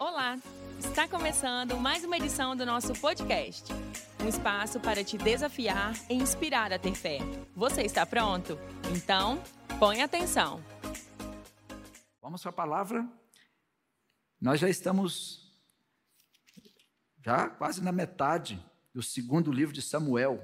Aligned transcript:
Olá! 0.00 0.40
Está 0.78 1.06
começando 1.06 1.76
mais 1.76 2.02
uma 2.04 2.16
edição 2.16 2.56
do 2.56 2.64
nosso 2.64 2.94
podcast. 2.94 3.70
Um 4.24 4.28
espaço 4.28 4.80
para 4.80 5.04
te 5.04 5.18
desafiar 5.18 5.92
e 6.08 6.14
inspirar 6.14 6.72
a 6.72 6.78
ter 6.78 6.94
fé. 6.94 7.18
Você 7.54 7.82
está 7.82 8.06
pronto? 8.06 8.58
Então, 8.96 9.42
põe 9.78 10.00
atenção. 10.00 10.64
Vamos 12.22 12.40
para 12.40 12.48
a 12.48 12.54
palavra. 12.54 13.06
Nós 14.40 14.58
já 14.58 14.70
estamos 14.70 15.54
já 17.22 17.50
quase 17.50 17.82
na 17.82 17.92
metade 17.92 18.58
do 18.94 19.02
segundo 19.02 19.52
livro 19.52 19.74
de 19.74 19.82
Samuel. 19.82 20.42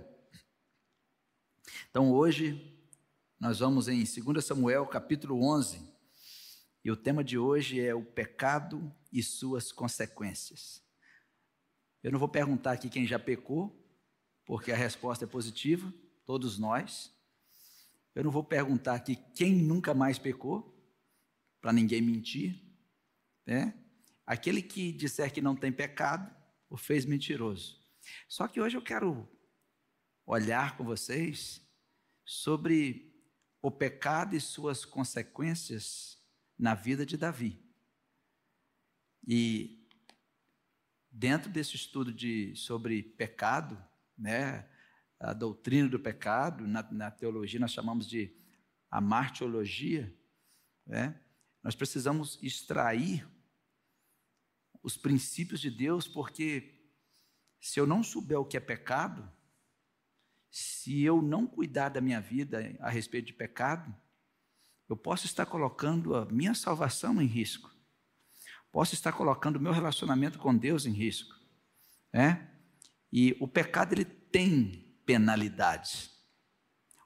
Então 1.89 2.13
hoje 2.13 2.79
nós 3.41 3.61
vamos 3.61 3.89
em 3.89 4.05
2 4.05 4.45
Samuel, 4.45 4.87
capítulo 4.87 5.43
11. 5.43 5.81
E 6.85 6.91
o 6.91 6.97
tema 6.97 7.25
de 7.25 7.39
hoje 7.39 7.81
é 7.81 7.95
o 7.95 8.05
pecado 8.05 8.95
e 9.17 9.23
suas 9.23 9.73
consequências. 9.73 10.83
Eu 12.03 12.13
não 12.13 12.19
vou 12.19 12.29
perguntar 12.29 12.73
aqui 12.73 12.91
quem 12.91 13.07
já 13.07 13.19
pecou, 13.19 13.83
porque 14.45 14.71
a 14.71 14.77
resposta 14.77 15.25
é 15.25 15.29
positiva, 15.29 15.93
todos 16.27 16.59
nós. 16.59 17.11
Eu 18.15 18.25
não 18.25 18.31
vou 18.31 18.45
perguntar 18.45 18.95
aqui 18.95 19.17
quem 19.35 19.55
nunca 19.55 19.95
mais 19.95 20.19
pecou, 20.19 20.73
para 21.63 21.73
ninguém 21.73 22.03
mentir. 22.03 22.63
Né? 23.47 23.75
Aquele 24.27 24.61
que 24.61 24.93
disser 24.93 25.33
que 25.33 25.41
não 25.41 25.57
tem 25.57 25.73
pecado, 25.73 26.31
o 26.69 26.77
fez 26.77 27.07
mentiroso. 27.07 27.81
Só 28.29 28.47
que 28.47 28.61
hoje 28.61 28.77
eu 28.77 28.83
quero 28.83 29.27
olhar 30.27 30.77
com 30.77 30.85
vocês 30.85 31.67
sobre 32.23 33.15
o 33.63 33.71
pecado 33.71 34.37
e 34.37 34.41
suas 34.41 34.85
consequências 34.85 36.19
na 36.59 36.75
vida 36.75 37.07
de 37.07 37.17
Davi. 37.17 37.66
E 39.27 39.87
dentro 41.11 41.51
desse 41.51 41.75
estudo 41.75 42.13
de, 42.13 42.55
sobre 42.55 43.03
pecado, 43.03 43.83
né, 44.17 44.69
a 45.19 45.33
doutrina 45.33 45.89
do 45.89 45.99
pecado, 45.99 46.67
na, 46.67 46.83
na 46.93 47.11
teologia 47.11 47.59
nós 47.59 47.73
chamamos 47.73 48.09
de 48.09 48.35
a 48.91 49.01
martiologia, 49.01 50.15
né, 50.87 51.21
nós 51.63 51.75
precisamos 51.75 52.39
extrair 52.43 53.27
os 54.83 54.97
princípios 54.97 55.61
de 55.61 55.71
Deus, 55.71 56.07
porque 56.07 56.77
se 57.61 57.81
eu 57.81 57.87
não 57.87 58.05
souber 58.05 58.39
o 58.39 58.45
que 58.45 58.57
é 58.57 58.61
pecado, 58.61 59.29
se 60.49 61.03
eu 61.03 61.21
não 61.21 61.47
cuidar 61.47 61.89
da 61.89 62.01
minha 62.01 62.21
vida 62.21 62.77
a 62.79 62.89
respeito 62.89 63.27
de 63.27 63.33
pecado, 63.33 63.95
eu 64.89 64.97
posso 64.97 65.27
estar 65.27 65.45
colocando 65.47 66.15
a 66.15 66.25
minha 66.27 66.55
salvação 66.55 67.21
em 67.21 67.27
risco. 67.27 67.76
Posso 68.77 68.93
estar 68.93 69.11
colocando 69.11 69.57
o 69.57 69.61
meu 69.61 69.73
relacionamento 69.73 70.39
com 70.39 70.55
Deus 70.55 70.85
em 70.85 70.93
risco. 70.93 71.35
Né? 72.13 72.47
E 73.11 73.35
o 73.41 73.49
pecado 73.49 73.95
ele 73.95 74.05
tem 74.05 74.95
penalidades. 75.07 76.11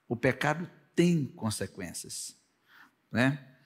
O 0.08 0.16
pecado 0.16 0.68
tem 0.96 1.26
consequências. 1.26 2.36
Né? 3.12 3.56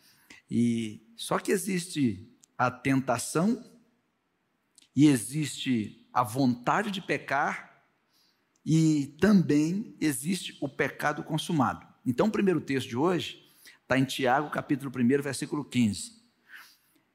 E 0.51 1.15
só 1.17 1.39
que 1.39 1.51
existe 1.51 2.31
a 2.59 2.71
tentação 2.71 3.65
e 4.95 5.07
existe 5.07 6.07
a 6.13 6.23
vontade 6.23 6.91
de 6.91 7.01
pecar 7.01 7.87
e 8.67 9.17
também 9.19 9.97
existe 9.99 10.59
o 10.61 10.69
pecado 10.69 11.25
consumado. 11.25 11.87
Então, 12.05 12.27
o 12.27 12.31
primeiro 12.31 12.61
texto 12.61 12.91
de 12.91 12.99
hoje 12.99 13.43
Está 13.85 13.99
em 13.99 14.05
Tiago, 14.05 14.49
capítulo 14.51 14.91
1, 14.91 15.23
versículo 15.23 15.63
15. 15.63 16.24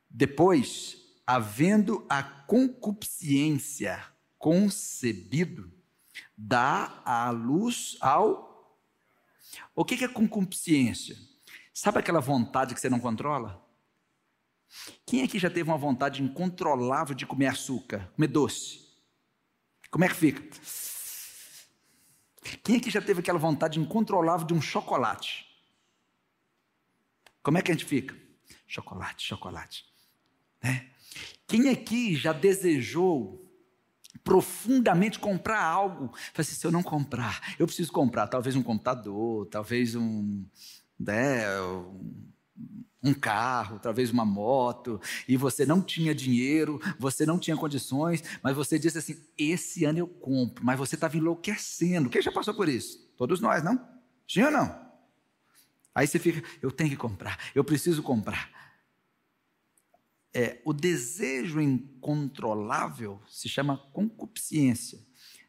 Depois, 0.10 0.98
havendo 1.26 2.06
a 2.10 2.24
concupiscência 2.24 4.04
concebido, 4.38 5.72
dá 6.36 7.02
a 7.06 7.30
luz 7.30 7.98
ao. 8.02 8.78
O 9.76 9.86
que 9.86 10.04
é 10.04 10.08
concupiscência? 10.08 11.18
Sabe 11.74 12.00
aquela 12.00 12.20
vontade 12.20 12.74
que 12.74 12.82
você 12.82 12.90
não 12.90 13.00
controla? 13.00 13.66
Quem 15.06 15.24
aqui 15.24 15.40
já 15.40 15.50
teve 15.50 15.70
uma 15.70 15.78
vontade 15.78 16.22
incontrolável 16.22 17.16
de 17.16 17.26
comer 17.26 17.48
açúcar, 17.48 18.12
comer 18.16 18.28
doce? 18.28 18.88
Como 19.90 20.06
é 20.06 20.08
que 20.08 20.16
fica? 20.16 20.44
Quem 22.64 22.78
aqui 22.78 22.90
já 22.90 23.02
teve 23.02 23.20
aquela 23.20 23.40
vontade 23.40 23.80
incontrolável 23.80 24.46
de 24.46 24.54
um 24.54 24.62
chocolate? 24.62 25.48
Como 27.42 27.58
é 27.58 27.62
que 27.62 27.72
a 27.72 27.74
gente 27.74 27.86
fica? 27.86 28.16
Chocolate, 28.68 29.26
chocolate. 29.26 29.89
Né? 30.62 30.88
Quem 31.48 31.70
aqui 31.70 32.16
já 32.16 32.32
desejou 32.34 33.46
profundamente 34.24 35.20
comprar 35.20 35.64
algo? 35.64 36.08
Fala 36.34 36.34
assim, 36.38 36.56
se 36.56 36.66
eu 36.66 36.72
não 36.72 36.84
comprar, 36.84 37.56
eu 37.58 37.66
preciso 37.66 37.92
comprar 37.92 38.28
talvez 38.28 38.56
um 38.56 38.64
computador, 38.64 39.48
talvez 39.48 39.96
um, 39.96 40.46
né, 41.00 41.46
um 43.02 43.14
carro, 43.14 43.80
talvez 43.80 44.12
uma 44.12 44.26
moto, 44.26 45.02
e 45.28 45.38
você 45.38 45.66
não 45.66 45.82
tinha 45.82 46.14
dinheiro, 46.14 46.80
você 47.00 47.26
não 47.26 47.40
tinha 47.40 47.56
condições, 47.56 48.24
mas 48.44 48.56
você 48.56 48.78
disse 48.78 48.98
assim: 48.98 49.18
esse 49.38 49.86
ano 49.86 50.00
eu 50.00 50.08
compro, 50.08 50.64
mas 50.64 50.78
você 50.78 50.96
estava 50.96 51.18
enlouquecendo. 51.18 52.10
Quem 52.10 52.22
já 52.22 52.32
passou 52.32 52.54
por 52.54 52.68
isso? 52.68 53.10
Todos 53.18 53.40
nós, 53.40 53.64
não? 53.64 53.88
Sim 54.28 54.44
ou 54.44 54.52
não? 54.52 54.90
Aí 55.96 56.06
você 56.08 56.20
fica, 56.20 56.48
eu 56.62 56.72
tenho 56.72 56.90
que 56.92 56.96
comprar, 56.96 57.38
eu 57.56 57.64
preciso 57.64 58.04
comprar. 58.04 58.69
É, 60.34 60.62
o 60.64 60.74
desejo 60.74 61.60
incontrolável 61.60 63.22
se 63.28 63.50
chama 63.50 63.78
concupiscência. 63.92 65.00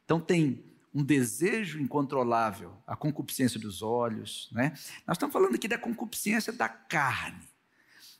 Então 0.05 0.19
tem 0.19 0.65
um 0.93 1.05
desejo 1.05 1.79
incontrolável, 1.79 2.77
a 2.87 2.97
concupiscência 2.97 3.61
dos 3.61 3.83
olhos, 3.83 4.49
né? 4.53 4.71
Nós 5.07 5.17
estamos 5.17 5.33
falando 5.33 5.55
aqui 5.55 5.69
da 5.69 5.79
concupiscência 5.79 6.53
da 6.53 6.69
carne. 6.69 7.49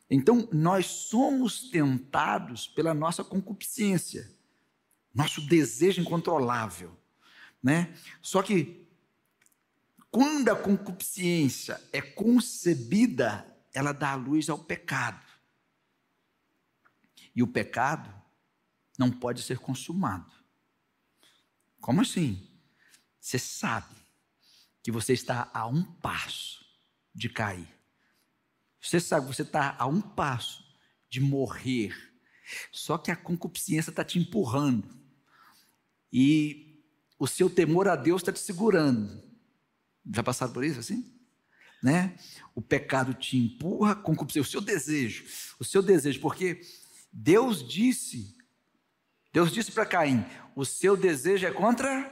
Então 0.09 0.49
nós 0.53 0.87
somos 0.87 1.71
tentados 1.71 2.69
pela 2.69 2.95
nossa 2.95 3.25
concupiscência, 3.25 4.31
nosso 5.15 5.41
desejo 5.47 6.01
incontrolável, 6.01 6.97
né? 7.63 7.93
Só 8.21 8.43
que 8.43 8.87
quando 10.11 10.49
a 10.49 10.57
concupiscência 10.57 11.81
é 11.93 12.01
concebida, 12.01 13.47
ela 13.73 13.93
dá 13.93 14.15
luz 14.15 14.49
ao 14.49 14.59
pecado. 14.59 15.30
E 17.41 17.43
o 17.43 17.47
pecado 17.47 18.13
não 18.99 19.11
pode 19.11 19.43
ser 19.43 19.59
consumado. 19.59 20.31
Como 21.81 22.03
assim? 22.03 22.47
Você 23.19 23.39
sabe 23.39 23.97
que 24.83 24.93
você 24.93 25.15
está 25.15 25.51
a 25.55 25.67
um 25.67 25.83
passo 25.83 26.63
de 27.15 27.31
cair. 27.31 27.67
Você 28.79 29.01
sabe 29.01 29.27
que 29.27 29.35
você 29.35 29.41
está 29.41 29.75
a 29.79 29.87
um 29.87 30.03
passo 30.03 30.63
de 31.09 31.19
morrer. 31.19 31.97
Só 32.71 32.99
que 32.99 33.11
a 33.11 33.17
concupiscência 33.17 33.89
está 33.89 34.05
te 34.05 34.19
empurrando. 34.19 34.87
E 36.13 36.85
o 37.19 37.27
seu 37.27 37.49
temor 37.49 37.89
a 37.89 37.97
Deus 37.97 38.21
está 38.21 38.35
te 38.35 38.41
segurando. 38.41 39.19
Já 40.15 40.23
passaram 40.23 40.53
por 40.53 40.63
isso 40.63 40.79
assim? 40.79 41.11
Né? 41.83 42.19
O 42.55 42.61
pecado 42.61 43.15
te 43.15 43.39
empurra 43.39 43.97
com 43.97 44.13
o 44.13 44.45
seu 44.45 44.61
desejo, 44.61 45.25
o 45.59 45.65
seu 45.65 45.81
desejo, 45.81 46.21
porque 46.21 46.61
Deus 47.13 47.67
disse, 47.67 48.37
Deus 49.33 49.53
disse 49.53 49.73
para 49.73 49.87
Caim: 49.87 50.25
o 50.55 50.65
seu 50.65 50.97
desejo 50.97 51.47
é 51.47 51.53
contra 51.53 52.11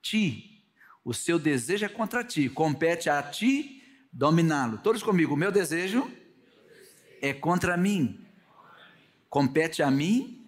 ti, 0.00 0.64
o 1.04 1.12
seu 1.12 1.38
desejo 1.38 1.84
é 1.84 1.88
contra 1.88 2.24
ti, 2.24 2.48
compete 2.48 3.10
a 3.10 3.22
ti 3.22 3.82
dominá-lo. 4.12 4.78
Todos 4.78 5.02
comigo, 5.02 5.34
o 5.34 5.36
meu 5.36 5.52
desejo 5.52 6.10
é 7.20 7.32
contra 7.32 7.76
mim, 7.76 8.26
compete 9.28 9.82
a 9.82 9.90
mim 9.90 10.46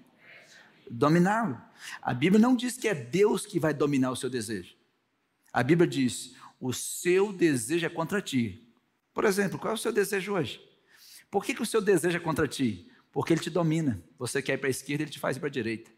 dominá-lo. 0.91 1.61
A 2.03 2.13
Bíblia 2.13 2.41
não 2.41 2.57
diz 2.57 2.77
que 2.77 2.89
é 2.89 2.95
Deus 2.95 3.47
que 3.47 3.59
vai 3.59 3.73
dominar 3.73 4.11
o 4.11 4.17
seu 4.17 4.29
desejo. 4.29 4.75
A 5.53 5.63
Bíblia 5.63 5.89
diz: 5.89 6.35
o 6.61 6.73
seu 6.73 7.33
desejo 7.33 7.87
é 7.87 7.89
contra 7.89 8.21
ti. 8.21 8.67
Por 9.13 9.25
exemplo, 9.25 9.59
qual 9.59 9.73
é 9.73 9.75
o 9.75 9.79
seu 9.79 9.93
desejo 9.93 10.33
hoje? 10.33 10.61
Por 11.31 11.45
que, 11.45 11.55
que 11.55 11.63
o 11.63 11.67
seu 11.67 11.81
desejo 11.81 12.17
é 12.17 12.21
contra 12.21 12.47
ti? 12.47 12.90
Porque 13.13 13.33
ele 13.33 13.41
te 13.41 13.51
domina. 13.51 14.03
Você 14.19 14.41
quer 14.41 14.55
ir 14.55 14.59
para 14.59 14.69
a 14.69 14.71
esquerda, 14.71 15.05
ele 15.05 15.11
te 15.11 15.19
faz 15.19 15.37
ir 15.37 15.41
para 15.41 15.49
a 15.49 15.53
direita. 15.53 15.91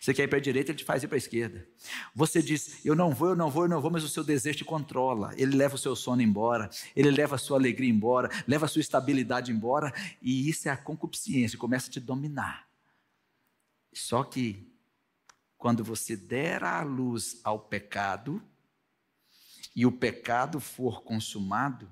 Você 0.00 0.12
quer 0.12 0.24
ir 0.24 0.28
para 0.28 0.38
a 0.38 0.40
direita, 0.40 0.70
ele 0.70 0.78
te 0.78 0.84
faz 0.84 1.02
ir 1.02 1.08
para 1.08 1.16
a 1.16 1.18
esquerda. 1.18 1.66
Você 2.14 2.42
diz, 2.42 2.84
eu 2.84 2.94
não 2.94 3.12
vou, 3.12 3.30
eu 3.30 3.36
não 3.36 3.50
vou, 3.50 3.64
eu 3.64 3.68
não 3.68 3.80
vou, 3.80 3.90
mas 3.90 4.04
o 4.04 4.08
seu 4.08 4.22
desejo 4.22 4.58
te 4.58 4.64
controla. 4.64 5.32
Ele 5.36 5.56
leva 5.56 5.76
o 5.76 5.78
seu 5.78 5.96
sono 5.96 6.20
embora, 6.20 6.68
ele 6.94 7.10
leva 7.10 7.36
a 7.36 7.38
sua 7.38 7.58
alegria 7.58 7.90
embora, 7.90 8.28
leva 8.46 8.66
a 8.66 8.68
sua 8.68 8.80
estabilidade 8.80 9.50
embora, 9.50 9.92
e 10.20 10.48
isso 10.48 10.68
é 10.68 10.72
a 10.72 10.76
concupiscência, 10.76 11.58
começa 11.58 11.88
a 11.88 11.92
te 11.92 12.00
dominar. 12.00 12.68
Só 13.92 14.22
que, 14.22 14.70
quando 15.56 15.82
você 15.82 16.16
der 16.16 16.62
a 16.62 16.82
luz 16.82 17.40
ao 17.42 17.58
pecado, 17.58 18.42
e 19.74 19.86
o 19.86 19.92
pecado 19.92 20.60
for 20.60 21.02
consumado, 21.02 21.90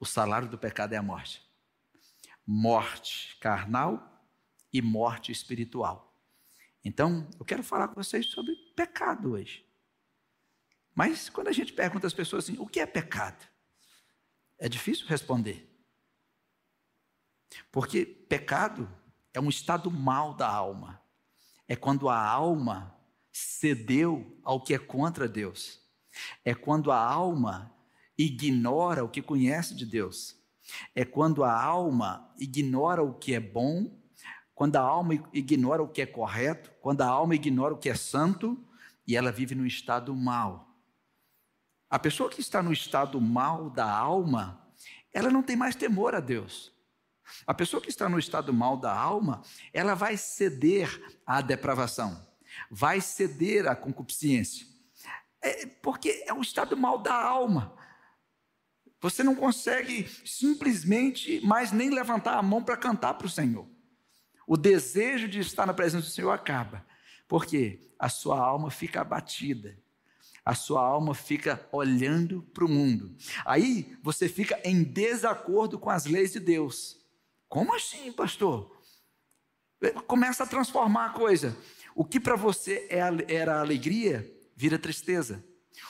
o 0.00 0.06
salário 0.06 0.48
do 0.48 0.58
pecado 0.58 0.94
é 0.94 0.96
a 0.96 1.02
morte. 1.02 1.46
Morte 2.46 3.36
carnal 3.40 4.26
e 4.72 4.80
morte 4.82 5.30
espiritual. 5.30 6.12
Então, 6.84 7.28
eu 7.38 7.44
quero 7.44 7.62
falar 7.62 7.88
com 7.88 7.94
vocês 7.94 8.26
sobre 8.26 8.54
pecado 8.74 9.32
hoje. 9.32 9.64
Mas 10.94 11.28
quando 11.28 11.48
a 11.48 11.52
gente 11.52 11.72
pergunta 11.72 12.06
às 12.06 12.14
pessoas 12.14 12.44
assim, 12.44 12.58
o 12.58 12.66
que 12.66 12.80
é 12.80 12.86
pecado? 12.86 13.46
É 14.58 14.68
difícil 14.68 15.06
responder. 15.06 15.68
Porque 17.70 18.04
pecado 18.04 18.88
é 19.32 19.40
um 19.40 19.48
estado 19.48 19.90
mal 19.90 20.34
da 20.34 20.48
alma. 20.48 21.02
É 21.68 21.76
quando 21.76 22.08
a 22.08 22.20
alma 22.20 22.96
cedeu 23.32 24.38
ao 24.42 24.62
que 24.62 24.74
é 24.74 24.78
contra 24.78 25.28
Deus. 25.28 25.80
É 26.44 26.54
quando 26.54 26.92
a 26.92 26.98
alma 26.98 27.74
ignora 28.16 29.04
o 29.04 29.08
que 29.08 29.22
conhece 29.22 29.74
de 29.74 29.86
Deus. 29.86 30.36
É 30.94 31.04
quando 31.04 31.44
a 31.44 31.52
alma 31.52 32.32
ignora 32.38 33.02
o 33.02 33.14
que 33.14 33.34
é 33.34 33.40
bom, 33.40 33.90
quando 34.54 34.76
a 34.76 34.80
alma 34.80 35.14
ignora 35.32 35.82
o 35.82 35.88
que 35.88 36.02
é 36.02 36.06
correto, 36.06 36.70
quando 36.80 37.02
a 37.02 37.06
alma 37.06 37.34
ignora 37.34 37.74
o 37.74 37.78
que 37.78 37.88
é 37.88 37.94
santo 37.94 38.62
e 39.06 39.16
ela 39.16 39.32
vive 39.32 39.54
no 39.54 39.66
estado 39.66 40.14
mal. 40.14 40.76
A 41.90 41.98
pessoa 41.98 42.30
que 42.30 42.40
está 42.40 42.62
no 42.62 42.72
estado 42.72 43.20
mal 43.20 43.68
da 43.68 43.90
alma, 43.90 44.66
ela 45.12 45.30
não 45.30 45.42
tem 45.42 45.56
mais 45.56 45.74
temor 45.74 46.14
a 46.14 46.20
Deus. 46.20 46.72
A 47.46 47.54
pessoa 47.54 47.82
que 47.82 47.88
está 47.88 48.08
no 48.08 48.18
estado 48.18 48.52
mal 48.52 48.76
da 48.76 48.94
alma, 48.94 49.42
ela 49.72 49.94
vai 49.94 50.16
ceder 50.16 50.88
à 51.26 51.40
depravação, 51.40 52.26
vai 52.70 53.00
ceder 53.00 53.66
à 53.66 53.76
concupiscência. 53.76 54.66
É 55.40 55.66
porque 55.66 56.24
é 56.26 56.32
um 56.32 56.40
estado 56.40 56.76
mal 56.76 56.98
da 56.98 57.14
alma. 57.14 57.76
Você 59.02 59.24
não 59.24 59.34
consegue 59.34 60.08
simplesmente 60.24 61.44
mais 61.44 61.72
nem 61.72 61.90
levantar 61.90 62.38
a 62.38 62.42
mão 62.42 62.62
para 62.62 62.76
cantar 62.76 63.14
para 63.14 63.26
o 63.26 63.30
Senhor. 63.30 63.68
O 64.46 64.56
desejo 64.56 65.26
de 65.26 65.40
estar 65.40 65.66
na 65.66 65.74
presença 65.74 66.06
do 66.06 66.12
Senhor 66.12 66.30
acaba. 66.30 66.86
Porque 67.26 67.80
a 67.98 68.08
sua 68.08 68.38
alma 68.38 68.70
fica 68.70 69.00
abatida. 69.00 69.76
A 70.44 70.54
sua 70.54 70.82
alma 70.82 71.14
fica 71.14 71.68
olhando 71.72 72.42
para 72.54 72.64
o 72.64 72.68
mundo. 72.68 73.16
Aí 73.44 73.96
você 74.02 74.28
fica 74.28 74.60
em 74.64 74.84
desacordo 74.84 75.80
com 75.80 75.90
as 75.90 76.06
leis 76.06 76.32
de 76.32 76.38
Deus. 76.38 76.96
Como 77.48 77.74
assim, 77.74 78.12
pastor? 78.12 78.80
Começa 80.06 80.44
a 80.44 80.46
transformar 80.46 81.06
a 81.06 81.12
coisa. 81.12 81.56
O 81.94 82.04
que 82.04 82.20
para 82.20 82.36
você 82.36 82.86
é 82.88 83.00
era 83.34 83.60
alegria, 83.60 84.32
vira 84.54 84.78
tristeza. 84.78 85.44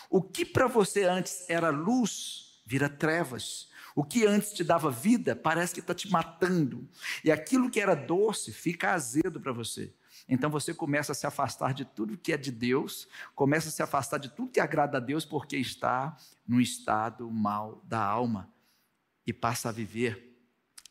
O 0.09 0.23
que 0.23 0.47
para 0.47 0.67
você 0.67 1.05
antes 1.05 1.49
era 1.49 1.69
luz, 1.69 2.52
vira 2.73 2.89
trevas. 2.89 3.69
O 3.95 4.03
que 4.03 4.25
antes 4.25 4.55
te 4.55 4.65
dava 4.65 4.91
vida 4.91 5.37
parece 5.37 5.75
que 5.75 5.81
está 5.81 5.95
te 5.95 6.11
matando. 6.11 6.89
E 7.23 7.31
aquilo 7.31 7.71
que 7.71 7.79
era 7.79 7.95
doce 7.95 8.51
fica 8.51 8.93
azedo 8.93 9.39
para 9.39 9.53
você. 9.53 9.93
Então 10.27 10.49
você 10.49 10.73
começa 10.73 11.13
a 11.13 11.15
se 11.15 11.27
afastar 11.27 11.75
de 11.75 11.85
tudo 11.85 12.17
que 12.17 12.33
é 12.33 12.39
de 12.39 12.51
Deus, 12.51 13.07
começa 13.35 13.69
a 13.69 13.73
se 13.73 13.83
afastar 13.83 14.19
de 14.19 14.31
tudo 14.31 14.53
que 14.53 14.61
agrada 14.61 14.97
a 14.97 15.01
Deus, 15.01 15.27
porque 15.27 15.57
está 15.59 16.17
no 16.49 16.61
estado 16.63 17.31
mal 17.31 17.83
da 17.85 18.03
alma. 18.03 18.51
E 19.27 19.33
passa 19.35 19.69
a 19.69 19.73
viver, 19.73 20.35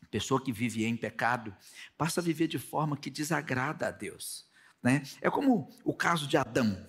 pessoa 0.08 0.40
que 0.40 0.52
vive 0.52 0.84
em 0.84 0.96
pecado, 0.96 1.54
passa 1.98 2.20
a 2.20 2.22
viver 2.22 2.46
de 2.46 2.58
forma 2.60 2.96
que 2.96 3.10
desagrada 3.10 3.88
a 3.88 3.90
Deus. 3.90 4.46
Né? 4.80 5.02
É 5.20 5.28
como 5.28 5.68
o 5.84 5.92
caso 5.92 6.28
de 6.28 6.36
Adão. 6.36 6.86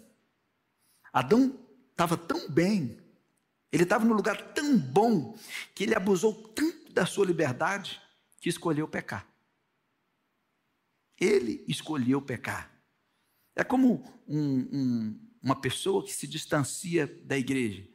Adão 1.12 1.60
estava 1.92 2.16
tão 2.16 2.50
bem, 2.50 3.03
ele 3.74 3.84
estava 3.84 4.06
num 4.06 4.14
lugar 4.14 4.54
tão 4.54 4.78
bom 4.78 5.36
que 5.74 5.84
ele 5.84 5.96
abusou 5.96 6.31
tanto 6.50 6.94
da 6.94 7.08
sua 7.08 7.25
liberdade 7.25 8.00
que 8.40 8.48
escolheu 8.48 8.88
pecar. 8.88 9.28
Ele 11.20 11.66
escolheu 11.68 12.22
pecar. 12.22 12.72
É 13.56 13.64
como 13.64 14.04
um, 14.28 14.60
um, 14.60 15.30
uma 15.42 15.60
pessoa 15.60 16.06
que 16.06 16.14
se 16.14 16.28
distancia 16.28 17.08
da 17.25 17.36
igreja. 17.36 17.88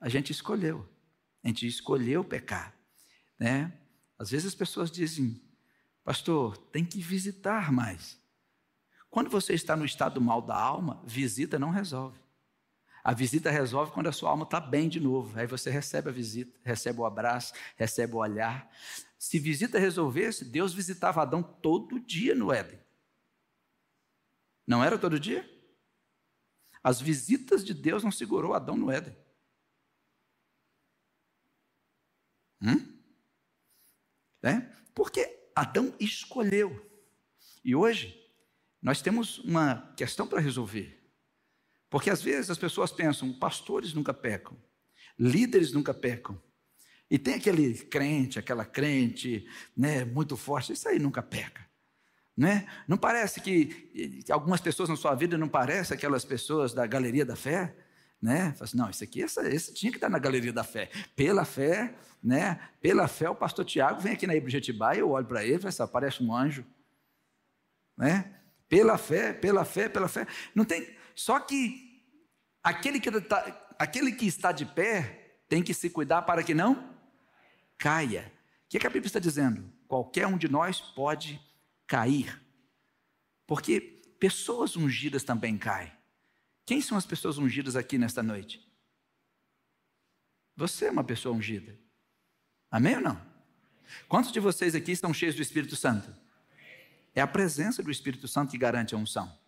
A 0.00 0.08
gente 0.08 0.30
escolheu. 0.30 0.88
A 1.42 1.48
gente 1.48 1.66
escolheu 1.66 2.22
pecar. 2.22 2.72
Né? 3.36 3.76
Às 4.16 4.30
vezes 4.30 4.46
as 4.46 4.54
pessoas 4.54 4.92
dizem, 4.92 5.42
pastor, 6.04 6.56
tem 6.56 6.84
que 6.84 7.00
visitar 7.00 7.72
mais. 7.72 8.16
Quando 9.10 9.28
você 9.28 9.54
está 9.54 9.74
no 9.74 9.84
estado 9.84 10.20
mal 10.20 10.40
da 10.40 10.54
alma, 10.54 11.02
visita 11.04 11.58
não 11.58 11.70
resolve. 11.70 12.23
A 13.04 13.12
visita 13.12 13.50
resolve 13.50 13.92
quando 13.92 14.06
a 14.06 14.12
sua 14.12 14.30
alma 14.30 14.44
está 14.44 14.58
bem 14.58 14.88
de 14.88 14.98
novo. 14.98 15.38
Aí 15.38 15.46
você 15.46 15.68
recebe 15.68 16.08
a 16.08 16.12
visita, 16.12 16.58
recebe 16.64 17.00
o 17.00 17.04
abraço, 17.04 17.52
recebe 17.76 18.14
o 18.14 18.18
olhar. 18.18 18.66
Se 19.18 19.38
visita 19.38 19.78
resolvesse, 19.78 20.42
Deus 20.42 20.72
visitava 20.72 21.20
Adão 21.20 21.42
todo 21.42 22.00
dia 22.00 22.34
no 22.34 22.50
Éden. 22.50 22.80
Não 24.66 24.82
era 24.82 24.98
todo 24.98 25.20
dia? 25.20 25.46
As 26.82 26.98
visitas 26.98 27.62
de 27.62 27.74
Deus 27.74 28.02
não 28.02 28.10
segurou 28.10 28.54
Adão 28.54 28.74
no 28.74 28.90
Éden. 28.90 29.14
Hum? 32.62 32.98
É? 34.42 34.60
Porque 34.94 35.50
Adão 35.54 35.94
escolheu. 36.00 36.90
E 37.62 37.74
hoje, 37.74 38.18
nós 38.80 39.02
temos 39.02 39.38
uma 39.40 39.92
questão 39.94 40.26
para 40.26 40.40
resolver. 40.40 41.03
Porque 41.94 42.10
às 42.10 42.20
vezes 42.20 42.50
as 42.50 42.58
pessoas 42.58 42.90
pensam, 42.90 43.32
pastores 43.32 43.94
nunca 43.94 44.12
pecam, 44.12 44.56
líderes 45.16 45.70
nunca 45.70 45.94
pecam. 45.94 46.36
E 47.08 47.16
tem 47.20 47.34
aquele 47.34 47.72
crente, 47.72 48.36
aquela 48.36 48.64
crente, 48.64 49.46
né, 49.76 50.04
muito 50.04 50.36
forte, 50.36 50.72
isso 50.72 50.88
aí 50.88 50.98
nunca 50.98 51.22
peca. 51.22 51.64
Né? 52.36 52.66
Não 52.88 52.98
parece 52.98 53.40
que 53.40 54.24
algumas 54.28 54.60
pessoas 54.60 54.88
na 54.88 54.96
sua 54.96 55.14
vida 55.14 55.38
não 55.38 55.46
parecem 55.46 55.96
aquelas 55.96 56.24
pessoas 56.24 56.74
da 56.74 56.84
galeria 56.84 57.24
da 57.24 57.36
fé? 57.36 57.76
Né? 58.20 58.56
Assim, 58.58 58.76
não, 58.76 58.90
esse 58.90 59.04
aqui, 59.04 59.22
essa, 59.22 59.48
esse 59.48 59.72
tinha 59.72 59.92
que 59.92 59.98
estar 59.98 60.08
na 60.08 60.18
galeria 60.18 60.52
da 60.52 60.64
fé. 60.64 60.90
Pela 61.14 61.44
fé, 61.44 61.94
né? 62.20 62.58
Pela 62.80 63.06
fé, 63.06 63.30
o 63.30 63.36
pastor 63.36 63.64
Tiago 63.64 64.00
vem 64.00 64.14
aqui 64.14 64.26
na 64.26 64.34
Ibjetibá 64.34 64.96
e 64.96 64.98
eu 64.98 65.10
olho 65.10 65.26
para 65.26 65.44
ele 65.44 65.54
e 65.54 65.58
falo 65.60 65.68
assim, 65.68 65.92
parece 65.92 66.24
um 66.24 66.34
anjo. 66.34 66.66
Né? 67.96 68.34
Pela 68.68 68.98
fé, 68.98 69.32
pela 69.32 69.64
fé, 69.64 69.88
pela 69.88 70.08
fé. 70.08 70.26
Não 70.56 70.64
tem. 70.64 70.92
Só 71.14 71.38
que 71.40 71.94
Aquele 72.64 72.98
que, 72.98 73.10
está, 73.10 73.74
aquele 73.78 74.10
que 74.10 74.24
está 74.24 74.50
de 74.50 74.64
pé 74.64 75.36
tem 75.50 75.62
que 75.62 75.74
se 75.74 75.90
cuidar 75.90 76.22
para 76.22 76.42
que 76.42 76.54
não 76.54 76.96
caia. 77.76 78.32
O 78.64 78.68
que, 78.70 78.78
é 78.78 78.80
que 78.80 78.86
a 78.86 78.90
Bíblia 78.90 79.06
está 79.06 79.18
dizendo? 79.18 79.70
Qualquer 79.86 80.26
um 80.26 80.38
de 80.38 80.48
nós 80.48 80.80
pode 80.80 81.38
cair. 81.86 82.42
Porque 83.46 84.02
pessoas 84.18 84.76
ungidas 84.76 85.22
também 85.22 85.58
caem. 85.58 85.92
Quem 86.64 86.80
são 86.80 86.96
as 86.96 87.04
pessoas 87.04 87.36
ungidas 87.36 87.76
aqui 87.76 87.98
nesta 87.98 88.22
noite? 88.22 88.66
Você 90.56 90.86
é 90.86 90.90
uma 90.90 91.04
pessoa 91.04 91.36
ungida. 91.36 91.78
Amém 92.70 92.96
ou 92.96 93.02
não? 93.02 93.20
Quantos 94.08 94.32
de 94.32 94.40
vocês 94.40 94.74
aqui 94.74 94.92
estão 94.92 95.12
cheios 95.12 95.34
do 95.34 95.42
Espírito 95.42 95.76
Santo? 95.76 96.16
É 97.14 97.20
a 97.20 97.26
presença 97.26 97.82
do 97.82 97.90
Espírito 97.90 98.26
Santo 98.26 98.52
que 98.52 98.58
garante 98.58 98.94
a 98.94 98.98
unção. 98.98 99.43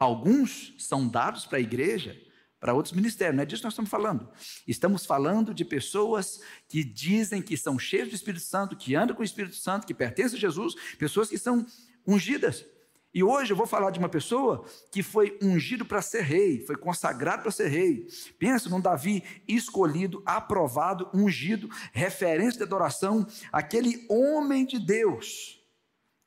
Alguns 0.00 0.74
são 0.78 1.06
dados 1.06 1.44
para 1.44 1.58
a 1.58 1.60
igreja, 1.60 2.18
para 2.58 2.72
outros 2.72 2.94
ministérios, 2.94 3.36
não 3.36 3.42
é 3.42 3.46
disso 3.46 3.60
que 3.60 3.66
nós 3.66 3.74
estamos 3.74 3.90
falando. 3.90 4.30
Estamos 4.66 5.04
falando 5.04 5.52
de 5.52 5.62
pessoas 5.62 6.40
que 6.66 6.82
dizem 6.82 7.42
que 7.42 7.54
são 7.54 7.78
cheias 7.78 8.08
do 8.08 8.14
Espírito 8.14 8.44
Santo, 8.44 8.76
que 8.76 8.94
andam 8.94 9.14
com 9.14 9.20
o 9.20 9.24
Espírito 9.24 9.56
Santo, 9.56 9.86
que 9.86 9.92
pertencem 9.92 10.38
a 10.38 10.40
Jesus, 10.40 10.74
pessoas 10.98 11.28
que 11.28 11.36
são 11.36 11.66
ungidas. 12.06 12.64
E 13.12 13.22
hoje 13.22 13.52
eu 13.52 13.56
vou 13.56 13.66
falar 13.66 13.90
de 13.90 13.98
uma 13.98 14.08
pessoa 14.08 14.64
que 14.90 15.02
foi 15.02 15.38
ungido 15.42 15.84
para 15.84 16.00
ser 16.00 16.22
rei, 16.22 16.64
foi 16.64 16.76
consagrado 16.76 17.42
para 17.42 17.50
ser 17.50 17.68
rei. 17.68 18.06
Pensa 18.38 18.70
num 18.70 18.80
Davi 18.80 19.22
escolhido, 19.46 20.22
aprovado, 20.24 21.10
ungido, 21.12 21.68
referência 21.92 22.56
de 22.56 22.64
adoração, 22.64 23.26
aquele 23.52 24.06
homem 24.08 24.64
de 24.64 24.78
Deus 24.78 25.59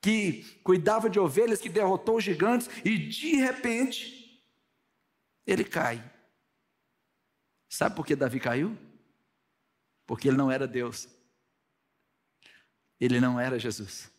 que 0.03 0.43
cuidava 0.62 1.10
de 1.10 1.17
ovelhas, 1.17 1.62
que 1.62 1.69
derrotou 1.69 2.17
os 2.17 2.24
gigantes, 2.25 2.69
e 2.83 2.98
de 2.98 3.38
repente, 3.38 4.43
ele 5.48 5.63
cai. 5.63 6.03
Sabe 7.69 7.95
por 7.95 8.05
que 8.05 8.13
Davi 8.13 8.38
caiu? 8.38 8.77
Porque 10.05 10.27
ele 10.27 10.36
não 10.36 10.51
era 10.51 10.67
Deus. 10.67 11.07
Ele 13.00 13.22
não 13.22 13.39
era 13.39 13.57
Jesus. 13.57 14.12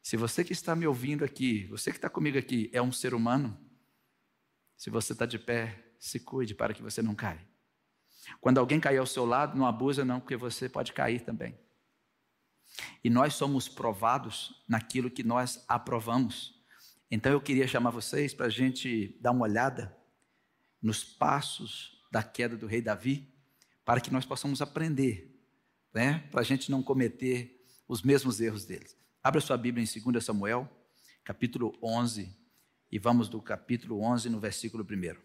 Se 0.00 0.16
você 0.16 0.44
que 0.44 0.52
está 0.52 0.76
me 0.76 0.86
ouvindo 0.86 1.24
aqui, 1.24 1.66
você 1.66 1.90
que 1.90 1.98
está 1.98 2.08
comigo 2.08 2.38
aqui, 2.38 2.70
é 2.72 2.80
um 2.80 2.92
ser 2.92 3.12
humano, 3.12 3.58
se 4.76 4.90
você 4.90 5.12
está 5.12 5.26
de 5.26 5.40
pé, 5.40 5.92
se 5.98 6.20
cuide 6.20 6.54
para 6.54 6.72
que 6.72 6.82
você 6.82 7.02
não 7.02 7.16
caia. 7.16 7.44
Quando 8.40 8.58
alguém 8.58 8.78
cair 8.78 8.98
ao 8.98 9.06
seu 9.06 9.24
lado, 9.24 9.58
não 9.58 9.66
abusa 9.66 10.04
não, 10.04 10.20
porque 10.20 10.36
você 10.36 10.68
pode 10.68 10.92
cair 10.92 11.24
também. 11.24 11.58
E 13.02 13.10
nós 13.10 13.34
somos 13.34 13.68
provados 13.68 14.62
naquilo 14.68 15.10
que 15.10 15.22
nós 15.22 15.64
aprovamos. 15.68 16.54
Então 17.10 17.32
eu 17.32 17.40
queria 17.40 17.66
chamar 17.68 17.90
vocês 17.90 18.34
para 18.34 18.46
a 18.46 18.50
gente 18.50 19.16
dar 19.20 19.30
uma 19.30 19.44
olhada 19.44 19.96
nos 20.82 21.04
passos 21.04 22.02
da 22.10 22.22
queda 22.22 22.56
do 22.56 22.66
rei 22.66 22.80
Davi, 22.80 23.32
para 23.84 24.00
que 24.00 24.12
nós 24.12 24.24
possamos 24.24 24.60
aprender, 24.60 25.40
né? 25.94 26.20
Para 26.30 26.40
a 26.40 26.44
gente 26.44 26.70
não 26.70 26.82
cometer 26.82 27.64
os 27.88 28.02
mesmos 28.02 28.40
erros 28.40 28.64
deles. 28.64 28.96
Abra 29.22 29.40
sua 29.40 29.56
Bíblia 29.56 29.84
em 29.84 30.12
2 30.12 30.24
Samuel, 30.24 30.68
capítulo 31.24 31.76
11, 31.82 32.36
e 32.90 32.98
vamos 32.98 33.28
do 33.28 33.40
capítulo 33.40 34.00
11 34.00 34.28
no 34.28 34.40
versículo 34.40 34.84
1. 34.84 35.16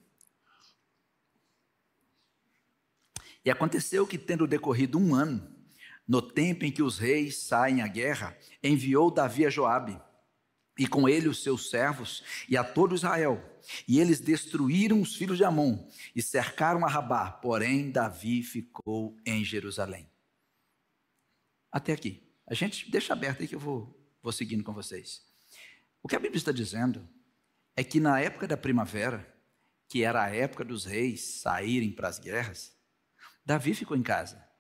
E 3.44 3.50
aconteceu 3.50 4.06
que, 4.06 4.18
tendo 4.18 4.46
decorrido 4.46 5.00
um 5.00 5.16
ano, 5.16 5.61
no 6.12 6.22
tempo 6.22 6.66
em 6.66 6.72
que 6.74 6.84
os 6.84 6.98
reis 6.98 7.38
saem 7.38 7.82
à 7.82 7.88
guerra, 7.88 8.38
enviou 8.62 9.10
Davi 9.10 9.46
a 9.46 9.50
Joabe, 9.50 9.98
e 10.78 10.86
com 10.86 11.08
ele 11.08 11.30
os 11.30 11.42
seus 11.42 11.70
servos 11.70 12.22
e 12.50 12.58
a 12.58 12.66
todo 12.66 12.94
Israel. 12.94 13.42
E 13.88 13.98
eles 13.98 14.20
destruíram 14.20 15.00
os 15.00 15.16
filhos 15.16 15.38
de 15.38 15.46
Amon 15.46 15.88
e 16.14 16.22
cercaram 16.22 16.86
a 16.86 16.90
Rabá, 16.90 17.32
porém 17.32 17.90
Davi 17.90 18.44
ficou 18.44 19.16
em 19.26 19.46
Jerusalém. 19.46 20.06
Até 21.72 21.94
aqui. 21.94 22.22
A 22.46 22.54
gente 22.54 22.92
deixa 22.92 23.14
aberto 23.14 23.40
aí 23.40 23.48
que 23.48 23.56
eu 23.56 23.60
vou, 23.60 23.98
vou 24.22 24.34
seguindo 24.34 24.66
com 24.66 24.74
vocês. 24.74 25.26
O 26.04 26.10
que 26.10 26.16
a 26.18 26.20
Bíblia 26.20 26.40
está 26.40 26.52
dizendo 26.52 27.08
é 27.74 27.86
que 27.86 28.02
na 28.02 28.20
época 28.20 28.46
da 28.46 28.58
primavera, 28.58 29.34
que 29.88 30.04
era 30.04 30.26
a 30.26 30.36
época 30.36 30.66
dos 30.66 30.84
reis 30.84 31.22
saírem 31.22 31.90
para 31.90 32.10
as 32.10 32.20
guerras, 32.20 32.76
Davi 33.46 33.74
ficou 33.74 33.96
em 33.96 34.04
casa. 34.04 34.51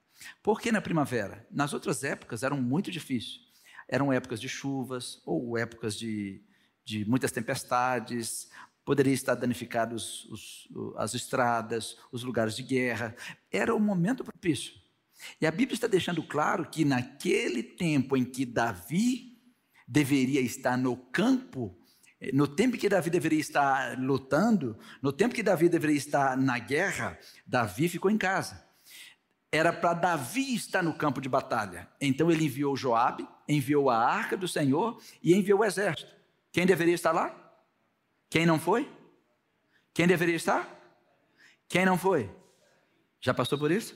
Por 0.42 0.60
que 0.60 0.72
na 0.72 0.82
primavera? 0.82 1.46
Nas 1.52 1.74
outras 1.74 2.04
épocas 2.04 2.44
eram 2.44 2.62
muito 2.62 2.92
difíceis. 2.92 3.40
Eram 3.88 4.12
épocas 4.12 4.40
de 4.40 4.48
chuvas 4.48 5.22
ou 5.26 5.58
épocas 5.58 5.98
de, 5.98 6.42
de 6.84 7.06
muitas 7.06 7.32
tempestades, 7.32 8.50
poderia 8.86 9.14
estar 9.14 9.36
danificados 9.36 10.26
os, 10.26 10.68
as 10.98 11.14
estradas, 11.14 11.98
os 12.12 12.24
lugares 12.24 12.56
de 12.56 12.64
guerra. 12.64 13.16
Era 13.52 13.76
o 13.76 13.80
momento 13.80 14.24
propício. 14.24 14.74
E 15.40 15.46
a 15.46 15.52
Bíblia 15.52 15.76
está 15.76 15.88
deixando 15.88 16.24
claro 16.24 16.70
que 16.70 16.84
naquele 16.84 17.62
tempo 17.62 18.18
em 18.18 18.26
que 18.26 18.46
Davi 18.46 19.40
deveria 19.88 20.42
estar 20.42 20.78
no 20.78 20.98
campo, 20.98 21.78
no 22.34 22.48
tempo 22.48 22.78
que 22.78 22.90
Davi 22.90 23.10
deveria 23.10 23.40
estar 23.40 24.00
lutando, 24.00 24.80
no 25.02 25.12
tempo 25.12 25.36
que 25.36 25.44
Davi 25.44 25.70
deveria 25.70 25.98
estar 25.98 26.38
na 26.38 26.58
guerra, 26.58 27.20
Davi 27.46 27.88
ficou 27.88 28.10
em 28.10 28.18
casa 28.18 28.71
era 29.52 29.74
para 29.74 29.94
Davi 29.94 30.56
estar 30.56 30.82
no 30.82 30.94
campo 30.94 31.20
de 31.20 31.28
batalha. 31.28 31.90
Então 32.00 32.32
ele 32.32 32.46
enviou 32.46 32.78
Joabe, 32.78 33.28
enviou 33.48 33.90
a 33.90 33.98
arca 33.98 34.38
do 34.38 34.48
Senhor 34.48 35.02
e 35.22 35.34
enviou 35.34 35.60
o 35.60 35.66
exército. 35.66 36.10
Quem 36.52 36.66
deveria 36.66 36.96
estar 36.96 37.12
lá? 37.12 37.36
Quem 38.30 38.46
não 38.46 38.58
foi? 38.58 38.90
Quem 39.94 40.08
deveria 40.08 40.36
estar? 40.36 40.70
Quem 41.68 41.86
não 41.86 41.98
foi? 41.98 42.34
Já 43.20 43.34
passou 43.34 43.58
por 43.58 43.72
isso? 43.72 43.96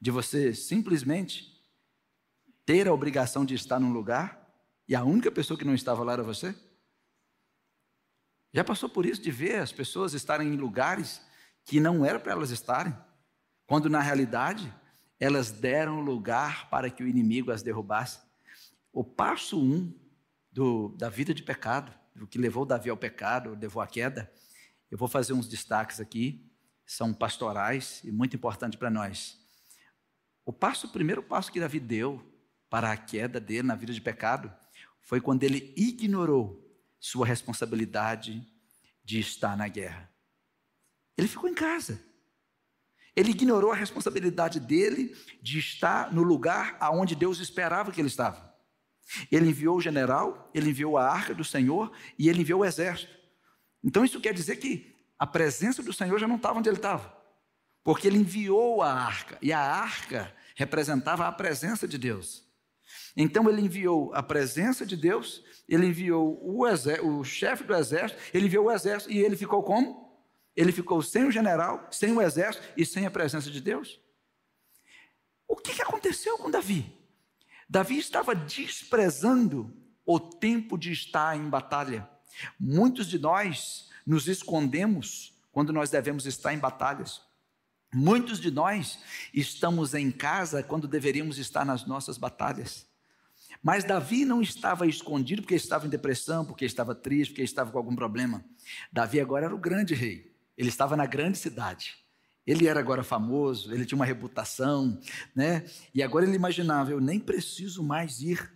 De 0.00 0.10
você 0.10 0.54
simplesmente 0.54 1.60
ter 2.64 2.86
a 2.86 2.94
obrigação 2.94 3.44
de 3.44 3.54
estar 3.54 3.80
num 3.80 3.92
lugar 3.92 4.48
e 4.86 4.94
a 4.94 5.02
única 5.02 5.32
pessoa 5.32 5.58
que 5.58 5.64
não 5.64 5.74
estava 5.74 6.04
lá 6.04 6.12
era 6.12 6.22
você? 6.22 6.54
Já 8.52 8.62
passou 8.62 8.88
por 8.88 9.04
isso 9.04 9.20
de 9.20 9.32
ver 9.32 9.56
as 9.56 9.72
pessoas 9.72 10.14
estarem 10.14 10.48
em 10.48 10.56
lugares 10.56 11.20
que 11.64 11.80
não 11.80 12.04
era 12.04 12.20
para 12.20 12.32
elas 12.32 12.50
estarem? 12.50 12.96
Quando 13.66 13.88
na 13.88 14.00
realidade 14.00 14.72
elas 15.18 15.50
deram 15.50 16.00
lugar 16.00 16.68
para 16.68 16.90
que 16.90 17.02
o 17.02 17.08
inimigo 17.08 17.50
as 17.50 17.62
derrubasse. 17.62 18.20
O 18.92 19.02
passo 19.02 19.60
um 19.60 19.92
do, 20.50 20.88
da 20.96 21.08
vida 21.08 21.32
de 21.32 21.42
pecado, 21.42 21.92
o 22.20 22.26
que 22.26 22.38
levou 22.38 22.64
Davi 22.64 22.90
ao 22.90 22.96
pecado, 22.96 23.58
levou 23.60 23.82
à 23.82 23.86
queda, 23.86 24.30
eu 24.90 24.98
vou 24.98 25.08
fazer 25.08 25.32
uns 25.32 25.48
destaques 25.48 26.00
aqui, 26.00 26.48
são 26.86 27.12
pastorais 27.12 28.00
e 28.04 28.12
muito 28.12 28.36
importante 28.36 28.76
para 28.76 28.90
nós. 28.90 29.38
O 30.44 30.52
passo, 30.52 30.86
o 30.86 30.92
primeiro 30.92 31.22
passo 31.22 31.50
que 31.50 31.58
Davi 31.58 31.80
deu 31.80 32.22
para 32.68 32.92
a 32.92 32.96
queda 32.96 33.40
dele 33.40 33.66
na 33.66 33.74
vida 33.74 33.92
de 33.92 34.00
pecado 34.00 34.52
foi 35.00 35.20
quando 35.20 35.42
ele 35.42 35.72
ignorou 35.76 36.62
sua 37.00 37.26
responsabilidade 37.26 38.46
de 39.02 39.18
estar 39.18 39.56
na 39.56 39.68
guerra. 39.68 40.10
Ele 41.16 41.28
ficou 41.28 41.48
em 41.48 41.54
casa. 41.54 42.00
Ele 43.16 43.30
ignorou 43.30 43.70
a 43.70 43.76
responsabilidade 43.76 44.58
dele 44.58 45.16
de 45.40 45.58
estar 45.58 46.12
no 46.12 46.22
lugar 46.22 46.76
aonde 46.80 47.14
Deus 47.14 47.38
esperava 47.38 47.92
que 47.92 48.00
ele 48.00 48.08
estava. 48.08 48.52
Ele 49.30 49.50
enviou 49.50 49.76
o 49.76 49.80
general, 49.80 50.50
ele 50.54 50.70
enviou 50.70 50.96
a 50.96 51.08
arca 51.08 51.34
do 51.34 51.44
Senhor 51.44 51.92
e 52.18 52.28
ele 52.28 52.40
enviou 52.40 52.60
o 52.60 52.64
exército. 52.64 53.14
Então 53.82 54.04
isso 54.04 54.20
quer 54.20 54.32
dizer 54.32 54.56
que 54.56 54.94
a 55.18 55.26
presença 55.26 55.82
do 55.82 55.92
Senhor 55.92 56.18
já 56.18 56.26
não 56.26 56.36
estava 56.36 56.58
onde 56.58 56.68
ele 56.68 56.76
estava, 56.76 57.14
porque 57.84 58.08
ele 58.08 58.18
enviou 58.18 58.82
a 58.82 58.92
arca 58.92 59.38
e 59.40 59.52
a 59.52 59.60
arca 59.60 60.34
representava 60.56 61.26
a 61.26 61.32
presença 61.32 61.86
de 61.86 61.98
Deus. 61.98 62.42
Então 63.16 63.48
ele 63.48 63.60
enviou 63.60 64.12
a 64.14 64.22
presença 64.22 64.84
de 64.84 64.96
Deus, 64.96 65.44
ele 65.68 65.86
enviou 65.86 66.40
o, 66.42 66.64
o 66.64 67.24
chefe 67.24 67.62
do 67.62 67.74
exército, 67.74 68.20
ele 68.32 68.46
enviou 68.46 68.66
o 68.66 68.72
exército 68.72 69.12
e 69.12 69.18
ele 69.18 69.36
ficou 69.36 69.62
como? 69.62 70.03
Ele 70.56 70.72
ficou 70.72 71.02
sem 71.02 71.24
o 71.24 71.30
general, 71.30 71.88
sem 71.90 72.12
o 72.12 72.22
exército 72.22 72.64
e 72.76 72.86
sem 72.86 73.06
a 73.06 73.10
presença 73.10 73.50
de 73.50 73.60
Deus. 73.60 74.00
O 75.48 75.56
que 75.56 75.82
aconteceu 75.82 76.38
com 76.38 76.50
Davi? 76.50 76.92
Davi 77.68 77.98
estava 77.98 78.34
desprezando 78.34 79.74
o 80.06 80.20
tempo 80.20 80.78
de 80.78 80.92
estar 80.92 81.36
em 81.36 81.48
batalha. 81.48 82.08
Muitos 82.58 83.06
de 83.06 83.18
nós 83.18 83.90
nos 84.06 84.28
escondemos 84.28 85.34
quando 85.50 85.72
nós 85.72 85.90
devemos 85.90 86.26
estar 86.26 86.52
em 86.52 86.58
batalhas. 86.58 87.22
Muitos 87.92 88.40
de 88.40 88.50
nós 88.50 88.98
estamos 89.32 89.94
em 89.94 90.10
casa 90.10 90.62
quando 90.62 90.88
deveríamos 90.88 91.38
estar 91.38 91.64
nas 91.64 91.86
nossas 91.86 92.18
batalhas. 92.18 92.86
Mas 93.62 93.84
Davi 93.84 94.24
não 94.24 94.42
estava 94.42 94.86
escondido 94.86 95.42
porque 95.42 95.54
estava 95.54 95.86
em 95.86 95.90
depressão, 95.90 96.44
porque 96.44 96.64
estava 96.64 96.94
triste, 96.94 97.30
porque 97.30 97.42
estava 97.42 97.70
com 97.70 97.78
algum 97.78 97.94
problema. 97.94 98.44
Davi 98.92 99.20
agora 99.20 99.46
era 99.46 99.54
o 99.54 99.58
grande 99.58 99.94
rei. 99.94 100.33
Ele 100.56 100.68
estava 100.68 100.96
na 100.96 101.06
grande 101.06 101.38
cidade. 101.38 101.94
Ele 102.46 102.66
era 102.66 102.78
agora 102.78 103.02
famoso, 103.02 103.72
ele 103.72 103.86
tinha 103.86 103.96
uma 103.96 104.04
reputação, 104.04 105.00
né? 105.34 105.64
E 105.94 106.02
agora 106.02 106.26
ele 106.26 106.36
imaginava: 106.36 106.90
eu 106.90 107.00
nem 107.00 107.18
preciso 107.18 107.82
mais 107.82 108.20
ir. 108.20 108.52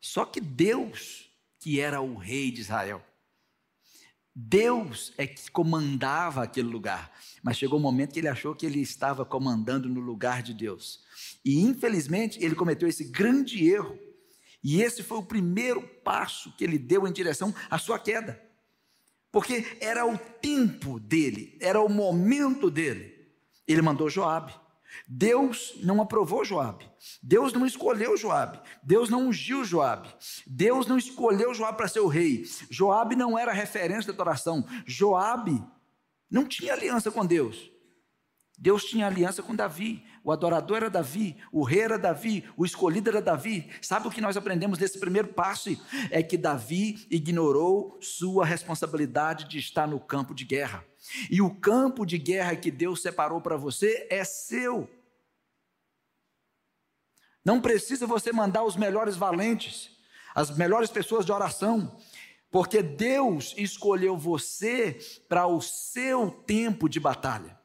Só 0.00 0.24
que 0.24 0.40
Deus, 0.40 1.30
que 1.58 1.80
era 1.80 2.00
o 2.00 2.14
rei 2.16 2.50
de 2.50 2.60
Israel, 2.60 3.02
Deus 4.34 5.14
é 5.16 5.26
que 5.26 5.50
comandava 5.50 6.42
aquele 6.42 6.68
lugar. 6.68 7.10
Mas 7.42 7.56
chegou 7.56 7.78
um 7.78 7.82
momento 7.82 8.12
que 8.12 8.20
ele 8.20 8.28
achou 8.28 8.54
que 8.54 8.66
ele 8.66 8.80
estava 8.80 9.24
comandando 9.24 9.88
no 9.88 10.00
lugar 10.00 10.42
de 10.42 10.52
Deus. 10.52 11.00
E 11.42 11.60
infelizmente 11.60 12.38
ele 12.44 12.54
cometeu 12.54 12.86
esse 12.86 13.04
grande 13.04 13.66
erro. 13.66 13.98
E 14.62 14.82
esse 14.82 15.02
foi 15.02 15.18
o 15.18 15.22
primeiro 15.22 15.80
passo 16.04 16.54
que 16.54 16.64
ele 16.64 16.78
deu 16.78 17.06
em 17.06 17.12
direção 17.12 17.54
à 17.70 17.78
sua 17.78 17.98
queda 17.98 18.45
porque 19.36 19.76
era 19.82 20.06
o 20.06 20.16
tempo 20.16 20.98
dele, 20.98 21.58
era 21.60 21.78
o 21.78 21.90
momento 21.90 22.70
dele. 22.70 23.14
Ele 23.68 23.82
mandou 23.82 24.08
Joabe. 24.08 24.54
Deus 25.06 25.74
não 25.82 26.00
aprovou 26.00 26.42
Joabe. 26.42 26.90
Deus 27.22 27.52
não 27.52 27.66
escolheu 27.66 28.16
Joabe. 28.16 28.58
Deus 28.82 29.10
não 29.10 29.28
ungiu 29.28 29.62
Joabe. 29.62 30.08
Deus 30.46 30.86
não 30.86 30.96
escolheu 30.96 31.52
Joabe 31.52 31.76
para 31.76 31.86
ser 31.86 32.00
o 32.00 32.06
rei. 32.06 32.46
Joabe 32.70 33.14
não 33.14 33.38
era 33.38 33.52
referência 33.52 34.10
da 34.10 34.14
adoração. 34.14 34.66
Joabe 34.86 35.62
não 36.30 36.46
tinha 36.46 36.72
aliança 36.72 37.10
com 37.10 37.26
Deus. 37.26 37.70
Deus 38.58 38.86
tinha 38.86 39.06
aliança 39.06 39.42
com 39.42 39.54
Davi. 39.54 40.02
O 40.26 40.32
adorador 40.32 40.78
era 40.78 40.90
Davi, 40.90 41.36
o 41.52 41.62
rei 41.62 41.82
era 41.82 41.96
Davi, 41.96 42.42
o 42.56 42.64
escolhido 42.64 43.08
era 43.08 43.22
Davi. 43.22 43.70
Sabe 43.80 44.08
o 44.08 44.10
que 44.10 44.20
nós 44.20 44.36
aprendemos 44.36 44.76
nesse 44.76 44.98
primeiro 44.98 45.28
passo? 45.28 45.70
É 46.10 46.20
que 46.20 46.36
Davi 46.36 47.06
ignorou 47.08 47.96
sua 48.00 48.44
responsabilidade 48.44 49.48
de 49.48 49.60
estar 49.60 49.86
no 49.86 50.00
campo 50.00 50.34
de 50.34 50.44
guerra. 50.44 50.84
E 51.30 51.40
o 51.40 51.54
campo 51.54 52.04
de 52.04 52.18
guerra 52.18 52.56
que 52.56 52.72
Deus 52.72 53.02
separou 53.02 53.40
para 53.40 53.56
você 53.56 54.08
é 54.10 54.24
seu. 54.24 54.90
Não 57.44 57.60
precisa 57.60 58.04
você 58.04 58.32
mandar 58.32 58.64
os 58.64 58.74
melhores 58.74 59.14
valentes, 59.14 59.92
as 60.34 60.50
melhores 60.50 60.90
pessoas 60.90 61.24
de 61.24 61.30
oração, 61.30 61.96
porque 62.50 62.82
Deus 62.82 63.54
escolheu 63.56 64.18
você 64.18 64.98
para 65.28 65.46
o 65.46 65.60
seu 65.60 66.32
tempo 66.32 66.88
de 66.88 66.98
batalha. 66.98 67.56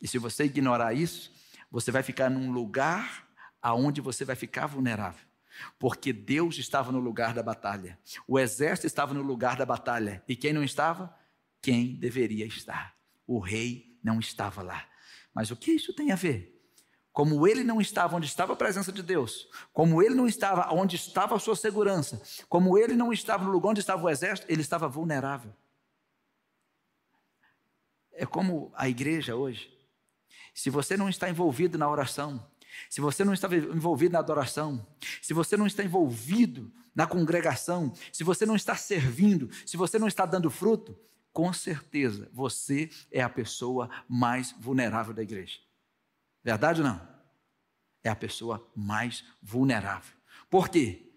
E 0.00 0.08
se 0.08 0.18
você 0.18 0.44
ignorar 0.44 0.94
isso, 0.94 1.32
você 1.70 1.90
vai 1.90 2.02
ficar 2.02 2.30
num 2.30 2.50
lugar 2.50 3.28
aonde 3.60 4.00
você 4.00 4.24
vai 4.24 4.36
ficar 4.36 4.66
vulnerável. 4.66 5.24
Porque 5.78 6.12
Deus 6.12 6.58
estava 6.58 6.90
no 6.90 6.98
lugar 6.98 7.34
da 7.34 7.42
batalha. 7.42 7.98
O 8.26 8.38
exército 8.38 8.86
estava 8.86 9.12
no 9.12 9.22
lugar 9.22 9.56
da 9.56 9.66
batalha. 9.66 10.22
E 10.26 10.34
quem 10.34 10.52
não 10.52 10.64
estava? 10.64 11.14
Quem 11.60 11.94
deveria 11.96 12.46
estar. 12.46 12.94
O 13.26 13.38
rei 13.38 13.98
não 14.02 14.18
estava 14.18 14.62
lá. 14.62 14.86
Mas 15.34 15.50
o 15.50 15.56
que 15.56 15.72
isso 15.72 15.92
tem 15.92 16.12
a 16.12 16.16
ver? 16.16 16.56
Como 17.12 17.46
ele 17.46 17.64
não 17.64 17.80
estava 17.80 18.16
onde 18.16 18.26
estava 18.26 18.52
a 18.52 18.56
presença 18.56 18.92
de 18.92 19.02
Deus, 19.02 19.48
como 19.72 20.00
ele 20.02 20.14
não 20.14 20.26
estava 20.26 20.72
onde 20.72 20.94
estava 20.96 21.34
a 21.34 21.40
sua 21.40 21.56
segurança, 21.56 22.22
como 22.48 22.78
ele 22.78 22.94
não 22.94 23.12
estava 23.12 23.44
no 23.44 23.50
lugar 23.50 23.70
onde 23.70 23.80
estava 23.80 24.02
o 24.02 24.08
exército, 24.08 24.50
ele 24.50 24.62
estava 24.62 24.88
vulnerável. 24.88 25.52
É 28.12 28.24
como 28.24 28.72
a 28.74 28.88
igreja 28.88 29.34
hoje. 29.34 29.79
Se 30.60 30.68
você 30.68 30.94
não 30.94 31.08
está 31.08 31.30
envolvido 31.30 31.78
na 31.78 31.88
oração, 31.88 32.46
se 32.90 33.00
você 33.00 33.24
não 33.24 33.32
está 33.32 33.48
envolvido 33.56 34.12
na 34.12 34.18
adoração, 34.18 34.86
se 35.22 35.32
você 35.32 35.56
não 35.56 35.66
está 35.66 35.82
envolvido 35.82 36.70
na 36.94 37.06
congregação, 37.06 37.94
se 38.12 38.22
você 38.22 38.44
não 38.44 38.54
está 38.54 38.76
servindo, 38.76 39.48
se 39.64 39.78
você 39.78 39.98
não 39.98 40.06
está 40.06 40.26
dando 40.26 40.50
fruto, 40.50 40.98
com 41.32 41.50
certeza 41.50 42.28
você 42.30 42.90
é 43.10 43.22
a 43.22 43.28
pessoa 43.30 43.88
mais 44.06 44.54
vulnerável 44.60 45.14
da 45.14 45.22
igreja. 45.22 45.58
Verdade 46.44 46.82
ou 46.82 46.88
não? 46.88 47.08
É 48.04 48.10
a 48.10 48.16
pessoa 48.16 48.70
mais 48.76 49.24
vulnerável. 49.42 50.14
Por 50.50 50.68
quê? 50.68 51.09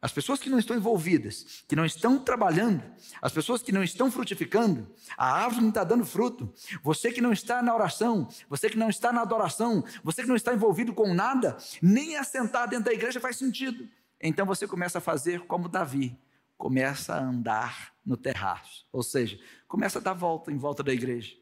As 0.00 0.12
pessoas 0.12 0.38
que 0.38 0.48
não 0.48 0.60
estão 0.60 0.76
envolvidas, 0.76 1.64
que 1.66 1.74
não 1.74 1.84
estão 1.84 2.18
trabalhando, 2.20 2.82
as 3.20 3.32
pessoas 3.32 3.62
que 3.62 3.72
não 3.72 3.82
estão 3.82 4.10
frutificando, 4.10 4.88
a 5.16 5.42
árvore 5.42 5.62
não 5.62 5.68
está 5.70 5.82
dando 5.82 6.06
fruto. 6.06 6.52
Você 6.84 7.10
que 7.10 7.20
não 7.20 7.32
está 7.32 7.60
na 7.60 7.74
oração, 7.74 8.28
você 8.48 8.70
que 8.70 8.78
não 8.78 8.88
está 8.88 9.12
na 9.12 9.22
adoração, 9.22 9.84
você 10.04 10.22
que 10.22 10.28
não 10.28 10.36
está 10.36 10.54
envolvido 10.54 10.94
com 10.94 11.12
nada, 11.12 11.56
nem 11.82 12.16
assentar 12.16 12.68
dentro 12.68 12.84
da 12.84 12.92
igreja 12.92 13.18
faz 13.18 13.36
sentido. 13.36 13.88
Então 14.20 14.46
você 14.46 14.68
começa 14.68 14.98
a 14.98 15.00
fazer 15.00 15.40
como 15.46 15.68
Davi, 15.68 16.16
começa 16.56 17.14
a 17.14 17.20
andar 17.20 17.92
no 18.06 18.16
terraço, 18.16 18.86
ou 18.92 19.02
seja, 19.02 19.38
começa 19.66 19.98
a 19.98 20.02
dar 20.02 20.14
volta 20.14 20.52
em 20.52 20.56
volta 20.56 20.82
da 20.82 20.92
igreja. 20.92 21.34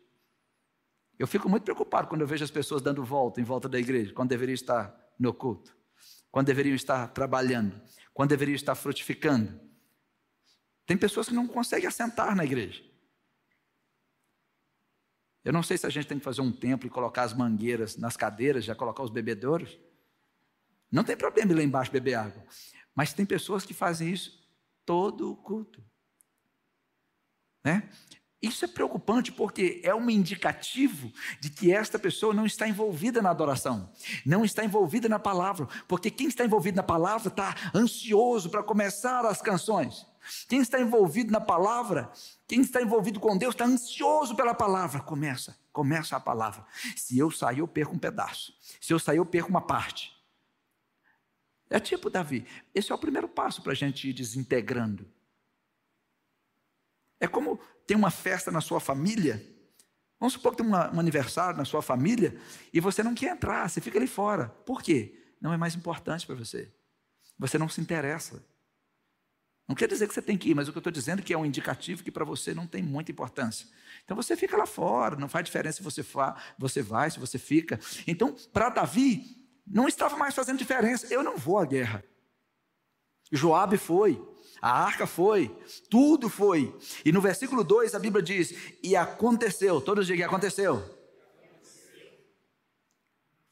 Eu 1.19 1.27
fico 1.27 1.49
muito 1.49 1.65
preocupado 1.65 2.09
quando 2.09 2.23
eu 2.23 2.27
vejo 2.27 2.45
as 2.45 2.51
pessoas 2.51 2.83
dando 2.83 3.05
volta 3.05 3.41
em 3.41 3.45
volta 3.45 3.69
da 3.69 3.79
igreja, 3.79 4.13
quando 4.15 4.31
deveriam 4.31 4.55
estar 4.55 4.95
no 5.19 5.33
culto, 5.33 5.77
quando 6.31 6.47
deveriam 6.47 6.75
estar 6.75 7.09
trabalhando, 7.09 7.81
quando 8.17 8.31
deveriam 8.31 8.57
estar 8.57 8.75
frutificando. 8.75 9.61
Tem 10.87 10.97
pessoas 10.97 11.29
que 11.29 11.35
não 11.35 11.47
conseguem 11.47 11.87
assentar 11.87 12.35
na 12.35 12.47
igreja. 12.47 12.83
Eu 15.45 15.53
não 15.53 15.63
sei 15.63 15.77
se 15.77 15.85
a 15.87 15.91
gente 15.91 16.07
tem 16.07 16.19
que 16.19 16.25
fazer 16.25 16.41
um 16.41 16.51
templo 16.51 16.87
e 16.87 16.91
colocar 16.91 17.25
as 17.25 17.35
mangueiras 17.35 17.99
nas 17.99 18.17
cadeiras, 18.17 18.65
já 18.65 18.75
colocar 18.75 19.03
os 19.03 19.11
bebedouros. 19.11 19.79
Não 20.91 21.05
tem 21.05 21.15
problema 21.15 21.53
ir 21.53 21.57
lá 21.57 21.63
embaixo 21.63 21.93
beber 21.93 22.15
água. 22.15 22.43
Mas 22.95 23.13
tem 23.13 23.27
pessoas 23.27 23.67
que 23.67 23.75
fazem 23.75 24.11
isso 24.11 24.43
todo 24.87 25.31
o 25.31 25.37
culto. 25.37 25.85
Né? 27.63 27.87
Isso 28.41 28.65
é 28.65 28.69
preocupante 28.69 29.33
porque 29.33 29.81
é 29.83 29.95
um 29.95 30.11
indicativo 30.11 31.11
de 31.41 31.49
que 31.49 31.73
esta 31.73 31.99
pessoa 31.99 32.35
não 32.35 32.45
está 32.45 32.69
envolvida 32.69 33.23
na 33.23 33.31
adoração, 33.31 33.91
não 34.27 34.45
está 34.45 34.63
envolvida 34.63 35.09
na 35.09 35.19
palavra, 35.19 35.67
porque 35.89 36.11
quem 36.11 36.29
está 36.29 36.45
envolvido 36.45 36.77
na 36.77 36.83
palavra 36.83 37.29
está 37.29 37.55
ansioso 37.75 38.51
para 38.51 38.63
começar 38.63 39.25
as 39.25 39.41
canções. 39.41 40.07
Quem 40.49 40.61
está 40.61 40.81
envolvido 40.81 41.33
na 41.33 41.41
palavra, 41.41 42.11
quem 42.47 42.61
está 42.61 42.83
envolvido 42.83 43.19
com 43.21 43.39
Deus, 43.39 43.55
está 43.55 43.65
ansioso 43.65 44.35
pela 44.35 44.55
palavra. 44.55 45.01
Começa, 45.01 45.57
começa 45.73 46.17
a 46.17 46.21
palavra. 46.21 46.65
Se 46.97 47.19
eu 47.19 47.31
sair, 47.31 47.61
eu 47.61 47.69
perco 47.69 47.95
um 47.95 47.99
pedaço. 47.99 48.53
Se 48.81 48.93
eu 48.93 48.99
sair, 48.99 49.19
eu 49.19 49.27
perco 49.27 49.49
uma 49.49 49.61
parte. 49.61 50.13
É 51.71 51.81
tipo 51.81 52.11
Davi. 52.11 52.47
Esse 52.75 52.93
é 52.93 52.95
o 52.95 52.99
primeiro 52.99 53.29
passo 53.29 53.63
para 53.63 53.73
a 53.73 53.75
gente 53.75 54.09
ir 54.09 54.13
desintegrando. 54.13 55.09
É 57.19 57.27
como 57.27 57.59
tem 57.87 57.97
uma 57.97 58.11
festa 58.11 58.51
na 58.51 58.61
sua 58.61 58.81
família. 58.81 59.43
Vamos 60.19 60.33
supor 60.33 60.53
que 60.53 60.59
tem 60.59 60.67
uma, 60.67 60.93
um 60.95 61.01
aniversário 61.01 61.57
na 61.57 61.65
sua 61.65 61.83
família 61.83 62.37
e 62.73 62.81
você 62.81 63.03
não 63.03 63.15
quer 63.15 63.33
entrar, 63.33 63.69
você 63.69 63.81
fica 63.81 63.99
ali 63.99 64.07
fora. 64.07 64.49
Por 64.65 64.83
quê? 64.83 65.19
Não 65.41 65.53
é 65.53 65.57
mais 65.57 65.75
importante 65.75 66.27
para 66.27 66.35
você. 66.35 66.73
Você 67.39 67.59
não 67.59 67.69
se 67.69 67.81
interessa. 67.81 68.43
Não 69.69 69.75
quer 69.75 69.89
dizer 69.89 70.07
que 70.07 70.15
você 70.15 70.23
tem 70.23 70.39
que 70.39 70.51
ir, 70.51 70.55
mas 70.55 70.69
o 70.69 70.73
que 70.73 70.79
eu 70.79 70.81
estou 70.81 70.93
dizendo 70.93 71.21
é 71.21 71.23
que 71.23 71.33
é 71.33 71.39
um 71.39 71.45
indicativo 71.45 72.03
que 72.03 72.11
para 72.11 72.25
você 72.25 72.55
não 72.55 72.67
tem 72.67 72.83
muita 72.83 73.11
importância. 73.11 73.67
Então 74.05 74.17
você 74.17 74.37
fica 74.37 74.57
lá 74.57 74.65
fora, 74.65 75.17
não 75.17 75.29
faz 75.29 75.45
diferença 75.45 75.79
se 75.79 75.83
você, 75.83 76.03
fa, 76.03 76.37
você 76.59 76.83
vai, 76.83 77.11
se 77.11 77.19
você 77.19 77.39
fica. 77.39 77.79
Então, 78.07 78.37
para 78.53 78.69
Davi, 78.69 79.37
não 79.67 79.89
estava 79.89 80.17
mais 80.17 80.35
fazendo 80.35 80.59
diferença. 80.59 81.13
Eu 81.13 81.23
não 81.23 81.37
vou 81.37 81.59
à 81.59 81.67
guerra. 81.67 82.05
Joabe 83.31 83.77
foi, 83.77 84.23
a 84.61 84.85
arca 84.85 85.07
foi, 85.07 85.55
tudo 85.89 86.29
foi. 86.29 86.75
E 87.05 87.13
no 87.13 87.21
versículo 87.21 87.63
2 87.63 87.95
a 87.95 87.99
Bíblia 87.99 88.23
diz: 88.23 88.55
E 88.83 88.97
aconteceu, 88.97 89.81
todos 89.81 90.07
digam: 90.07 90.27
aconteceu. 90.27 90.83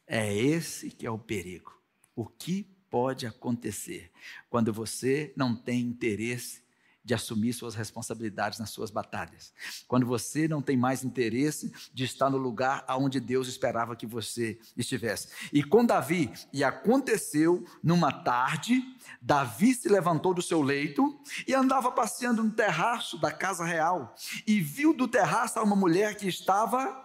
É 0.07 0.35
esse 0.35 0.91
que 0.91 1.07
é 1.07 1.11
o 1.11 1.19
perigo. 1.19 1.73
O 2.15 2.27
que 2.27 2.65
pode 2.91 3.27
acontecer 3.27 4.11
quando 4.49 4.73
você 4.73 5.33
não 5.37 5.57
tem 5.57 5.81
interesse 5.81 6.64
de 7.05 7.15
assumir 7.15 7.53
suas 7.53 7.75
responsabilidades 7.75 8.59
nas 8.59 8.71
suas 8.71 8.91
batalhas. 8.91 9.53
Quando 9.87 10.07
você 10.07 10.49
não 10.49 10.63
tem 10.63 10.77
mais 10.77 11.05
interesse 11.05 11.73
de 11.93 12.05
estar 12.05 12.31
no 12.31 12.39
lugar 12.39 12.85
aonde 12.87 13.21
Deus 13.21 13.49
esperava 13.49 13.97
que 13.97 14.07
você 14.07 14.59
estivesse. 14.77 15.29
E 15.53 15.63
com 15.63 15.85
Davi, 15.85 16.33
e 16.53 16.65
aconteceu 16.65 17.65
numa 17.83 18.11
tarde, 18.11 18.83
Davi 19.21 19.75
se 19.75 19.89
levantou 19.89 20.33
do 20.33 20.43
seu 20.43 20.63
leito 20.63 21.21
e 21.47 21.55
andava 21.55 21.93
passeando 21.93 22.43
no 22.43 22.51
terraço 22.51 23.19
da 23.19 23.31
casa 23.31 23.65
real 23.65 24.15
e 24.47 24.61
viu 24.61 24.95
do 24.95 25.07
terraço 25.07 25.61
uma 25.61 25.77
mulher 25.77 26.17
que 26.17 26.27
estava 26.27 27.05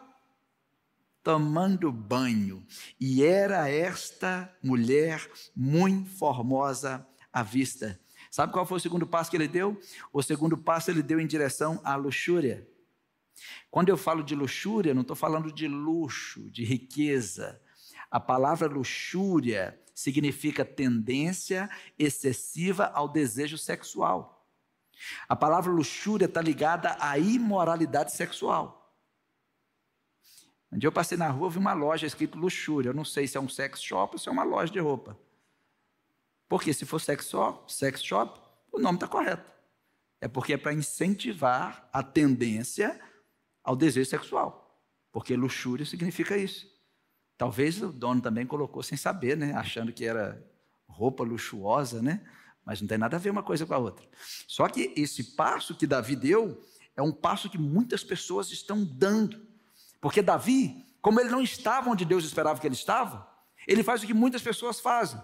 tomando 1.23 1.91
banho. 1.91 2.65
E 2.99 3.23
era 3.23 3.69
esta 3.69 4.51
mulher 4.63 5.29
muito 5.55 6.09
formosa 6.17 7.05
à 7.31 7.43
vista. 7.43 7.99
Sabe 8.29 8.53
qual 8.53 8.65
foi 8.65 8.77
o 8.77 8.81
segundo 8.81 9.07
passo 9.07 9.29
que 9.29 9.37
ele 9.37 9.47
deu? 9.47 9.79
O 10.13 10.21
segundo 10.21 10.57
passo 10.57 10.91
ele 10.91 11.01
deu 11.01 11.19
em 11.19 11.27
direção 11.27 11.81
à 11.83 11.95
luxúria. 11.95 12.67
Quando 13.71 13.89
eu 13.89 13.97
falo 13.97 14.23
de 14.23 14.35
luxúria, 14.35 14.93
não 14.93 15.01
estou 15.01 15.15
falando 15.15 15.51
de 15.51 15.67
luxo, 15.67 16.49
de 16.49 16.63
riqueza. 16.63 17.61
A 18.11 18.19
palavra 18.19 18.67
luxúria 18.67 19.79
significa 19.93 20.63
tendência 20.63 21.69
excessiva 21.97 22.85
ao 22.93 23.07
desejo 23.07 23.57
sexual. 23.57 24.47
A 25.27 25.35
palavra 25.35 25.71
luxúria 25.71 26.25
está 26.25 26.41
ligada 26.41 26.97
à 26.99 27.17
imoralidade 27.17 28.13
sexual. 28.13 28.79
Um 30.71 30.77
dia 30.77 30.87
eu 30.87 30.91
passei 30.91 31.17
na 31.17 31.29
rua, 31.29 31.49
vi 31.49 31.57
uma 31.57 31.73
loja 31.73 32.05
escrito 32.05 32.37
luxúria. 32.37 32.89
Eu 32.89 32.93
não 32.93 33.05
sei 33.05 33.27
se 33.27 33.37
é 33.37 33.41
um 33.41 33.49
sex 33.49 33.81
shop 33.81 34.15
ou 34.15 34.19
se 34.19 34.29
é 34.29 34.31
uma 34.31 34.43
loja 34.43 34.71
de 34.71 34.79
roupa. 34.79 35.17
Porque 36.49 36.73
se 36.73 36.85
for 36.85 36.99
sex 36.99 37.29
shop, 37.29 37.71
sex 37.71 38.03
shop 38.03 38.41
o 38.71 38.79
nome 38.79 38.97
está 38.97 39.07
correto. 39.07 39.49
É 40.19 40.27
porque 40.27 40.53
é 40.53 40.57
para 40.57 40.73
incentivar 40.73 41.87
a 41.93 42.03
tendência 42.03 42.99
ao 43.63 43.75
desejo 43.75 44.09
sexual. 44.09 44.83
Porque 45.11 45.35
luxúria 45.35 45.85
significa 45.85 46.35
isso. 46.35 46.67
Talvez 47.37 47.81
o 47.81 47.91
dono 47.91 48.21
também 48.21 48.45
colocou 48.45 48.83
sem 48.83 48.97
saber, 48.97 49.37
né? 49.37 49.53
achando 49.53 49.93
que 49.93 50.03
era 50.03 50.45
roupa 50.87 51.23
luxuosa, 51.23 52.01
né? 52.01 52.21
mas 52.65 52.81
não 52.81 52.87
tem 52.87 52.97
nada 52.97 53.15
a 53.15 53.19
ver 53.19 53.29
uma 53.29 53.43
coisa 53.43 53.65
com 53.65 53.73
a 53.73 53.77
outra. 53.77 54.05
Só 54.47 54.67
que 54.67 54.93
esse 54.95 55.35
passo 55.35 55.75
que 55.75 55.87
Davi 55.87 56.15
deu 56.15 56.61
é 56.95 57.01
um 57.01 57.11
passo 57.11 57.49
que 57.49 57.57
muitas 57.57 58.03
pessoas 58.03 58.51
estão 58.51 58.83
dando. 58.83 59.41
Porque 60.01 60.21
Davi, 60.21 60.85
como 61.01 61.19
ele 61.19 61.29
não 61.29 61.41
estava 61.41 61.89
onde 61.89 62.03
Deus 62.03 62.25
esperava 62.25 62.59
que 62.59 62.67
ele 62.67 62.75
estava, 62.75 63.27
ele 63.67 63.83
faz 63.83 64.03
o 64.03 64.07
que 64.07 64.13
muitas 64.13 64.41
pessoas 64.41 64.79
fazem. 64.79 65.19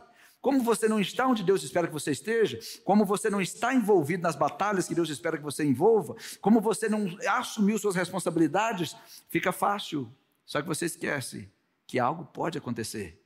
Como 0.46 0.62
você 0.62 0.88
não 0.88 1.00
está 1.00 1.26
onde 1.26 1.42
Deus 1.42 1.64
espera 1.64 1.88
que 1.88 1.94
você 1.94 2.12
esteja, 2.12 2.60
como 2.84 3.04
você 3.04 3.32
não 3.32 3.42
está 3.42 3.74
envolvido 3.74 4.22
nas 4.22 4.36
batalhas 4.36 4.88
que 4.88 4.94
Deus 4.94 5.10
espera 5.10 5.40
que 5.40 5.44
você 5.44 5.66
envolva, 5.66 6.16
como 6.40 6.62
você 6.62 6.88
não 6.88 7.08
assumiu 7.28 7.80
suas 7.80 7.96
responsabilidades, 7.96 8.96
fica 9.28 9.52
fácil. 9.52 10.08
Só 10.46 10.62
que 10.62 10.68
você 10.68 10.86
esquece 10.86 11.52
que 11.88 11.98
algo 11.98 12.26
pode 12.26 12.60
acontecer. 12.60 13.20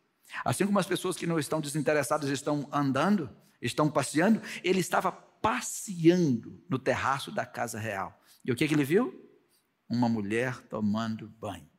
Assim 0.45 0.65
como 0.65 0.79
as 0.79 0.85
pessoas 0.85 1.17
que 1.17 1.27
não 1.27 1.37
estão 1.37 1.59
desinteressadas 1.59 2.29
estão 2.29 2.69
andando, 2.71 3.29
estão 3.61 3.91
passeando, 3.91 4.41
ele 4.63 4.79
estava 4.79 5.11
passeando 5.11 6.63
no 6.69 6.79
terraço 6.79 7.33
da 7.33 7.45
casa 7.45 7.77
real. 7.77 8.17
E 8.45 8.51
o 8.53 8.55
que, 8.55 8.65
que 8.65 8.73
ele 8.73 8.85
viu? 8.85 9.29
Uma 9.89 10.07
mulher 10.07 10.57
tomando 10.69 11.27
banho. 11.27 11.69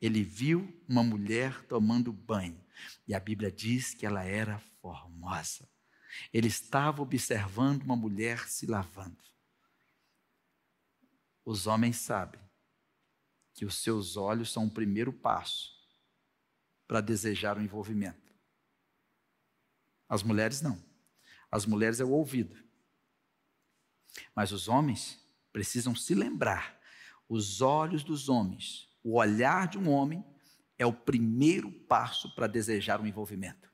Ele 0.00 0.22
viu 0.22 0.72
uma 0.88 1.02
mulher 1.02 1.64
tomando 1.64 2.12
banho. 2.12 2.60
E 3.06 3.14
a 3.14 3.20
Bíblia 3.20 3.50
diz 3.50 3.94
que 3.94 4.06
ela 4.06 4.24
era 4.24 4.58
formosa. 4.80 5.68
Ele 6.32 6.48
estava 6.48 7.02
observando 7.02 7.82
uma 7.82 7.96
mulher 7.96 8.48
se 8.48 8.66
lavando. 8.66 9.22
Os 11.44 11.66
homens 11.66 11.96
sabem 11.96 12.40
que 13.54 13.64
os 13.64 13.76
seus 13.76 14.16
olhos 14.16 14.52
são 14.52 14.66
o 14.66 14.70
primeiro 14.70 15.12
passo 15.12 15.72
para 16.86 17.00
desejar 17.00 17.56
o 17.58 17.62
envolvimento. 17.62 18.34
As 20.08 20.22
mulheres 20.22 20.62
não. 20.62 20.82
As 21.50 21.66
mulheres 21.66 22.00
é 22.00 22.04
o 22.04 22.10
ouvido. 22.10 22.56
Mas 24.34 24.52
os 24.52 24.68
homens 24.68 25.20
precisam 25.52 25.94
se 25.94 26.14
lembrar: 26.14 26.80
os 27.28 27.60
olhos 27.60 28.02
dos 28.02 28.28
homens, 28.28 28.88
o 29.02 29.18
olhar 29.18 29.68
de 29.68 29.78
um 29.78 29.90
homem 29.90 30.24
é 30.78 30.86
o 30.86 30.92
primeiro 30.92 31.70
passo 31.70 32.32
para 32.34 32.46
desejar 32.46 33.00
um 33.00 33.06
envolvimento. 33.06 33.70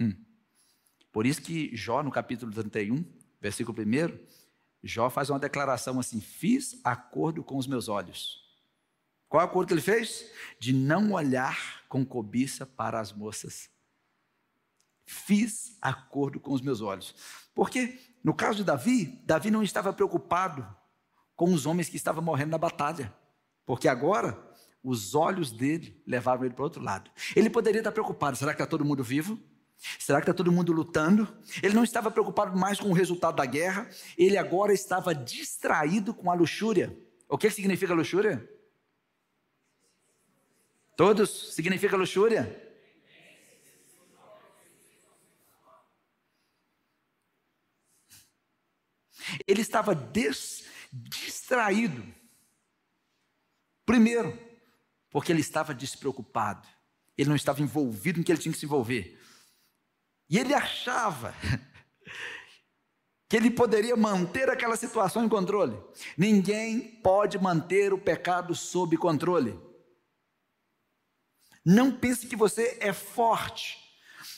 Hum. 0.00 0.14
Por 1.10 1.26
isso 1.26 1.42
que 1.42 1.74
Jó, 1.74 2.02
no 2.02 2.10
capítulo 2.10 2.52
31, 2.52 3.04
versículo 3.40 3.76
1, 3.82 4.18
Jó 4.82 5.10
faz 5.10 5.28
uma 5.30 5.38
declaração 5.38 5.98
assim: 5.98 6.20
fiz 6.20 6.80
acordo 6.84 7.42
com 7.42 7.56
os 7.56 7.66
meus 7.66 7.88
olhos. 7.88 8.44
Qual 9.28 9.42
acordo 9.42 9.68
que 9.68 9.74
ele 9.74 9.80
fez? 9.80 10.30
De 10.60 10.72
não 10.72 11.12
olhar 11.12 11.84
com 11.88 12.06
cobiça 12.06 12.64
para 12.64 13.00
as 13.00 13.12
moças. 13.12 13.68
Fiz 15.04 15.76
acordo 15.80 16.38
com 16.38 16.52
os 16.52 16.60
meus 16.60 16.80
olhos. 16.80 17.14
Porque, 17.54 17.98
no 18.22 18.34
caso 18.34 18.58
de 18.58 18.64
Davi, 18.64 19.06
Davi 19.24 19.50
não 19.50 19.62
estava 19.62 19.92
preocupado 19.92 20.66
com 21.36 21.52
os 21.52 21.66
homens 21.66 21.88
que 21.88 21.96
estavam 21.96 22.24
morrendo 22.24 22.50
na 22.50 22.58
batalha. 22.58 23.14
Porque 23.64 23.86
agora, 23.86 24.42
os 24.82 25.14
olhos 25.14 25.52
dele 25.52 26.02
levaram 26.06 26.44
ele 26.44 26.54
para 26.54 26.64
outro 26.64 26.82
lado. 26.82 27.10
Ele 27.36 27.50
poderia 27.50 27.80
estar 27.80 27.92
preocupado: 27.92 28.36
será 28.36 28.52
que 28.52 28.56
está 28.56 28.66
todo 28.66 28.84
mundo 28.84 29.04
vivo? 29.04 29.38
Será 29.98 30.20
que 30.20 30.24
está 30.24 30.32
todo 30.32 30.50
mundo 30.50 30.72
lutando? 30.72 31.28
Ele 31.62 31.74
não 31.74 31.84
estava 31.84 32.10
preocupado 32.10 32.56
mais 32.56 32.80
com 32.80 32.88
o 32.88 32.94
resultado 32.94 33.36
da 33.36 33.44
guerra, 33.44 33.88
ele 34.16 34.38
agora 34.38 34.72
estava 34.72 35.14
distraído 35.14 36.14
com 36.14 36.30
a 36.30 36.34
luxúria. 36.34 36.96
O 37.28 37.36
que 37.36 37.50
significa 37.50 37.92
luxúria? 37.92 38.48
Todos 40.96 41.54
significa 41.54 41.94
luxúria? 41.94 42.62
Ele 49.46 49.60
estava 49.60 49.94
des, 49.94 50.55
distraído. 51.04 52.02
Primeiro, 53.84 54.38
porque 55.10 55.32
ele 55.32 55.40
estava 55.40 55.74
despreocupado. 55.74 56.66
Ele 57.16 57.28
não 57.28 57.36
estava 57.36 57.62
envolvido 57.62 58.18
no 58.18 58.24
que 58.24 58.32
ele 58.32 58.40
tinha 58.40 58.52
que 58.52 58.58
se 58.58 58.66
envolver. 58.66 59.18
E 60.28 60.38
ele 60.38 60.52
achava 60.52 61.34
que 63.28 63.36
ele 63.36 63.50
poderia 63.50 63.96
manter 63.96 64.50
aquela 64.50 64.76
situação 64.76 65.24
em 65.24 65.28
controle. 65.28 65.76
Ninguém 66.16 67.00
pode 67.00 67.38
manter 67.38 67.92
o 67.92 67.98
pecado 67.98 68.54
sob 68.54 68.96
controle. 68.96 69.58
Não 71.64 71.96
pense 71.96 72.26
que 72.26 72.36
você 72.36 72.78
é 72.80 72.92
forte. 72.92 73.76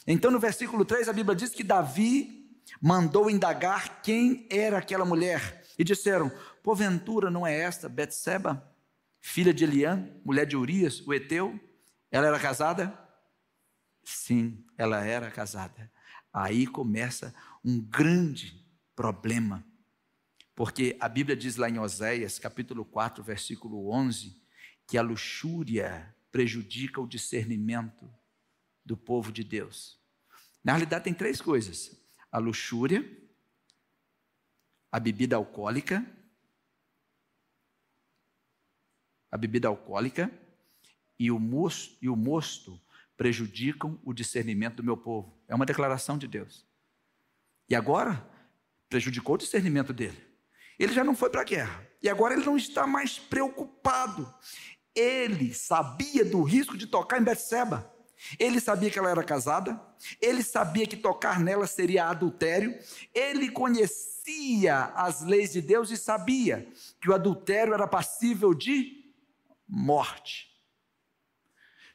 Então, 0.06 0.30
no 0.30 0.38
versículo 0.38 0.84
3, 0.84 1.08
a 1.08 1.12
Bíblia 1.12 1.36
diz 1.36 1.50
que 1.50 1.62
Davi 1.62 2.38
mandou 2.80 3.30
indagar 3.30 4.00
quem 4.02 4.46
era 4.50 4.78
aquela 4.78 5.04
mulher. 5.04 5.57
E 5.78 5.84
disseram: 5.84 6.30
Porventura 6.62 7.30
não 7.30 7.46
é 7.46 7.56
esta 7.56 7.88
Betseba, 7.88 8.68
filha 9.20 9.54
de 9.54 9.64
Eliã, 9.64 10.10
mulher 10.24 10.44
de 10.44 10.56
Urias, 10.56 11.00
o 11.06 11.14
Eteu? 11.14 11.58
Ela 12.10 12.26
era 12.26 12.40
casada? 12.40 12.98
Sim, 14.02 14.64
ela 14.76 15.04
era 15.04 15.30
casada. 15.30 15.90
Aí 16.32 16.66
começa 16.66 17.34
um 17.64 17.80
grande 17.80 18.66
problema. 18.96 19.64
Porque 20.54 20.96
a 20.98 21.08
Bíblia 21.08 21.36
diz 21.36 21.56
lá 21.56 21.68
em 21.68 21.78
Oséias, 21.78 22.38
capítulo 22.38 22.84
4, 22.84 23.22
versículo 23.22 23.90
11, 23.92 24.42
que 24.86 24.98
a 24.98 25.02
luxúria 25.02 26.14
prejudica 26.32 27.00
o 27.00 27.06
discernimento 27.06 28.10
do 28.84 28.96
povo 28.96 29.30
de 29.30 29.44
Deus. 29.44 30.00
Na 30.64 30.72
realidade, 30.72 31.04
tem 31.04 31.14
três 31.14 31.40
coisas: 31.40 31.96
a 32.32 32.38
luxúria, 32.38 33.04
a 34.90 34.98
bebida 34.98 35.36
alcoólica, 35.36 36.04
a 39.30 39.36
bebida 39.36 39.68
alcoólica 39.68 40.30
e 41.18 41.30
o 41.30 41.38
mosto, 41.38 41.96
e 42.00 42.08
o 42.08 42.16
mosto 42.16 42.80
prejudicam 43.16 44.00
o 44.04 44.14
discernimento 44.14 44.76
do 44.76 44.84
meu 44.84 44.96
povo. 44.96 45.36
É 45.48 45.54
uma 45.54 45.66
declaração 45.66 46.16
de 46.16 46.26
Deus. 46.26 46.66
E 47.68 47.74
agora, 47.74 48.26
prejudicou 48.88 49.34
o 49.34 49.38
discernimento 49.38 49.92
dele. 49.92 50.18
Ele 50.78 50.92
já 50.92 51.04
não 51.04 51.14
foi 51.14 51.28
para 51.28 51.42
a 51.42 51.44
guerra. 51.44 51.86
E 52.00 52.08
agora 52.08 52.34
ele 52.34 52.44
não 52.44 52.56
está 52.56 52.86
mais 52.86 53.18
preocupado. 53.18 54.32
Ele 54.94 55.52
sabia 55.52 56.24
do 56.24 56.42
risco 56.42 56.78
de 56.78 56.86
tocar 56.86 57.20
em 57.20 57.24
Betseba. 57.24 57.92
Ele 58.38 58.60
sabia 58.60 58.90
que 58.90 58.98
ela 58.98 59.10
era 59.10 59.22
casada, 59.22 59.80
ele 60.20 60.42
sabia 60.42 60.86
que 60.86 60.96
tocar 60.96 61.40
nela 61.40 61.66
seria 61.66 62.06
adultério, 62.06 62.78
ele 63.14 63.50
conhecia 63.50 64.84
as 64.94 65.22
leis 65.22 65.52
de 65.52 65.60
Deus 65.60 65.90
e 65.90 65.96
sabia 65.96 66.70
que 67.00 67.08
o 67.08 67.14
adultério 67.14 67.72
era 67.72 67.86
passível 67.86 68.52
de 68.52 69.12
morte. 69.66 70.48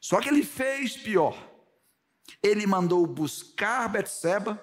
Só 0.00 0.20
que 0.20 0.28
ele 0.28 0.44
fez 0.44 0.96
pior. 0.96 1.52
Ele 2.42 2.66
mandou 2.66 3.06
buscar 3.06 3.88
Betseba, 3.88 4.62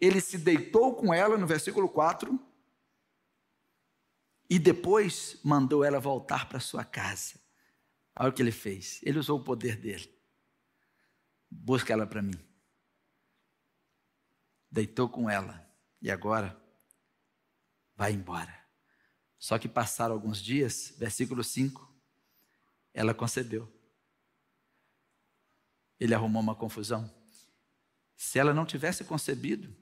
ele 0.00 0.20
se 0.20 0.38
deitou 0.38 0.94
com 0.94 1.12
ela 1.12 1.36
no 1.36 1.46
versículo 1.46 1.88
4 1.88 2.38
e 4.48 4.58
depois 4.58 5.38
mandou 5.44 5.84
ela 5.84 6.00
voltar 6.00 6.48
para 6.48 6.58
sua 6.58 6.84
casa. 6.84 7.40
Olha 8.18 8.30
o 8.30 8.32
que 8.32 8.42
ele 8.42 8.50
fez. 8.50 9.00
Ele 9.02 9.18
usou 9.18 9.38
o 9.38 9.44
poder 9.44 9.76
dele. 9.76 10.19
Busca 11.50 11.92
ela 11.92 12.06
para 12.06 12.22
mim. 12.22 12.38
Deitou 14.70 15.08
com 15.08 15.28
ela 15.28 15.68
e 16.00 16.10
agora 16.10 16.58
vai 17.96 18.12
embora. 18.12 18.58
Só 19.38 19.58
que 19.58 19.68
passaram 19.68 20.14
alguns 20.14 20.40
dias, 20.40 20.94
versículo 20.98 21.42
5, 21.42 21.88
ela 22.92 23.14
concebeu 23.14 23.80
ele 26.00 26.14
arrumou 26.14 26.40
uma 26.40 26.56
confusão. 26.56 27.14
Se 28.16 28.38
ela 28.38 28.54
não 28.54 28.64
tivesse 28.64 29.04
concebido, 29.04 29.76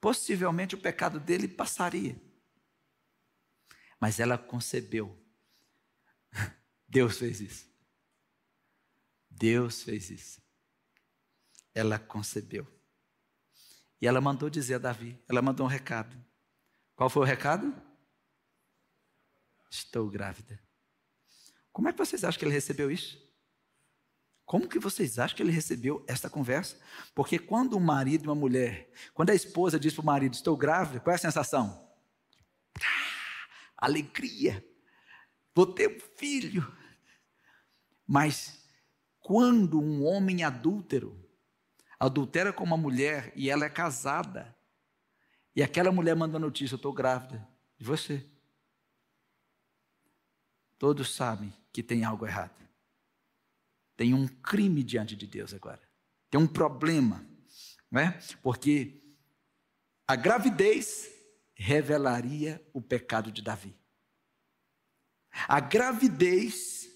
possivelmente 0.00 0.74
o 0.74 0.80
pecado 0.80 1.20
dele 1.20 1.46
passaria. 1.46 2.20
Mas 4.00 4.18
ela 4.18 4.38
concebeu. 4.38 5.22
Deus 6.88 7.18
fez 7.18 7.40
isso. 7.40 7.70
Deus 9.30 9.82
fez 9.82 10.10
isso. 10.10 10.41
Ela 11.74 11.98
concebeu. 11.98 12.66
E 14.00 14.06
ela 14.06 14.20
mandou 14.20 14.50
dizer 14.50 14.74
a 14.74 14.78
Davi, 14.78 15.18
ela 15.28 15.40
mandou 15.40 15.64
um 15.64 15.68
recado. 15.68 16.16
Qual 16.96 17.08
foi 17.08 17.22
o 17.22 17.26
recado? 17.26 17.72
Estou 19.70 20.10
grávida. 20.10 20.60
Como 21.72 21.88
é 21.88 21.92
que 21.92 21.98
vocês 21.98 22.24
acham 22.24 22.38
que 22.38 22.44
ele 22.44 22.52
recebeu 22.52 22.90
isso? 22.90 23.22
Como 24.44 24.68
que 24.68 24.78
vocês 24.78 25.18
acham 25.18 25.36
que 25.36 25.42
ele 25.42 25.52
recebeu 25.52 26.04
esta 26.06 26.28
conversa? 26.28 26.76
Porque 27.14 27.38
quando 27.38 27.76
um 27.76 27.80
marido 27.80 28.24
e 28.24 28.28
uma 28.28 28.34
mulher, 28.34 28.92
quando 29.14 29.30
a 29.30 29.34
esposa 29.34 29.78
diz 29.78 29.94
para 29.94 30.02
o 30.02 30.06
marido, 30.06 30.34
estou 30.34 30.56
grávida, 30.56 31.00
qual 31.00 31.12
é 31.12 31.16
a 31.16 31.18
sensação? 31.18 31.88
Ah, 32.78 33.46
alegria, 33.78 34.62
vou 35.54 35.66
ter 35.66 35.88
um 35.88 36.00
filho. 36.18 36.70
Mas 38.06 38.68
quando 39.20 39.80
um 39.80 40.04
homem 40.04 40.42
adúltero 40.42 41.21
adultera 42.06 42.52
com 42.52 42.64
uma 42.64 42.76
mulher 42.76 43.32
e 43.34 43.50
ela 43.50 43.64
é 43.64 43.70
casada, 43.70 44.54
e 45.54 45.62
aquela 45.62 45.92
mulher 45.92 46.16
manda 46.16 46.34
uma 46.34 46.46
notícia, 46.46 46.74
eu 46.74 46.76
estou 46.76 46.92
grávida 46.92 47.46
de 47.78 47.84
você. 47.84 48.24
Todos 50.78 51.14
sabem 51.14 51.52
que 51.72 51.82
tem 51.82 52.04
algo 52.04 52.26
errado 52.26 52.62
tem 54.02 54.14
um 54.14 54.26
crime 54.26 54.82
diante 54.82 55.14
de 55.14 55.28
Deus 55.28 55.54
agora. 55.54 55.80
Tem 56.28 56.40
um 56.40 56.46
problema, 56.46 57.24
não 57.88 58.00
é? 58.00 58.18
Porque 58.42 59.00
a 60.08 60.16
gravidez 60.16 61.08
revelaria 61.54 62.60
o 62.72 62.82
pecado 62.82 63.30
de 63.30 63.40
Davi. 63.40 63.72
A 65.46 65.60
gravidez 65.60 66.88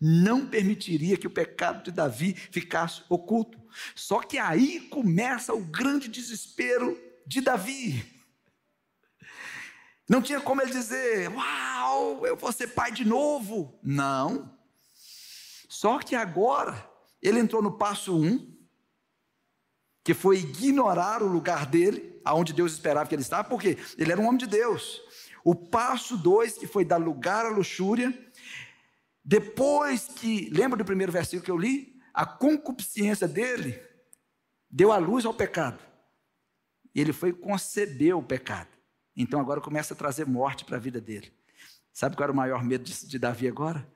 não 0.00 0.46
permitiria 0.46 1.16
que 1.16 1.26
o 1.26 1.30
pecado 1.30 1.84
de 1.84 1.90
Davi 1.90 2.34
ficasse 2.34 3.02
oculto. 3.08 3.58
Só 3.94 4.20
que 4.20 4.38
aí 4.38 4.80
começa 4.88 5.54
o 5.54 5.64
grande 5.64 6.08
desespero 6.08 7.00
de 7.26 7.40
Davi. 7.40 8.04
Não 10.08 10.20
tinha 10.20 10.40
como 10.40 10.60
ele 10.60 10.70
dizer: 10.70 11.30
Uau, 11.30 12.26
eu 12.26 12.36
vou 12.36 12.52
ser 12.52 12.68
pai 12.68 12.92
de 12.92 13.04
novo. 13.04 13.78
Não. 13.82 14.52
Só 15.68 15.98
que 15.98 16.14
agora 16.14 16.88
ele 17.22 17.40
entrou 17.40 17.62
no 17.62 17.78
passo 17.78 18.14
um, 18.16 18.54
que 20.04 20.12
foi 20.12 20.38
ignorar 20.38 21.22
o 21.22 21.26
lugar 21.26 21.66
dele, 21.66 22.20
aonde 22.24 22.52
Deus 22.52 22.72
esperava 22.72 23.08
que 23.08 23.14
ele 23.14 23.22
estava, 23.22 23.48
porque 23.48 23.78
ele 23.96 24.12
era 24.12 24.20
um 24.20 24.26
homem 24.26 24.38
de 24.38 24.46
Deus. 24.46 25.00
O 25.42 25.54
passo 25.54 26.16
dois, 26.16 26.56
que 26.56 26.66
foi 26.66 26.84
dar 26.84 26.98
lugar 26.98 27.46
à 27.46 27.48
luxúria, 27.48 28.12
depois 29.24 30.06
que, 30.06 30.50
lembra 30.50 30.76
do 30.76 30.84
primeiro 30.84 31.10
versículo 31.10 31.42
que 31.42 31.50
eu 31.50 31.56
li? 31.56 31.98
A 32.12 32.26
concupiscência 32.26 33.26
dele 33.26 33.80
deu 34.70 34.92
a 34.92 34.98
luz 34.98 35.24
ao 35.24 35.32
pecado. 35.32 35.82
E 36.94 37.00
ele 37.00 37.12
foi 37.12 37.32
conceber 37.32 38.16
o 38.16 38.22
pecado. 38.22 38.68
Então 39.16 39.40
agora 39.40 39.60
começa 39.60 39.94
a 39.94 39.96
trazer 39.96 40.26
morte 40.26 40.64
para 40.64 40.76
a 40.76 40.80
vida 40.80 41.00
dele. 41.00 41.32
Sabe 41.92 42.16
qual 42.16 42.24
era 42.24 42.32
o 42.32 42.36
maior 42.36 42.62
medo 42.62 42.84
de, 42.84 43.06
de 43.06 43.18
Davi 43.18 43.48
agora? 43.48 43.88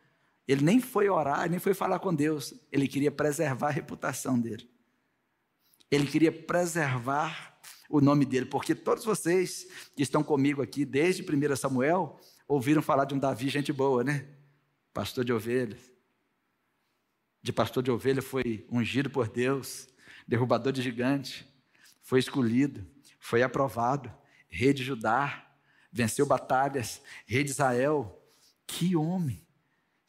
Ele 0.46 0.64
nem 0.64 0.80
foi 0.80 1.10
orar, 1.10 1.48
nem 1.50 1.58
foi 1.58 1.74
falar 1.74 1.98
com 1.98 2.14
Deus. 2.14 2.54
Ele 2.72 2.88
queria 2.88 3.10
preservar 3.10 3.68
a 3.68 3.72
reputação 3.72 4.40
dele. 4.40 4.68
Ele 5.90 6.06
queria 6.06 6.32
preservar 6.32 7.58
o 7.90 8.00
nome 8.00 8.24
dele, 8.24 8.46
porque 8.46 8.74
todos 8.74 9.04
vocês 9.04 9.66
que 9.94 10.02
estão 10.02 10.22
comigo 10.22 10.62
aqui 10.62 10.84
desde 10.84 11.22
1 11.22 11.56
Samuel 11.56 12.18
ouviram 12.46 12.82
falar 12.82 13.04
de 13.04 13.14
um 13.14 13.18
Davi, 13.18 13.48
gente 13.48 13.72
boa, 13.72 14.04
né? 14.04 14.37
Pastor 14.98 15.24
de 15.24 15.32
ovelhas. 15.32 15.92
De 17.40 17.52
pastor 17.52 17.84
de 17.84 17.90
ovelha 17.92 18.20
foi 18.20 18.66
ungido 18.68 19.08
por 19.08 19.28
Deus, 19.28 19.86
derrubador 20.26 20.72
de 20.72 20.82
gigante, 20.82 21.48
foi 22.02 22.18
escolhido, 22.18 22.84
foi 23.20 23.40
aprovado, 23.44 24.12
rei 24.48 24.72
de 24.72 24.82
Judá, 24.82 25.48
venceu 25.92 26.26
batalhas, 26.26 27.00
rei 27.28 27.44
de 27.44 27.50
Israel. 27.50 28.20
Que 28.66 28.96
homem, 28.96 29.46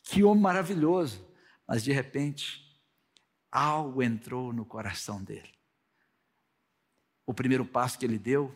que 0.01 0.23
homem 0.23 0.41
maravilhoso. 0.41 1.23
Mas 1.67 1.83
de 1.83 1.91
repente, 1.91 2.75
algo 3.51 4.01
entrou 4.01 4.51
no 4.51 4.65
coração 4.65 5.23
dele. 5.23 5.53
O 7.27 7.33
primeiro 7.35 7.63
passo 7.63 7.99
que 7.99 8.05
ele 8.07 8.17
deu 8.17 8.51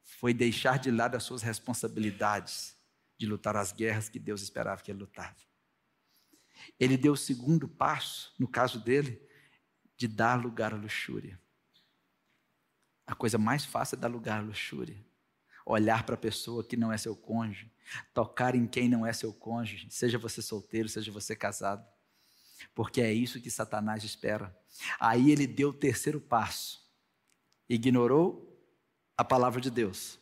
foi 0.00 0.32
deixar 0.32 0.78
de 0.78 0.92
lado 0.92 1.16
as 1.16 1.24
suas 1.24 1.42
responsabilidades 1.42 2.76
de 3.18 3.26
lutar 3.26 3.56
as 3.56 3.72
guerras 3.72 4.08
que 4.08 4.20
Deus 4.20 4.42
esperava 4.42 4.80
que 4.80 4.92
ele 4.92 5.00
lutasse. 5.00 5.50
Ele 6.82 6.96
deu 6.96 7.12
o 7.12 7.16
segundo 7.16 7.68
passo, 7.68 8.34
no 8.36 8.48
caso 8.48 8.80
dele, 8.80 9.22
de 9.96 10.08
dar 10.08 10.34
lugar 10.34 10.74
à 10.74 10.76
luxúria. 10.76 11.40
A 13.06 13.14
coisa 13.14 13.38
mais 13.38 13.64
fácil 13.64 13.94
é 13.94 14.00
dar 14.00 14.08
lugar 14.08 14.40
à 14.40 14.42
luxúria. 14.42 14.96
Olhar 15.64 16.04
para 16.04 16.16
a 16.16 16.18
pessoa 16.18 16.64
que 16.64 16.76
não 16.76 16.92
é 16.92 16.98
seu 16.98 17.14
cônjuge, 17.14 17.70
tocar 18.12 18.56
em 18.56 18.66
quem 18.66 18.88
não 18.88 19.06
é 19.06 19.12
seu 19.12 19.32
cônjuge, 19.32 19.86
seja 19.90 20.18
você 20.18 20.42
solteiro, 20.42 20.88
seja 20.88 21.12
você 21.12 21.36
casado. 21.36 21.86
Porque 22.74 23.00
é 23.00 23.12
isso 23.12 23.40
que 23.40 23.48
Satanás 23.48 24.02
espera. 24.02 24.52
Aí 24.98 25.30
ele 25.30 25.46
deu 25.46 25.68
o 25.68 25.72
terceiro 25.72 26.20
passo. 26.20 26.84
Ignorou 27.68 28.60
a 29.16 29.22
palavra 29.22 29.60
de 29.60 29.70
Deus. 29.70 30.18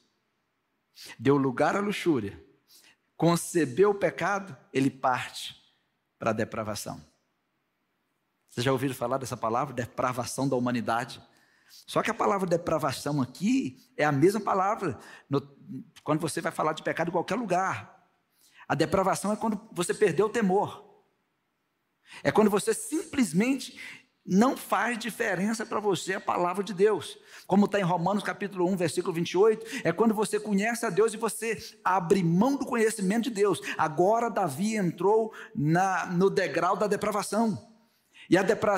Deu 1.18 1.38
lugar 1.38 1.75
à 1.75 1.81
luxúria. 1.81 2.38
Concebeu 3.16 3.92
o 3.92 3.99
pecado, 3.99 4.55
ele 4.75 4.90
parte 4.90 5.60
para 6.21 6.31
a 6.31 6.35
depravação. 6.35 7.03
Vocês 8.51 8.63
já 8.63 8.71
ouviram 8.71 8.95
falar 8.95 9.17
dessa 9.17 9.39
palavra, 9.39 9.73
depravação 9.73 10.47
da 10.47 10.55
humanidade? 10.55 11.21
Só 11.87 12.03
que 12.03 12.11
a 12.11 12.15
palavra 12.15 12.47
depravação 12.47 13.23
aqui 13.23 13.91
é 13.97 14.05
a 14.05 14.13
mesma 14.13 14.41
palavra 14.41 14.99
no, 15.31 15.41
quando 16.05 16.21
você 16.21 16.43
vai 16.43 16.53
falar 16.53 16.75
de 16.75 16.83
pecado 16.83 17.09
em 17.09 17.13
qualquer 17.13 17.37
lugar. 17.37 18.07
A 18.69 18.75
depravação 18.75 19.33
é 19.33 19.37
quando 19.37 19.59
você 19.73 19.95
perdeu 19.95 20.27
o 20.27 20.31
temor. 20.31 20.85
É 22.23 22.31
quando 22.31 22.51
você 22.51 22.75
simplesmente 22.75 23.81
não 24.31 24.57
faz 24.57 24.97
diferença 24.97 25.66
para 25.66 25.81
você 25.81 26.14
a 26.14 26.21
palavra 26.21 26.62
de 26.62 26.73
Deus. 26.73 27.19
Como 27.49 27.64
está 27.64 27.81
em 27.81 27.83
Romanos 27.83 28.23
capítulo 28.23 28.64
1, 28.71 28.77
versículo 28.77 29.12
28, 29.12 29.81
é 29.83 29.90
quando 29.90 30.14
você 30.14 30.38
conhece 30.38 30.87
a 30.87 30.90
Deus 30.90 31.12
e 31.12 31.16
você 31.16 31.59
abre 31.83 32.23
mão 32.23 32.55
do 32.55 32.64
conhecimento 32.64 33.25
de 33.25 33.31
Deus. 33.31 33.61
Agora 33.77 34.31
Davi 34.31 34.77
entrou 34.77 35.33
na, 35.53 36.07
no 36.07 36.31
degrau 36.31 36.77
da 36.77 36.87
depravação. 36.87 37.59
E 38.31 38.38
a, 38.38 38.43
depra, 38.45 38.77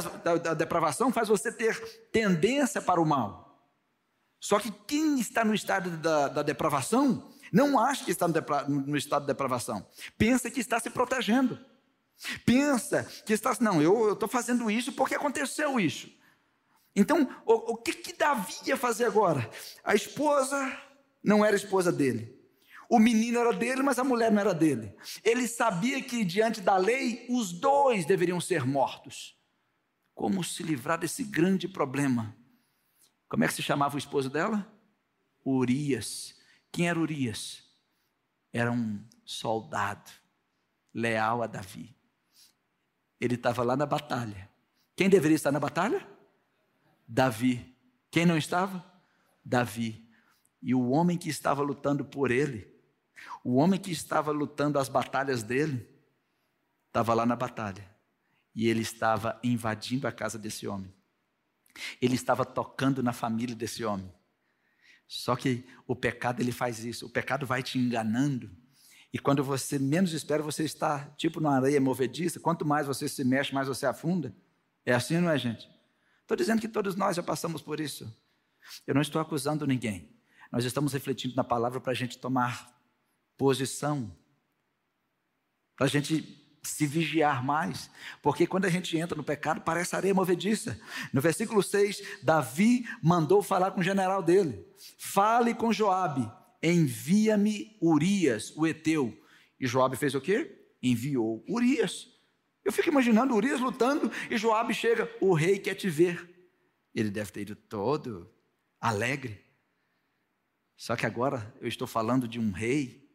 a 0.50 0.54
depravação 0.54 1.12
faz 1.12 1.28
você 1.28 1.52
ter 1.52 1.78
tendência 2.10 2.80
para 2.80 2.98
o 2.98 3.04
mal. 3.04 3.68
Só 4.40 4.58
que 4.58 4.72
quem 4.86 5.20
está 5.20 5.44
no 5.44 5.54
estado 5.54 5.90
da, 5.98 6.28
da 6.28 6.42
depravação 6.42 7.30
não 7.52 7.78
acha 7.78 8.06
que 8.06 8.10
está 8.10 8.26
no, 8.26 8.32
depra, 8.32 8.66
no 8.66 8.96
estado 8.96 9.22
de 9.22 9.26
depravação. 9.26 9.86
Pensa 10.16 10.50
que 10.50 10.60
está 10.60 10.80
se 10.80 10.88
protegendo. 10.88 11.58
Pensa 12.44 13.04
que 13.24 13.32
está, 13.32 13.56
não, 13.60 13.82
eu 13.82 14.12
estou 14.12 14.28
fazendo 14.28 14.70
isso 14.70 14.92
porque 14.92 15.14
aconteceu 15.14 15.78
isso. 15.80 16.10
Então, 16.94 17.28
o, 17.46 17.72
o 17.72 17.76
que, 17.76 17.92
que 17.92 18.12
Davi 18.12 18.54
ia 18.66 18.76
fazer 18.76 19.06
agora? 19.06 19.48
A 19.82 19.94
esposa 19.94 20.78
não 21.22 21.44
era 21.44 21.56
esposa 21.56 21.90
dele. 21.90 22.38
O 22.88 22.98
menino 22.98 23.38
era 23.38 23.52
dele, 23.54 23.82
mas 23.82 23.98
a 23.98 24.04
mulher 24.04 24.30
não 24.30 24.40
era 24.40 24.52
dele. 24.52 24.94
Ele 25.24 25.48
sabia 25.48 26.02
que, 26.02 26.24
diante 26.24 26.60
da 26.60 26.76
lei, 26.76 27.26
os 27.30 27.50
dois 27.52 28.04
deveriam 28.04 28.40
ser 28.40 28.66
mortos. 28.66 29.34
Como 30.14 30.44
se 30.44 30.62
livrar 30.62 30.98
desse 30.98 31.24
grande 31.24 31.66
problema? 31.66 32.36
Como 33.28 33.42
é 33.42 33.48
que 33.48 33.54
se 33.54 33.62
chamava 33.62 33.94
o 33.94 33.98
esposo 33.98 34.28
dela? 34.28 34.70
Urias. 35.42 36.38
Quem 36.70 36.86
era 36.86 37.00
Urias? 37.00 37.64
Era 38.52 38.70
um 38.70 39.02
soldado 39.24 40.10
leal 40.92 41.42
a 41.42 41.46
Davi. 41.46 41.96
Ele 43.22 43.36
estava 43.36 43.62
lá 43.62 43.76
na 43.76 43.86
batalha. 43.86 44.50
Quem 44.96 45.08
deveria 45.08 45.36
estar 45.36 45.52
na 45.52 45.60
batalha? 45.60 46.04
Davi. 47.06 47.72
Quem 48.10 48.26
não 48.26 48.36
estava? 48.36 48.84
Davi. 49.44 50.04
E 50.60 50.74
o 50.74 50.90
homem 50.90 51.16
que 51.16 51.28
estava 51.28 51.62
lutando 51.62 52.04
por 52.04 52.32
ele, 52.32 52.68
o 53.44 53.54
homem 53.54 53.78
que 53.78 53.92
estava 53.92 54.32
lutando 54.32 54.76
as 54.76 54.88
batalhas 54.88 55.44
dele, 55.44 55.88
estava 56.88 57.14
lá 57.14 57.24
na 57.24 57.36
batalha. 57.36 57.88
E 58.52 58.66
ele 58.66 58.82
estava 58.82 59.38
invadindo 59.44 60.08
a 60.08 60.12
casa 60.12 60.36
desse 60.36 60.66
homem. 60.66 60.92
Ele 62.00 62.16
estava 62.16 62.44
tocando 62.44 63.04
na 63.04 63.12
família 63.12 63.54
desse 63.54 63.84
homem. 63.84 64.12
Só 65.06 65.36
que 65.36 65.64
o 65.86 65.94
pecado 65.94 66.40
ele 66.40 66.50
faz 66.50 66.84
isso. 66.84 67.06
O 67.06 67.10
pecado 67.10 67.46
vai 67.46 67.62
te 67.62 67.78
enganando 67.78 68.50
e 69.12 69.18
quando 69.18 69.44
você 69.44 69.78
menos 69.78 70.12
espera, 70.14 70.42
você 70.42 70.64
está 70.64 71.04
tipo 71.18 71.38
numa 71.38 71.56
areia 71.56 71.80
movediça. 71.80 72.40
Quanto 72.40 72.64
mais 72.64 72.86
você 72.86 73.06
se 73.06 73.22
mexe, 73.22 73.52
mais 73.52 73.68
você 73.68 73.84
afunda. 73.84 74.34
É 74.86 74.94
assim, 74.94 75.18
não 75.18 75.30
é, 75.30 75.38
gente? 75.38 75.68
Estou 76.22 76.36
dizendo 76.36 76.60
que 76.60 76.68
todos 76.68 76.96
nós 76.96 77.16
já 77.16 77.22
passamos 77.22 77.60
por 77.60 77.78
isso. 77.78 78.10
Eu 78.86 78.94
não 78.94 79.02
estou 79.02 79.20
acusando 79.20 79.66
ninguém. 79.66 80.10
Nós 80.50 80.64
estamos 80.64 80.94
refletindo 80.94 81.34
na 81.36 81.44
palavra 81.44 81.78
para 81.78 81.92
a 81.92 81.94
gente 81.94 82.18
tomar 82.18 82.74
posição, 83.36 84.16
para 85.76 85.86
a 85.86 85.88
gente 85.90 86.38
se 86.62 86.86
vigiar 86.86 87.44
mais, 87.44 87.90
porque 88.22 88.46
quando 88.46 88.66
a 88.66 88.70
gente 88.70 88.96
entra 88.96 89.16
no 89.16 89.24
pecado, 89.24 89.60
parece 89.62 89.96
areia 89.96 90.14
movediça. 90.14 90.80
No 91.12 91.20
versículo 91.20 91.62
6, 91.62 92.22
Davi 92.22 92.86
mandou 93.02 93.42
falar 93.42 93.72
com 93.72 93.80
o 93.80 93.84
general 93.84 94.22
dele: 94.22 94.64
fale 94.96 95.54
com 95.54 95.72
Joabe 95.72 96.30
envia-me 96.62 97.76
Urias, 97.80 98.52
o 98.56 98.66
Eteu. 98.66 99.18
E 99.58 99.66
Joabe 99.66 99.96
fez 99.96 100.14
o 100.14 100.20
quê? 100.20 100.74
Enviou 100.82 101.44
Urias. 101.48 102.08
Eu 102.64 102.72
fico 102.72 102.88
imaginando 102.88 103.34
Urias 103.34 103.60
lutando 103.60 104.10
e 104.30 104.36
Joabe 104.36 104.72
chega, 104.72 105.10
o 105.20 105.34
rei 105.34 105.58
quer 105.58 105.74
te 105.74 105.88
ver. 105.88 106.28
Ele 106.94 107.10
deve 107.10 107.32
ter 107.32 107.42
ido 107.42 107.56
todo 107.56 108.32
alegre. 108.80 109.44
Só 110.76 110.94
que 110.96 111.06
agora 111.06 111.54
eu 111.60 111.68
estou 111.68 111.86
falando 111.86 112.28
de 112.28 112.38
um 112.38 112.50
rei 112.52 113.08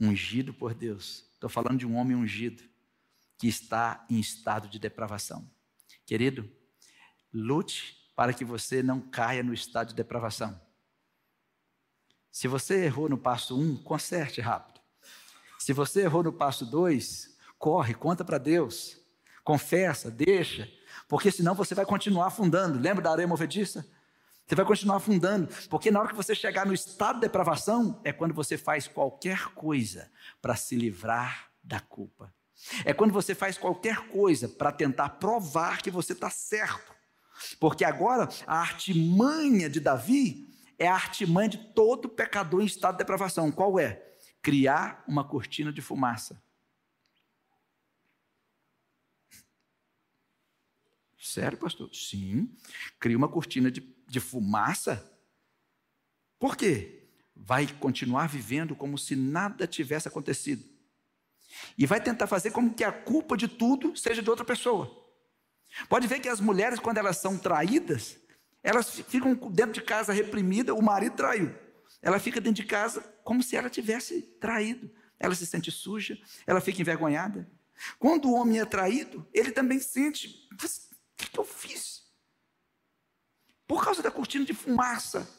ungido 0.00 0.52
por 0.52 0.74
Deus. 0.74 1.28
Estou 1.34 1.50
falando 1.50 1.78
de 1.78 1.86
um 1.86 1.96
homem 1.96 2.16
ungido 2.16 2.62
que 3.38 3.48
está 3.48 4.04
em 4.10 4.18
estado 4.18 4.68
de 4.68 4.78
depravação. 4.78 5.50
Querido, 6.06 6.50
lute 7.32 7.96
para 8.14 8.34
que 8.34 8.44
você 8.44 8.82
não 8.82 9.00
caia 9.00 9.42
no 9.42 9.54
estado 9.54 9.88
de 9.88 9.94
depravação. 9.94 10.60
Se 12.30 12.46
você 12.46 12.84
errou 12.84 13.08
no 13.08 13.18
passo 13.18 13.58
1, 13.58 13.60
um, 13.60 13.76
conserte 13.76 14.40
rápido. 14.40 14.80
Se 15.58 15.72
você 15.72 16.02
errou 16.02 16.22
no 16.22 16.32
passo 16.32 16.64
2, 16.64 17.36
corre, 17.58 17.94
conta 17.94 18.24
para 18.24 18.38
Deus. 18.38 18.96
Confessa, 19.42 20.10
deixa, 20.10 20.70
porque 21.08 21.30
senão 21.30 21.54
você 21.54 21.74
vai 21.74 21.84
continuar 21.84 22.28
afundando. 22.28 22.78
Lembra 22.78 23.02
da 23.02 23.10
areia 23.10 23.26
movediça? 23.26 23.86
Você 24.46 24.54
vai 24.54 24.64
continuar 24.64 24.96
afundando, 24.96 25.48
porque 25.68 25.90
na 25.90 26.00
hora 26.00 26.08
que 26.08 26.14
você 26.14 26.34
chegar 26.34 26.66
no 26.66 26.74
estado 26.74 27.16
de 27.16 27.20
depravação, 27.20 28.00
é 28.02 28.12
quando 28.12 28.34
você 28.34 28.58
faz 28.58 28.88
qualquer 28.88 29.54
coisa 29.54 30.10
para 30.42 30.56
se 30.56 30.74
livrar 30.74 31.50
da 31.62 31.78
culpa. 31.78 32.34
É 32.84 32.92
quando 32.92 33.12
você 33.12 33.34
faz 33.34 33.56
qualquer 33.56 34.08
coisa 34.08 34.48
para 34.48 34.72
tentar 34.72 35.10
provar 35.10 35.80
que 35.80 35.90
você 35.90 36.12
está 36.12 36.28
certo. 36.30 36.92
Porque 37.58 37.84
agora 37.84 38.28
a 38.46 38.58
artimanha 38.58 39.70
de 39.70 39.78
Davi 39.78 40.49
é 40.80 40.88
a 40.88 40.94
artimanha 40.94 41.50
de 41.50 41.58
todo 41.58 42.08
pecador 42.08 42.62
em 42.62 42.64
estado 42.64 42.94
de 42.94 42.98
depravação. 42.98 43.52
Qual 43.52 43.78
é? 43.78 44.02
Criar 44.40 45.04
uma 45.06 45.22
cortina 45.22 45.70
de 45.70 45.82
fumaça. 45.82 46.42
Sério, 51.18 51.58
pastor? 51.58 51.94
Sim. 51.94 52.56
Cria 52.98 53.16
uma 53.16 53.28
cortina 53.28 53.70
de, 53.70 53.82
de 54.08 54.20
fumaça. 54.20 55.06
Por 56.38 56.56
quê? 56.56 57.10
Vai 57.36 57.66
continuar 57.66 58.26
vivendo 58.26 58.74
como 58.74 58.96
se 58.96 59.14
nada 59.14 59.66
tivesse 59.66 60.08
acontecido. 60.08 60.64
E 61.76 61.84
vai 61.84 62.02
tentar 62.02 62.26
fazer 62.26 62.52
como 62.52 62.72
que 62.72 62.82
a 62.82 62.90
culpa 62.90 63.36
de 63.36 63.48
tudo 63.48 63.94
seja 63.94 64.22
de 64.22 64.30
outra 64.30 64.46
pessoa. 64.46 64.98
Pode 65.90 66.06
ver 66.06 66.20
que 66.20 66.28
as 66.28 66.40
mulheres, 66.40 66.80
quando 66.80 66.96
elas 66.96 67.18
são 67.18 67.36
traídas, 67.36 68.19
elas 68.62 68.90
ficam 68.90 69.34
dentro 69.34 69.72
de 69.72 69.82
casa 69.82 70.12
reprimida, 70.12 70.74
o 70.74 70.82
marido 70.82 71.16
traiu. 71.16 71.54
Ela 72.02 72.18
fica 72.18 72.40
dentro 72.40 72.62
de 72.62 72.68
casa 72.68 73.00
como 73.24 73.42
se 73.42 73.56
ela 73.56 73.70
tivesse 73.70 74.22
traído. 74.40 74.90
Ela 75.18 75.34
se 75.34 75.46
sente 75.46 75.70
suja, 75.70 76.18
ela 76.46 76.60
fica 76.60 76.80
envergonhada. 76.80 77.50
Quando 77.98 78.28
o 78.28 78.34
homem 78.34 78.60
é 78.60 78.64
traído, 78.64 79.26
ele 79.32 79.50
também 79.50 79.78
sente: 79.78 80.48
o 80.52 80.56
que 81.16 81.38
eu 81.38 81.44
fiz? 81.44 82.00
por 83.70 83.84
causa 83.84 84.02
da 84.02 84.10
cortina 84.10 84.44
de 84.44 84.52
fumaça. 84.52 85.32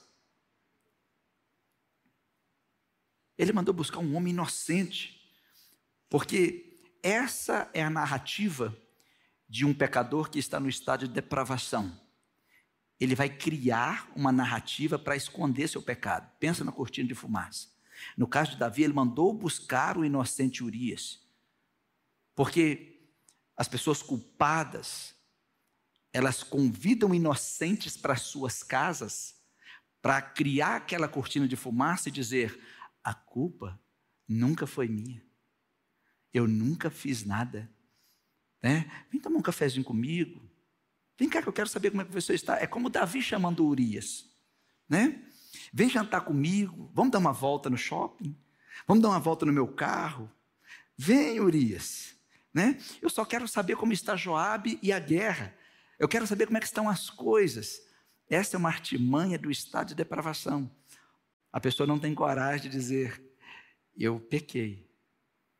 Ele 3.37 3.51
mandou 3.51 3.73
buscar 3.73 3.99
um 3.99 4.15
homem 4.15 4.31
inocente, 4.31 5.29
porque 6.09 6.95
essa 7.03 7.69
é 7.73 7.83
a 7.83 7.89
narrativa 7.89 8.73
de 9.49 9.65
um 9.65 9.73
pecador 9.73 10.29
que 10.29 10.39
está 10.39 10.61
no 10.61 10.69
estado 10.69 11.09
de 11.09 11.13
depravação. 11.13 11.91
Ele 13.01 13.15
vai 13.15 13.27
criar 13.27 14.11
uma 14.15 14.31
narrativa 14.31 14.99
para 14.99 15.15
esconder 15.15 15.67
seu 15.67 15.81
pecado. 15.81 16.31
Pensa 16.39 16.63
na 16.63 16.71
cortina 16.71 17.07
de 17.07 17.15
fumaça. 17.15 17.67
No 18.15 18.27
caso 18.27 18.51
de 18.51 18.57
Davi, 18.57 18.83
ele 18.83 18.93
mandou 18.93 19.33
buscar 19.33 19.97
o 19.97 20.05
inocente 20.05 20.63
Urias, 20.63 21.19
porque 22.35 23.09
as 23.57 23.67
pessoas 23.67 24.03
culpadas, 24.03 25.15
elas 26.13 26.43
convidam 26.43 27.13
inocentes 27.13 27.97
para 27.97 28.15
suas 28.15 28.61
casas 28.61 29.35
para 29.99 30.21
criar 30.21 30.77
aquela 30.77 31.07
cortina 31.07 31.47
de 31.47 31.55
fumaça 31.55 32.09
e 32.09 32.11
dizer: 32.11 32.59
a 33.03 33.15
culpa 33.15 33.79
nunca 34.27 34.67
foi 34.67 34.87
minha, 34.87 35.23
eu 36.31 36.47
nunca 36.47 36.91
fiz 36.91 37.23
nada. 37.25 37.67
Né? 38.61 39.05
Vem 39.11 39.19
tomar 39.19 39.39
um 39.39 39.43
cafezinho 39.43 39.83
comigo. 39.83 40.50
Vem 41.21 41.29
cá 41.29 41.39
que 41.39 41.47
eu 41.47 41.53
quero 41.53 41.69
saber 41.69 41.91
como 41.91 42.01
é 42.01 42.05
que 42.05 42.11
você 42.11 42.33
está. 42.33 42.57
É 42.57 42.65
como 42.65 42.89
Davi 42.89 43.21
chamando 43.21 43.63
Urias. 43.63 44.25
Né? 44.89 45.23
Vem 45.71 45.87
jantar 45.87 46.21
comigo. 46.21 46.89
Vamos 46.95 47.11
dar 47.11 47.19
uma 47.19 47.31
volta 47.31 47.69
no 47.69 47.77
shopping. 47.77 48.35
Vamos 48.87 49.03
dar 49.03 49.09
uma 49.09 49.19
volta 49.19 49.45
no 49.45 49.53
meu 49.53 49.67
carro. 49.67 50.31
Vem, 50.97 51.39
Urias. 51.39 52.15
Né? 52.51 52.75
Eu 52.99 53.07
só 53.07 53.23
quero 53.23 53.47
saber 53.47 53.75
como 53.75 53.93
está 53.93 54.15
Joabe 54.15 54.79
e 54.81 54.91
a 54.91 54.97
guerra. 54.97 55.55
Eu 55.99 56.07
quero 56.07 56.25
saber 56.25 56.47
como 56.47 56.57
é 56.57 56.59
que 56.59 56.65
estão 56.65 56.89
as 56.89 57.07
coisas. 57.11 57.79
Essa 58.27 58.55
é 58.55 58.57
uma 58.57 58.69
artimanha 58.69 59.37
do 59.37 59.51
estado 59.51 59.89
de 59.89 59.95
depravação. 59.95 60.75
A 61.53 61.59
pessoa 61.59 61.85
não 61.85 61.99
tem 61.99 62.15
coragem 62.15 62.63
de 62.63 62.75
dizer: 62.75 63.23
eu 63.95 64.19
pequei, 64.19 64.89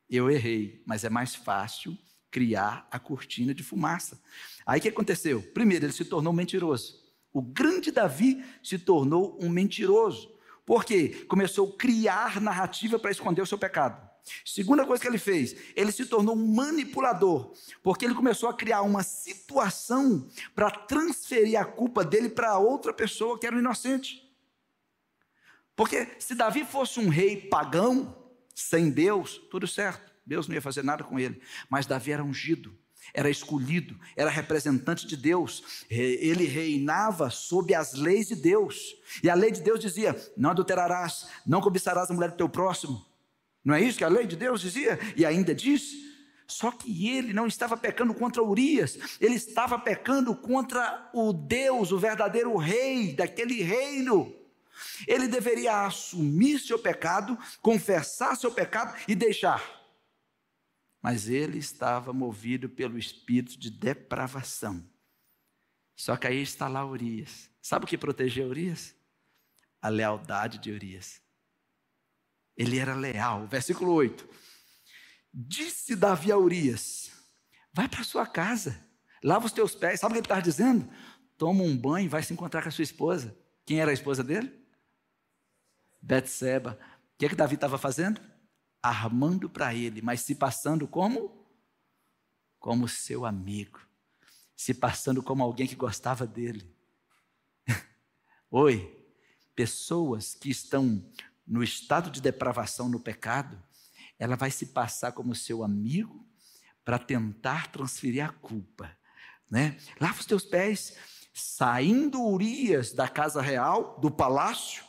eu 0.09 0.27
errei, 0.27 0.81
mas 0.87 1.03
é 1.03 1.09
mais 1.11 1.35
fácil 1.35 1.95
criar 2.31 2.87
a 2.89 2.97
cortina 2.97 3.53
de 3.53 3.61
fumaça. 3.61 4.19
Aí 4.65 4.79
o 4.79 4.81
que 4.81 4.89
aconteceu? 4.89 5.41
Primeiro, 5.53 5.85
ele 5.85 5.93
se 5.93 6.05
tornou 6.05 6.31
mentiroso. 6.31 6.99
O 7.33 7.41
grande 7.41 7.91
Davi 7.91 8.43
se 8.63 8.79
tornou 8.79 9.37
um 9.41 9.49
mentiroso. 9.49 10.33
Por 10.65 10.85
quê? 10.85 11.25
Começou 11.27 11.69
a 11.69 11.77
criar 11.77 12.41
narrativa 12.41 12.97
para 12.97 13.11
esconder 13.11 13.41
o 13.41 13.45
seu 13.45 13.57
pecado. 13.57 14.09
Segunda 14.45 14.85
coisa 14.85 15.01
que 15.01 15.07
ele 15.07 15.17
fez, 15.17 15.55
ele 15.75 15.91
se 15.91 16.05
tornou 16.05 16.35
um 16.35 16.55
manipulador, 16.55 17.53
porque 17.81 18.05
ele 18.05 18.13
começou 18.13 18.49
a 18.49 18.53
criar 18.53 18.81
uma 18.83 19.03
situação 19.03 20.27
para 20.53 20.69
transferir 20.69 21.59
a 21.59 21.65
culpa 21.65 22.03
dele 22.03 22.29
para 22.29 22.57
outra 22.57 22.93
pessoa 22.93 23.37
que 23.39 23.47
era 23.47 23.55
um 23.55 23.59
inocente. 23.59 24.31
Porque 25.75 26.07
se 26.19 26.35
Davi 26.35 26.63
fosse 26.63 26.99
um 26.99 27.09
rei 27.09 27.35
pagão, 27.35 28.15
sem 28.53 28.91
Deus, 28.91 29.41
tudo 29.49 29.65
certo. 29.65 30.10
Deus 30.25 30.47
não 30.47 30.55
ia 30.55 30.61
fazer 30.61 30.83
nada 30.83 31.03
com 31.03 31.19
ele. 31.19 31.41
Mas 31.69 31.85
Davi 31.85 32.11
era 32.11 32.23
ungido, 32.23 32.77
era 33.13 33.29
escolhido, 33.29 33.99
era 34.15 34.29
representante 34.29 35.07
de 35.07 35.17
Deus. 35.17 35.85
Ele 35.89 36.45
reinava 36.45 37.29
sob 37.29 37.73
as 37.73 37.93
leis 37.93 38.27
de 38.27 38.35
Deus. 38.35 38.95
E 39.23 39.29
a 39.29 39.33
lei 39.33 39.51
de 39.51 39.61
Deus 39.61 39.79
dizia: 39.79 40.15
não 40.37 40.51
adulterarás, 40.51 41.27
não 41.45 41.61
cobiçarás 41.61 42.09
a 42.09 42.13
mulher 42.13 42.31
do 42.31 42.37
teu 42.37 42.49
próximo. 42.49 43.05
Não 43.63 43.75
é 43.75 43.81
isso 43.81 43.97
que 43.97 44.03
a 44.03 44.09
lei 44.09 44.25
de 44.25 44.35
Deus 44.35 44.61
dizia? 44.61 44.99
E 45.15 45.25
ainda 45.25 45.53
diz. 45.53 46.11
Só 46.47 46.69
que 46.69 47.07
ele 47.07 47.31
não 47.31 47.47
estava 47.47 47.77
pecando 47.77 48.13
contra 48.13 48.43
Urias, 48.43 48.99
ele 49.21 49.35
estava 49.35 49.79
pecando 49.79 50.35
contra 50.35 51.09
o 51.13 51.31
Deus, 51.31 51.93
o 51.93 51.97
verdadeiro 51.97 52.57
rei 52.57 53.15
daquele 53.15 53.63
reino. 53.63 54.35
Ele 55.07 55.29
deveria 55.29 55.85
assumir 55.85 56.59
seu 56.59 56.77
pecado, 56.77 57.37
confessar 57.61 58.35
seu 58.35 58.51
pecado 58.51 58.93
e 59.07 59.15
deixar 59.15 59.80
mas 61.01 61.27
ele 61.27 61.57
estava 61.57 62.13
movido 62.13 62.69
pelo 62.69 62.97
espírito 62.97 63.57
de 63.57 63.71
depravação. 63.71 64.87
Só 65.95 66.15
que 66.15 66.27
aí 66.27 66.41
está 66.41 66.67
lá 66.67 66.85
Urias. 66.85 67.49
Sabe 67.61 67.85
o 67.85 67.87
que 67.87 67.97
protegeu 67.97 68.47
Urias? 68.47 68.95
A 69.81 69.89
lealdade 69.89 70.59
de 70.59 70.71
Urias. 70.71 71.21
Ele 72.55 72.77
era 72.77 72.93
leal. 72.93 73.47
Versículo 73.47 73.93
8. 73.93 74.27
Disse 75.33 75.95
Davi 75.95 76.31
a 76.31 76.37
Urias: 76.37 77.11
Vai 77.73 77.87
para 77.87 78.03
sua 78.03 78.27
casa, 78.27 78.79
lava 79.23 79.45
os 79.45 79.51
teus 79.51 79.73
pés. 79.73 79.99
Sabe 79.99 80.11
o 80.11 80.13
que 80.13 80.19
ele 80.19 80.25
estava 80.25 80.41
dizendo? 80.41 80.87
Toma 81.37 81.63
um 81.63 81.75
banho 81.75 82.05
e 82.05 82.09
vai 82.09 82.21
se 82.21 82.33
encontrar 82.33 82.61
com 82.61 82.69
a 82.69 82.71
sua 82.71 82.83
esposa. 82.83 83.35
Quem 83.65 83.79
era 83.79 83.89
a 83.89 83.93
esposa 83.93 84.23
dele? 84.23 84.51
Betseba. 86.01 86.77
O 87.15 87.17
que, 87.17 87.25
é 87.25 87.29
que 87.29 87.35
Davi 87.35 87.55
estava 87.55 87.77
fazendo? 87.77 88.21
Armando 88.81 89.49
para 89.49 89.73
ele, 89.73 90.01
mas 90.01 90.21
se 90.21 90.35
passando 90.35 90.87
como? 90.87 91.45
Como 92.59 92.87
seu 92.87 93.25
amigo, 93.25 93.79
se 94.55 94.73
passando 94.73 95.21
como 95.21 95.43
alguém 95.43 95.67
que 95.67 95.75
gostava 95.75 96.25
dele. 96.25 96.75
Oi, 98.49 98.97
pessoas 99.55 100.33
que 100.33 100.49
estão 100.49 101.03
no 101.45 101.63
estado 101.63 102.09
de 102.09 102.21
depravação 102.21 102.87
no 102.87 102.99
pecado, 102.99 103.61
ela 104.17 104.35
vai 104.35 104.51
se 104.51 104.67
passar 104.67 105.11
como 105.11 105.35
seu 105.35 105.63
amigo 105.63 106.27
para 106.85 106.97
tentar 106.97 107.71
transferir 107.71 108.23
a 108.23 108.29
culpa, 108.29 108.95
né? 109.49 109.77
Lava 109.99 110.19
os 110.19 110.25
teus 110.25 110.43
pés, 110.43 110.95
saindo 111.33 112.23
Urias 112.23 112.93
da 112.93 113.07
casa 113.07 113.41
real, 113.41 113.99
do 113.99 114.09
palácio, 114.09 114.83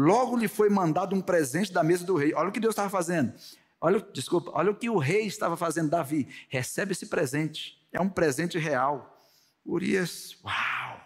Logo 0.00 0.36
lhe 0.36 0.46
foi 0.46 0.70
mandado 0.70 1.16
um 1.16 1.20
presente 1.20 1.72
da 1.72 1.82
mesa 1.82 2.04
do 2.04 2.14
rei. 2.14 2.32
Olha 2.32 2.50
o 2.50 2.52
que 2.52 2.60
Deus 2.60 2.70
estava 2.70 2.88
fazendo. 2.88 3.34
Olha, 3.80 4.00
desculpa, 4.12 4.52
olha 4.54 4.70
o 4.70 4.76
que 4.76 4.88
o 4.88 4.96
rei 4.96 5.26
estava 5.26 5.56
fazendo, 5.56 5.90
Davi. 5.90 6.28
Recebe 6.48 6.92
esse 6.92 7.06
presente. 7.06 7.84
É 7.90 8.00
um 8.00 8.08
presente 8.08 8.56
real. 8.58 9.20
Urias, 9.66 10.38
uau! 10.44 11.04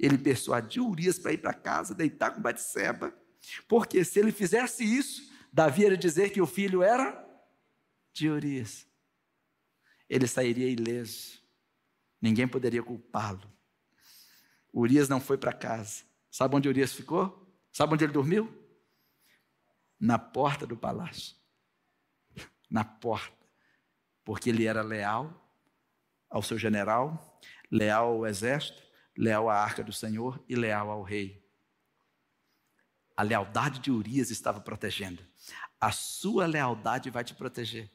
Ele 0.00 0.16
persuadiu 0.16 0.88
Urias 0.88 1.18
para 1.18 1.34
ir 1.34 1.36
para 1.36 1.52
casa, 1.52 1.94
deitar 1.94 2.30
com 2.30 2.40
Batseba. 2.40 3.12
Porque 3.68 4.02
se 4.02 4.18
ele 4.18 4.32
fizesse 4.32 4.82
isso, 4.82 5.30
Davi 5.52 5.82
ia 5.82 5.94
dizer 5.94 6.30
que 6.30 6.40
o 6.40 6.46
filho 6.46 6.82
era 6.82 7.22
de 8.14 8.30
Urias. 8.30 8.86
Ele 10.08 10.26
sairia 10.26 10.70
ileso. 10.70 11.38
Ninguém 12.18 12.48
poderia 12.48 12.82
culpá-lo. 12.82 13.42
Urias 14.72 15.06
não 15.06 15.20
foi 15.20 15.36
para 15.36 15.52
casa. 15.52 16.02
Sabe 16.30 16.56
onde 16.56 16.66
Urias 16.66 16.94
ficou? 16.94 17.45
Sabe 17.76 17.92
onde 17.92 18.04
ele 18.04 18.12
dormiu? 18.14 18.50
Na 20.00 20.18
porta 20.18 20.66
do 20.66 20.78
palácio. 20.78 21.36
Na 22.70 22.82
porta. 22.82 23.36
Porque 24.24 24.48
ele 24.48 24.64
era 24.64 24.80
leal 24.80 25.46
ao 26.30 26.42
seu 26.42 26.58
general, 26.58 27.38
leal 27.70 28.14
ao 28.14 28.26
exército, 28.26 28.82
leal 29.14 29.50
à 29.50 29.62
arca 29.62 29.84
do 29.84 29.92
Senhor 29.92 30.42
e 30.48 30.56
leal 30.56 30.90
ao 30.90 31.02
rei. 31.02 31.46
A 33.14 33.22
lealdade 33.22 33.78
de 33.80 33.90
Urias 33.90 34.30
estava 34.30 34.58
protegendo. 34.58 35.22
A 35.78 35.92
sua 35.92 36.46
lealdade 36.46 37.10
vai 37.10 37.24
te 37.24 37.34
proteger. 37.34 37.92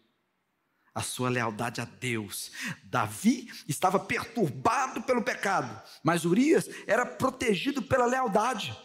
A 0.94 1.02
sua 1.02 1.28
lealdade 1.28 1.82
a 1.82 1.86
Deus. 1.86 2.52
Davi 2.84 3.50
estava 3.68 4.00
perturbado 4.00 5.02
pelo 5.02 5.24
pecado, 5.24 5.82
mas 6.04 6.24
Urias 6.24 6.70
era 6.86 7.04
protegido 7.04 7.82
pela 7.82 8.06
lealdade. 8.06 8.78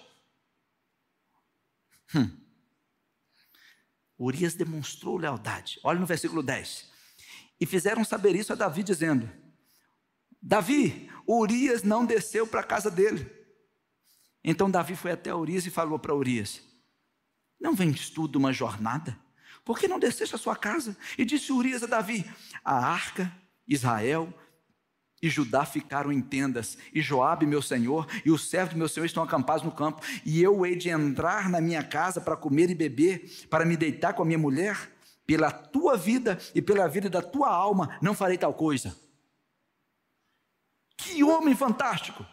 Hum. 2.15 2.31
Urias 4.19 4.55
demonstrou 4.55 5.17
lealdade. 5.17 5.79
Olha 5.85 5.99
no 5.99 6.07
versículo 6.07 6.43
10. 6.43 6.91
E 7.61 7.67
fizeram 7.67 8.05
saber 8.05 8.35
isso 8.35 8.53
a 8.53 8.57
Davi, 8.57 8.83
dizendo: 8.83 9.31
Davi, 10.41 11.11
Urias 11.27 11.83
não 11.83 12.05
desceu 12.05 12.47
para 12.47 12.61
a 12.61 12.65
casa 12.65 12.91
dele. 12.91 13.31
Então 14.43 14.71
Davi 14.71 14.95
foi 14.95 15.11
até 15.11 15.35
Urias 15.35 15.67
e 15.67 15.71
falou 15.71 15.99
para 15.99 16.15
Urias: 16.15 16.63
Não 17.61 17.75
vens 17.75 18.11
tu 18.11 18.29
de 18.29 18.39
uma 18.39 18.53
jornada? 18.53 19.19
Por 19.65 19.79
que 19.79 19.89
não 19.89 19.99
desceste 19.99 20.35
a 20.35 20.39
sua 20.39 20.55
casa? 20.55 20.97
E 21.19 21.25
disse 21.25 21.53
Urias 21.53 21.83
a 21.83 21.87
Davi: 21.87 22.25
A 22.65 22.75
arca, 22.75 23.33
Israel, 23.67 24.33
e 25.23 25.29
Judá 25.29 25.65
ficaram 25.65 26.13
em 26.13 26.21
tendas, 26.21 26.77
e 26.93 27.01
Joabe, 27.01 27.47
meu 27.47 27.63
senhor, 27.63 28.07
e 28.25 28.31
os 28.31 28.49
servos 28.49 28.75
do 28.75 28.79
meu 28.79 28.89
senhor 28.89 29.07
estão 29.07 29.23
acampados 29.23 29.63
no 29.63 29.73
campo, 29.73 30.03
e 30.25 30.43
eu 30.43 30.65
hei 30.67 30.77
de 30.77 30.91
entrar 30.91 31.49
na 31.49 31.61
minha 31.61 31.83
casa 31.83 32.21
para 32.21 32.37
comer 32.37 32.71
e 32.71 32.75
beber, 32.75 33.47
para 33.49 33.65
me 33.65 33.77
deitar 33.77 34.13
com 34.13 34.23
a 34.23 34.27
minha 34.27 34.39
mulher, 34.39 34.93
pela 35.27 35.51
tua 35.51 35.97
vida 35.97 36.39
e 36.55 36.63
pela 36.63 36.89
vida 36.89 37.09
da 37.09 37.23
tua 37.23 37.49
alma, 37.49 37.99
não 38.01 38.15
farei 38.15 38.39
tal 38.39 38.55
coisa. 38.55 38.95
Que 40.97 41.25
homem 41.25 41.55
fantástico! 41.55 42.25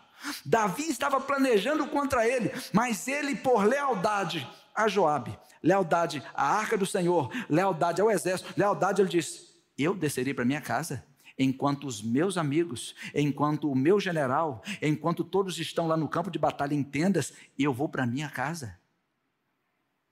Davi 0.46 0.84
estava 0.84 1.20
planejando 1.20 1.88
contra 1.88 2.28
ele, 2.28 2.52
mas 2.72 3.08
ele, 3.08 3.36
por 3.36 3.66
lealdade 3.66 4.48
a 4.74 4.88
Joabe, 4.88 5.38
lealdade 5.62 6.24
à 6.34 6.56
arca 6.56 6.78
do 6.78 6.86
Senhor, 6.86 7.30
lealdade 7.50 8.02
ao 8.02 8.10
exército, 8.10 8.54
lealdade, 8.56 9.02
ele 9.02 9.10
disse: 9.10 9.42
Eu 9.78 9.94
descerei 9.94 10.34
para 10.34 10.46
minha 10.46 10.62
casa 10.62 11.04
enquanto 11.38 11.88
os 11.88 12.02
meus 12.02 12.38
amigos, 12.38 12.96
enquanto 13.14 13.72
o 13.72 13.76
meu 13.76 14.00
general, 14.00 14.64
enquanto 14.82 15.24
todos 15.24 15.58
estão 15.60 15.88
lá 15.88 15.98
no 15.98 16.08
campo 16.08 16.30
de 16.30 16.40
batalha 16.40 16.74
em 16.74 16.84
tendas, 16.84 17.34
eu 17.58 17.74
vou 17.74 17.90
para 17.90 18.06
minha 18.06 18.30
casa. 18.30 18.80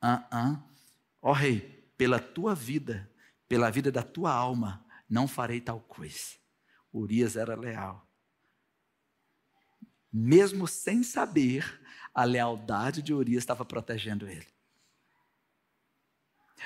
Ah, 0.01 0.27
ah. 0.31 0.63
Ó 1.21 1.31
rei, 1.31 1.59
pela 1.97 2.19
tua 2.19 2.55
vida, 2.55 3.09
pela 3.47 3.69
vida 3.69 3.91
da 3.91 4.01
tua 4.01 4.33
alma, 4.33 4.83
não 5.07 5.27
farei 5.27 5.61
tal 5.61 5.79
coisa. 5.79 6.35
Urias 6.91 7.35
era 7.35 7.55
leal. 7.55 8.07
Mesmo 10.11 10.67
sem 10.67 11.03
saber, 11.03 11.79
a 12.13 12.23
lealdade 12.23 13.01
de 13.01 13.13
Urias 13.13 13.43
estava 13.43 13.63
protegendo 13.63 14.27
ele. 14.27 14.47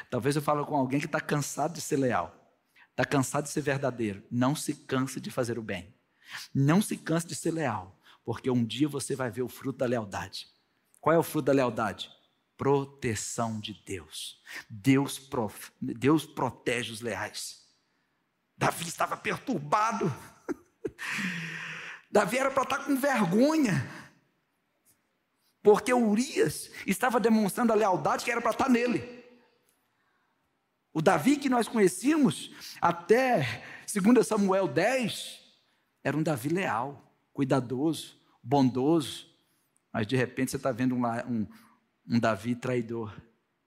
Talvez 0.09 0.35
eu 0.35 0.41
fale 0.41 0.65
com 0.65 0.75
alguém 0.75 0.99
que 0.99 1.05
está 1.05 1.21
cansado 1.21 1.73
de 1.73 1.81
ser 1.81 1.97
leal. 1.97 2.44
Está 2.95 3.03
cansado 3.03 3.43
de 3.43 3.49
ser 3.49 3.59
verdadeiro. 3.59 4.23
Não 4.31 4.55
se 4.55 4.73
canse 4.73 5.19
de 5.19 5.29
fazer 5.29 5.59
o 5.59 5.61
bem. 5.61 5.93
Não 6.53 6.81
se 6.81 6.95
canse 6.95 7.27
de 7.27 7.35
ser 7.35 7.51
leal, 7.51 7.99
porque 8.23 8.49
um 8.49 8.63
dia 8.63 8.87
você 8.87 9.17
vai 9.17 9.29
ver 9.29 9.41
o 9.41 9.49
fruto 9.49 9.79
da 9.79 9.85
lealdade. 9.85 10.47
Qual 11.01 11.13
é 11.13 11.19
o 11.19 11.23
fruto 11.23 11.47
da 11.47 11.51
lealdade? 11.51 12.09
Proteção 12.55 13.59
de 13.59 13.73
Deus. 13.85 14.41
Deus, 14.69 15.19
prof... 15.19 15.73
Deus 15.81 16.25
protege 16.25 16.93
os 16.93 17.01
leais. 17.01 17.65
Davi 18.57 18.87
estava 18.87 19.17
perturbado. 19.17 20.11
Davi 22.09 22.37
era 22.37 22.49
para 22.49 22.63
estar 22.63 22.85
com 22.85 22.95
vergonha. 22.95 23.91
Porque 25.61 25.93
Urias 25.93 26.71
estava 26.87 27.19
demonstrando 27.19 27.73
a 27.73 27.75
lealdade 27.75 28.23
que 28.23 28.31
era 28.31 28.39
para 28.39 28.51
estar 28.51 28.69
nele. 28.69 29.14
O 30.95 31.01
Davi 31.01 31.35
que 31.35 31.49
nós 31.49 31.67
conhecíamos 31.67 32.51
até 32.81 33.61
2 33.93 34.25
Samuel 34.25 34.65
10 34.65 35.41
era 36.01 36.15
um 36.15 36.23
Davi 36.23 36.47
leal, 36.47 37.13
cuidadoso, 37.33 38.17
bondoso. 38.41 39.27
Mas 39.91 40.07
de 40.07 40.15
repente 40.15 40.51
você 40.51 40.55
está 40.55 40.71
vendo 40.71 40.95
um, 40.95 41.05
um, 41.05 41.47
um 42.09 42.17
Davi 42.17 42.55
traidor, 42.55 43.13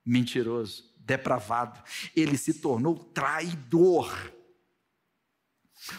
mentiroso, 0.03 0.91
depravado. 0.97 1.79
Ele 2.15 2.35
se 2.35 2.55
tornou 2.55 2.95
traidor. 2.95 4.11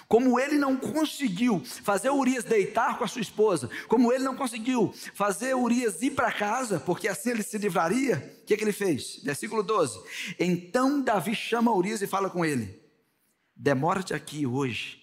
Como 0.06 0.38
ele 0.38 0.58
não 0.58 0.76
conseguiu 0.76 1.60
fazer 1.64 2.10
Urias 2.10 2.44
deitar 2.44 2.98
com 2.98 3.04
a 3.04 3.08
sua 3.08 3.22
esposa, 3.22 3.70
como 3.88 4.12
ele 4.12 4.22
não 4.22 4.36
conseguiu 4.36 4.92
fazer 5.14 5.54
Urias 5.54 6.02
ir 6.02 6.10
para 6.10 6.30
casa, 6.30 6.78
porque 6.78 7.08
assim 7.08 7.30
ele 7.30 7.42
se 7.42 7.56
livraria, 7.56 8.38
o 8.42 8.46
que, 8.46 8.56
que 8.56 8.64
ele 8.64 8.72
fez? 8.72 9.20
Versículo 9.22 9.62
12: 9.62 10.00
Então 10.38 11.00
Davi 11.00 11.34
chama 11.34 11.74
Urias 11.74 12.02
e 12.02 12.06
fala 12.06 12.28
com 12.28 12.44
ele: 12.44 12.80
Demora-te 13.56 14.12
aqui 14.12 14.46
hoje, 14.46 15.02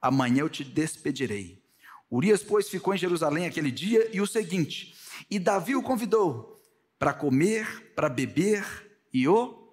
amanhã 0.00 0.40
eu 0.40 0.48
te 0.48 0.64
despedirei. 0.64 1.62
Urias, 2.10 2.42
pois, 2.42 2.68
ficou 2.68 2.94
em 2.94 2.98
Jerusalém 2.98 3.46
aquele 3.46 3.70
dia 3.70 4.08
e 4.14 4.20
o 4.20 4.26
seguinte, 4.26 4.94
e 5.30 5.38
Davi 5.38 5.74
o 5.74 5.82
convidou 5.82 6.56
para 6.98 7.12
comer, 7.12 7.92
para 7.94 8.08
beber, 8.08 8.64
e 9.12 9.28
o 9.28 9.66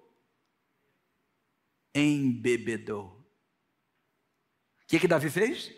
embebedou. 1.94 3.23
Que, 4.94 5.00
que 5.00 5.08
Davi 5.08 5.28
fez? 5.28 5.72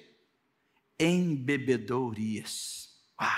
Embebedou 1.00 2.08
Urias. 2.08 2.90
Uau! 3.18 3.30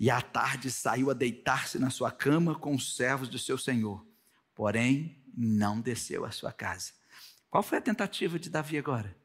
E 0.00 0.10
à 0.10 0.20
tarde 0.20 0.68
saiu 0.68 1.12
a 1.12 1.14
deitar-se 1.14 1.78
na 1.78 1.90
sua 1.90 2.10
cama 2.10 2.58
com 2.58 2.74
os 2.74 2.96
servos 2.96 3.28
do 3.28 3.38
seu 3.38 3.56
senhor. 3.56 4.04
Porém, 4.52 5.24
não 5.32 5.80
desceu 5.80 6.24
à 6.24 6.32
sua 6.32 6.52
casa. 6.52 6.92
Qual 7.48 7.62
foi 7.62 7.78
a 7.78 7.80
tentativa 7.80 8.36
de 8.36 8.50
Davi 8.50 8.76
agora? 8.76 9.16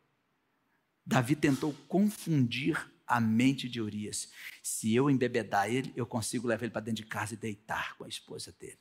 Davi 1.04 1.36
tentou 1.36 1.74
confundir 1.88 2.78
a 3.08 3.20
mente 3.20 3.68
de 3.68 3.82
Urias. 3.82 4.30
Se 4.62 4.94
eu 4.94 5.10
embebedar 5.10 5.68
ele, 5.68 5.92
eu 5.96 6.06
consigo 6.06 6.48
levar 6.48 6.66
ele 6.66 6.74
para 6.74 6.82
dentro 6.82 7.04
de 7.04 7.10
casa 7.10 7.34
e 7.34 7.38
deitar 7.38 7.98
com 7.98 8.04
a 8.04 8.08
esposa 8.08 8.52
dele. 8.52 8.78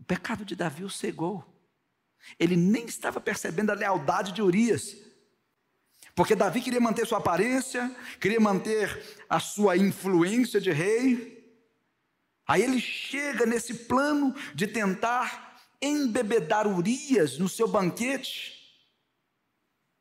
O 0.00 0.02
pecado 0.02 0.44
de 0.44 0.56
Davi 0.56 0.82
o 0.82 0.90
cegou. 0.90 1.55
Ele 2.38 2.56
nem 2.56 2.86
estava 2.86 3.20
percebendo 3.20 3.70
a 3.70 3.74
lealdade 3.74 4.32
de 4.32 4.42
Urias. 4.42 4.96
Porque 6.14 6.34
Davi 6.34 6.62
queria 6.62 6.80
manter 6.80 7.06
sua 7.06 7.18
aparência, 7.18 7.94
queria 8.18 8.40
manter 8.40 9.24
a 9.28 9.38
sua 9.38 9.76
influência 9.76 10.60
de 10.60 10.72
rei. 10.72 11.36
Aí 12.46 12.62
ele 12.62 12.80
chega 12.80 13.44
nesse 13.44 13.74
plano 13.74 14.34
de 14.54 14.66
tentar 14.66 15.60
embebedar 15.80 16.66
Urias 16.66 17.38
no 17.38 17.48
seu 17.48 17.68
banquete. 17.68 18.56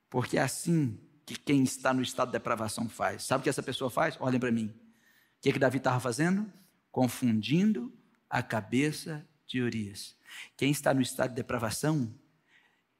Porque 0.09 0.37
é 0.37 0.41
assim 0.41 0.97
que 1.25 1.35
quem 1.35 1.63
está 1.63 1.93
no 1.93 2.01
estado 2.01 2.29
de 2.29 2.33
depravação 2.33 2.87
faz. 2.87 3.23
Sabe 3.23 3.41
o 3.41 3.43
que 3.43 3.49
essa 3.49 3.63
pessoa 3.63 3.89
faz? 3.89 4.15
Olhem 4.19 4.39
para 4.39 4.51
mim. 4.51 4.67
O 4.67 5.41
que, 5.41 5.49
é 5.49 5.51
que 5.51 5.59
Davi 5.59 5.79
estava 5.79 5.99
fazendo? 5.99 6.51
Confundindo 6.91 7.93
a 8.29 8.41
cabeça 8.41 9.27
de 9.45 9.61
Urias. 9.61 10.15
Quem 10.57 10.71
está 10.71 10.93
no 10.93 11.01
estado 11.01 11.29
de 11.29 11.35
depravação, 11.35 12.13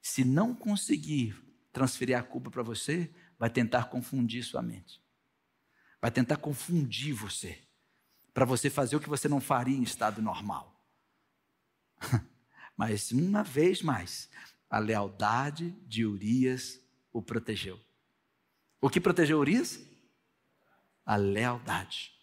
se 0.02 0.24
não 0.24 0.54
conseguir 0.54 1.36
transferir 1.72 2.18
a 2.18 2.24
culpa 2.24 2.50
para 2.50 2.64
você, 2.64 3.14
vai 3.38 3.50
tentar 3.50 3.86
confundir 3.86 4.44
sua 4.44 4.62
mente. 4.62 5.02
Vai 6.02 6.12
tentar 6.12 6.38
confundir 6.38 7.14
você. 7.14 7.62
Para 8.34 8.46
você 8.46 8.70
fazer 8.70 8.96
o 8.96 9.00
que 9.00 9.10
você 9.10 9.28
não 9.28 9.42
faria 9.42 9.76
em 9.76 9.84
estado 9.84 10.22
normal. 10.22 10.80
Mas 12.78 13.12
uma 13.12 13.44
vez 13.44 13.82
mais, 13.82 14.30
a 14.70 14.80
lealdade 14.80 15.72
de 15.88 16.06
Urias 16.06 16.80
o 17.12 17.22
protegeu. 17.22 17.80
O 18.82 18.90
que 18.90 19.02
protegeu 19.02 19.40
Urias? 19.40 19.80
A 21.06 21.16
lealdade. 21.16 22.14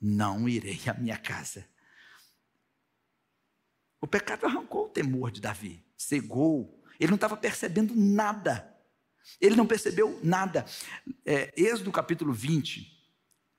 Não 0.00 0.48
irei 0.48 0.80
à 0.88 0.94
minha 0.94 1.18
casa. 1.18 1.68
O 4.00 4.06
pecado 4.06 4.46
arrancou 4.46 4.86
o 4.86 4.88
temor 4.88 5.30
de 5.30 5.40
Davi, 5.40 5.84
cegou. 5.96 6.82
Ele 6.98 7.10
não 7.10 7.16
estava 7.16 7.36
percebendo 7.36 7.94
nada. 7.94 8.66
Ele 9.40 9.56
não 9.56 9.66
percebeu 9.66 10.18
nada. 10.22 10.64
É, 11.24 11.52
Êxodo 11.56 11.92
capítulo 11.92 12.32
20, 12.32 12.98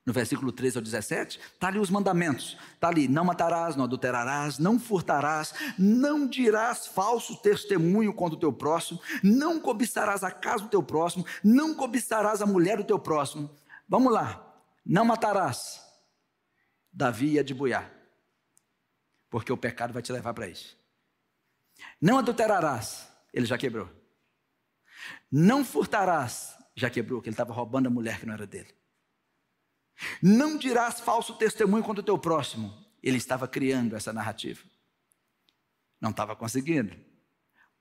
no 0.04 0.12
versículo 0.12 0.50
13 0.50 0.78
ao 0.78 0.82
17, 0.82 1.38
está 1.38 1.68
ali 1.68 1.78
os 1.78 1.90
mandamentos. 1.90 2.58
Está 2.74 2.88
ali: 2.88 3.06
não 3.06 3.24
matarás, 3.24 3.76
não 3.76 3.84
adulterarás, 3.84 4.58
não 4.58 4.80
furtarás, 4.80 5.54
não 5.78 6.26
dirás 6.26 6.88
falso 6.88 7.40
testemunho 7.40 8.12
contra 8.12 8.36
o 8.36 8.40
teu 8.40 8.52
próximo, 8.52 9.00
não 9.22 9.60
cobiçarás 9.60 10.24
a 10.24 10.30
casa 10.30 10.64
do 10.64 10.70
teu 10.70 10.82
próximo, 10.82 11.24
não 11.42 11.74
cobiçarás 11.74 12.42
a 12.42 12.46
mulher 12.46 12.78
do 12.78 12.84
teu 12.84 12.98
próximo. 12.98 13.48
Vamos 13.88 14.12
lá. 14.12 14.48
Não 14.84 15.04
matarás. 15.04 15.80
Davi 16.92 17.34
ia 17.34 17.44
de 17.44 17.54
boiar 17.54 18.01
porque 19.32 19.50
o 19.50 19.56
pecado 19.56 19.94
vai 19.94 20.02
te 20.02 20.12
levar 20.12 20.34
para 20.34 20.46
isso. 20.46 20.78
Não 21.98 22.18
adulterarás, 22.18 23.10
ele 23.32 23.46
já 23.46 23.56
quebrou. 23.56 23.90
Não 25.30 25.64
furtarás, 25.64 26.54
já 26.76 26.90
quebrou, 26.90 27.22
que 27.22 27.30
ele 27.30 27.32
estava 27.32 27.50
roubando 27.50 27.86
a 27.86 27.90
mulher 27.90 28.20
que 28.20 28.26
não 28.26 28.34
era 28.34 28.46
dele. 28.46 28.76
Não 30.22 30.58
dirás 30.58 31.00
falso 31.00 31.34
testemunho 31.38 31.82
contra 31.82 32.02
o 32.02 32.04
teu 32.04 32.18
próximo, 32.18 32.86
ele 33.02 33.16
estava 33.16 33.48
criando 33.48 33.96
essa 33.96 34.12
narrativa. 34.12 34.62
Não 35.98 36.10
estava 36.10 36.36
conseguindo, 36.36 36.94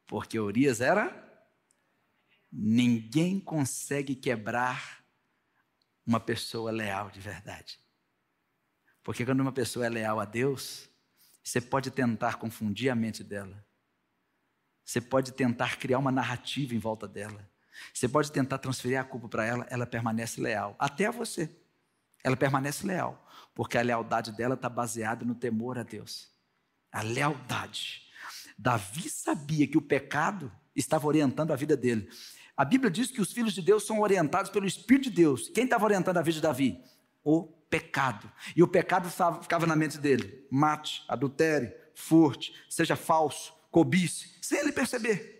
porque 0.07 0.39
Urias 0.39 0.79
era. 0.79 1.29
Ninguém 2.49 3.41
consegue 3.41 4.15
quebrar 4.15 5.03
uma 6.05 6.19
pessoa 6.21 6.71
leal 6.71 7.11
de 7.11 7.19
verdade. 7.19 7.77
Porque 9.03 9.25
quando 9.25 9.41
uma 9.41 9.51
pessoa 9.51 9.85
é 9.85 9.89
leal 9.89 10.17
a 10.17 10.25
Deus, 10.25 10.90
você 11.43 11.59
pode 11.59 11.91
tentar 11.91 12.35
confundir 12.35 12.89
a 12.89 12.95
mente 12.95 13.23
dela. 13.23 13.63
Você 14.83 15.01
pode 15.01 15.31
tentar 15.31 15.77
criar 15.77 15.99
uma 15.99 16.11
narrativa 16.11 16.75
em 16.75 16.79
volta 16.79 17.07
dela. 17.07 17.49
Você 17.93 18.07
pode 18.07 18.31
tentar 18.31 18.57
transferir 18.57 18.99
a 18.99 19.03
culpa 19.03 19.27
para 19.27 19.45
ela, 19.45 19.65
ela 19.69 19.85
permanece 19.85 20.41
leal. 20.41 20.75
Até 20.77 21.05
a 21.05 21.11
você. 21.11 21.49
Ela 22.23 22.35
permanece 22.35 22.85
leal. 22.85 23.27
Porque 23.55 23.77
a 23.77 23.81
lealdade 23.81 24.31
dela 24.31 24.55
está 24.55 24.69
baseada 24.69 25.25
no 25.25 25.33
temor 25.33 25.77
a 25.77 25.83
Deus. 25.83 26.29
A 26.91 27.01
lealdade. 27.01 28.03
Davi 28.57 29.09
sabia 29.09 29.67
que 29.67 29.77
o 29.77 29.81
pecado 29.81 30.51
estava 30.75 31.07
orientando 31.07 31.51
a 31.51 31.55
vida 31.55 31.75
dele. 31.75 32.09
A 32.55 32.63
Bíblia 32.63 32.91
diz 32.91 33.09
que 33.09 33.21
os 33.21 33.31
filhos 33.31 33.53
de 33.53 33.61
Deus 33.61 33.85
são 33.85 34.01
orientados 34.01 34.51
pelo 34.51 34.67
Espírito 34.67 35.09
de 35.09 35.15
Deus. 35.15 35.49
Quem 35.49 35.63
estava 35.63 35.85
orientando 35.85 36.17
a 36.17 36.21
vida 36.21 36.35
de 36.35 36.41
Davi? 36.41 36.83
O 37.23 37.43
pecado. 37.69 38.31
E 38.55 38.61
o 38.61 38.67
pecado 38.67 39.09
ficava 39.41 39.65
na 39.65 39.75
mente 39.75 39.97
dele: 39.97 40.47
mate, 40.51 41.03
adultere, 41.07 41.73
furte, 41.95 42.53
seja 42.69 42.95
falso, 42.95 43.53
cobice, 43.69 44.37
sem 44.41 44.59
ele 44.59 44.71
perceber. 44.71 45.39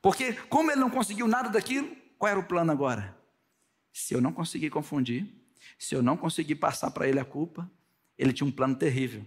Porque, 0.00 0.32
como 0.32 0.70
ele 0.70 0.80
não 0.80 0.90
conseguiu 0.90 1.26
nada 1.26 1.48
daquilo, 1.48 1.96
qual 2.18 2.30
era 2.30 2.40
o 2.40 2.44
plano 2.44 2.70
agora? 2.70 3.16
Se 3.92 4.14
eu 4.14 4.20
não 4.20 4.32
conseguir 4.32 4.70
confundir, 4.70 5.26
se 5.78 5.94
eu 5.94 6.02
não 6.02 6.16
conseguir 6.16 6.56
passar 6.56 6.90
para 6.90 7.08
ele 7.08 7.18
a 7.18 7.24
culpa, 7.24 7.70
ele 8.16 8.32
tinha 8.32 8.46
um 8.46 8.52
plano 8.52 8.76
terrível. 8.76 9.24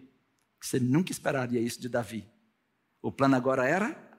Você 0.61 0.79
nunca 0.79 1.11
esperaria 1.11 1.59
isso 1.59 1.81
de 1.81 1.89
Davi. 1.89 2.29
O 3.01 3.11
plano 3.11 3.35
agora 3.35 3.67
era 3.67 4.09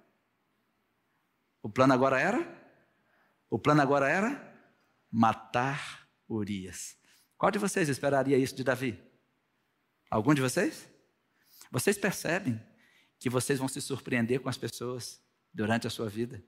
O 1.62 1.68
plano 1.68 1.92
agora 1.92 2.20
era? 2.20 2.62
O 3.48 3.58
plano 3.58 3.80
agora 3.80 4.08
era 4.08 4.52
matar 5.10 6.08
Urias. 6.28 6.96
Qual 7.42 7.50
de 7.50 7.58
vocês 7.58 7.88
esperaria 7.88 8.38
isso 8.38 8.54
de 8.54 8.62
Davi? 8.62 8.96
Algum 10.08 10.32
de 10.32 10.40
vocês? 10.40 10.88
Vocês 11.72 11.98
percebem 11.98 12.62
que 13.18 13.28
vocês 13.28 13.58
vão 13.58 13.66
se 13.66 13.80
surpreender 13.80 14.38
com 14.38 14.48
as 14.48 14.56
pessoas 14.56 15.20
durante 15.52 15.84
a 15.84 15.90
sua 15.90 16.08
vida? 16.08 16.40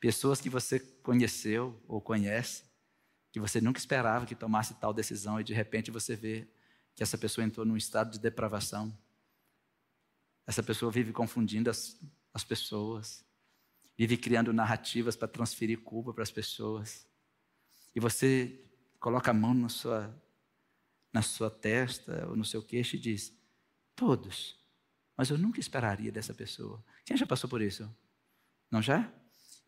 Pessoas 0.00 0.40
que 0.40 0.50
você 0.50 0.80
conheceu 0.80 1.80
ou 1.86 2.00
conhece, 2.00 2.64
que 3.30 3.38
você 3.38 3.60
nunca 3.60 3.78
esperava 3.78 4.26
que 4.26 4.34
tomasse 4.34 4.74
tal 4.80 4.92
decisão 4.92 5.38
e 5.38 5.44
de 5.44 5.54
repente 5.54 5.92
você 5.92 6.16
vê 6.16 6.48
que 6.96 7.04
essa 7.04 7.16
pessoa 7.16 7.44
entrou 7.44 7.64
num 7.64 7.76
estado 7.76 8.10
de 8.10 8.18
depravação. 8.18 8.92
Essa 10.44 10.60
pessoa 10.60 10.90
vive 10.90 11.12
confundindo 11.12 11.70
as, 11.70 11.96
as 12.32 12.42
pessoas, 12.42 13.24
vive 13.96 14.16
criando 14.16 14.52
narrativas 14.52 15.14
para 15.14 15.28
transferir 15.28 15.82
culpa 15.82 16.12
para 16.12 16.24
as 16.24 16.32
pessoas. 16.32 17.06
E 17.94 18.00
você 18.00 18.63
coloca 19.04 19.30
a 19.30 19.34
mão 19.34 19.52
na 19.52 19.68
sua, 19.68 20.18
na 21.12 21.20
sua 21.20 21.50
testa 21.50 22.26
ou 22.26 22.34
no 22.34 22.42
seu 22.42 22.62
queixo 22.62 22.96
e 22.96 22.98
diz: 22.98 23.38
Todos. 23.94 24.58
Mas 25.14 25.28
eu 25.28 25.36
nunca 25.36 25.60
esperaria 25.60 26.10
dessa 26.10 26.32
pessoa. 26.32 26.82
Quem 27.04 27.14
já 27.14 27.26
passou 27.26 27.48
por 27.50 27.60
isso? 27.60 27.94
Não 28.70 28.80
já? 28.80 29.12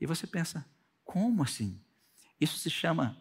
E 0.00 0.06
você 0.06 0.26
pensa: 0.26 0.64
como 1.04 1.42
assim? 1.42 1.78
Isso 2.40 2.56
se 2.58 2.70
chama, 2.70 3.14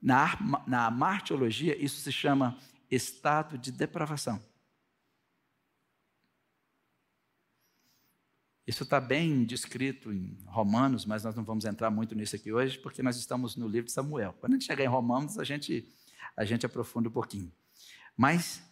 na, 0.00 0.38
na 0.68 0.88
martiologia, 0.88 1.76
isso 1.76 2.00
se 2.00 2.12
chama 2.12 2.56
estado 2.88 3.58
de 3.58 3.72
depravação. 3.72 4.40
Isso 8.68 8.82
está 8.82 9.00
bem 9.00 9.44
descrito 9.44 10.12
em 10.12 10.36
Romanos, 10.44 11.06
mas 11.06 11.24
nós 11.24 11.34
não 11.34 11.42
vamos 11.42 11.64
entrar 11.64 11.90
muito 11.90 12.14
nisso 12.14 12.36
aqui 12.36 12.52
hoje, 12.52 12.78
porque 12.78 13.02
nós 13.02 13.16
estamos 13.16 13.56
no 13.56 13.66
livro 13.66 13.86
de 13.86 13.92
Samuel. 13.92 14.34
Quando 14.38 14.52
a 14.52 14.56
gente 14.56 14.66
chegar 14.66 14.84
em 14.84 14.88
Romanos, 14.88 15.38
a 15.38 15.42
gente, 15.42 15.88
a 16.36 16.44
gente 16.44 16.66
aprofunda 16.66 17.08
um 17.08 17.10
pouquinho. 17.12 17.50
Mas 18.14 18.62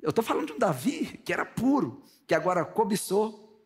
eu 0.00 0.10
estou 0.10 0.22
falando 0.22 0.46
de 0.46 0.52
um 0.52 0.58
Davi 0.60 1.20
que 1.24 1.32
era 1.32 1.44
puro, 1.44 2.04
que 2.28 2.34
agora 2.34 2.64
cobiçou 2.64 3.60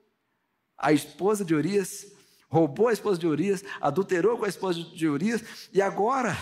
a 0.79 0.91
esposa 0.91 1.45
de 1.45 1.55
Urias, 1.55 2.11
roubou 2.49 2.89
a 2.89 2.93
esposa 2.95 3.19
de 3.19 3.27
Urias, 3.27 3.63
adulterou 3.79 4.39
com 4.39 4.47
a 4.47 4.49
esposa 4.49 4.83
de 4.83 5.07
Urias, 5.07 5.69
e 5.71 5.83
agora 5.83 6.35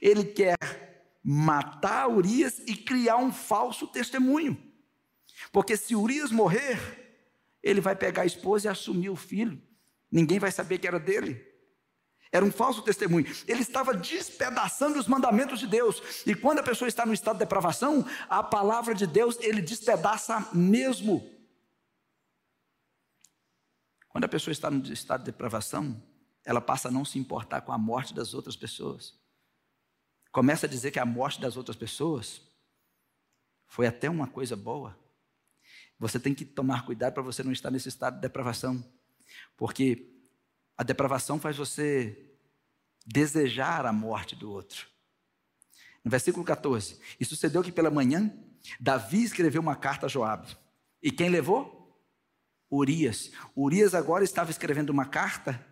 ele 0.00 0.24
quer 0.24 0.56
matar 1.22 2.08
Urias 2.08 2.60
e 2.60 2.74
criar 2.74 3.18
um 3.18 3.30
falso 3.30 3.86
testemunho. 3.86 4.56
Porque 5.52 5.76
se 5.76 5.94
Urias 5.94 6.32
morrer, 6.32 7.07
ele 7.62 7.80
vai 7.80 7.96
pegar 7.96 8.22
a 8.22 8.26
esposa 8.26 8.66
e 8.66 8.70
assumir 8.70 9.10
o 9.10 9.16
filho. 9.16 9.60
Ninguém 10.10 10.38
vai 10.38 10.50
saber 10.50 10.78
que 10.78 10.86
era 10.86 10.98
dele. 10.98 11.46
Era 12.30 12.44
um 12.44 12.52
falso 12.52 12.82
testemunho. 12.82 13.26
Ele 13.46 13.62
estava 13.62 13.94
despedaçando 13.94 14.98
os 14.98 15.08
mandamentos 15.08 15.60
de 15.60 15.66
Deus. 15.66 16.24
E 16.26 16.34
quando 16.34 16.58
a 16.58 16.62
pessoa 16.62 16.88
está 16.88 17.06
no 17.06 17.14
estado 17.14 17.36
de 17.36 17.40
depravação, 17.40 18.06
a 18.28 18.42
palavra 18.42 18.94
de 18.94 19.06
Deus 19.06 19.38
ele 19.40 19.62
despedaça 19.62 20.48
mesmo. 20.52 21.26
Quando 24.08 24.24
a 24.24 24.28
pessoa 24.28 24.52
está 24.52 24.70
no 24.70 24.84
estado 24.92 25.20
de 25.20 25.26
depravação, 25.26 26.02
ela 26.44 26.60
passa 26.60 26.88
a 26.88 26.90
não 26.90 27.04
se 27.04 27.18
importar 27.18 27.62
com 27.62 27.72
a 27.72 27.78
morte 27.78 28.14
das 28.14 28.34
outras 28.34 28.56
pessoas. 28.56 29.14
Começa 30.30 30.66
a 30.66 30.68
dizer 30.68 30.90
que 30.90 30.98
a 30.98 31.06
morte 31.06 31.40
das 31.40 31.56
outras 31.56 31.76
pessoas 31.76 32.42
foi 33.66 33.86
até 33.86 34.08
uma 34.08 34.26
coisa 34.26 34.56
boa. 34.56 34.98
Você 35.98 36.20
tem 36.20 36.34
que 36.34 36.44
tomar 36.44 36.84
cuidado 36.84 37.14
para 37.14 37.22
você 37.22 37.42
não 37.42 37.52
estar 37.52 37.70
nesse 37.70 37.88
estado 37.88 38.14
de 38.14 38.20
depravação, 38.20 38.84
porque 39.56 40.08
a 40.76 40.82
depravação 40.82 41.40
faz 41.40 41.56
você 41.56 42.30
desejar 43.04 43.84
a 43.84 43.92
morte 43.92 44.36
do 44.36 44.50
outro. 44.50 44.86
No 46.04 46.10
versículo 46.10 46.44
14, 46.44 46.98
e 47.18 47.24
sucedeu 47.24 47.62
que 47.62 47.72
pela 47.72 47.90
manhã 47.90 48.32
Davi 48.78 49.24
escreveu 49.24 49.60
uma 49.60 49.74
carta 49.74 50.06
a 50.06 50.08
Joabe. 50.08 50.56
E 51.02 51.10
quem 51.10 51.28
levou? 51.28 51.76
Urias. 52.70 53.32
Urias 53.56 53.94
agora 53.94 54.22
estava 54.22 54.50
escrevendo 54.50 54.90
uma 54.90 55.06
carta 55.06 55.64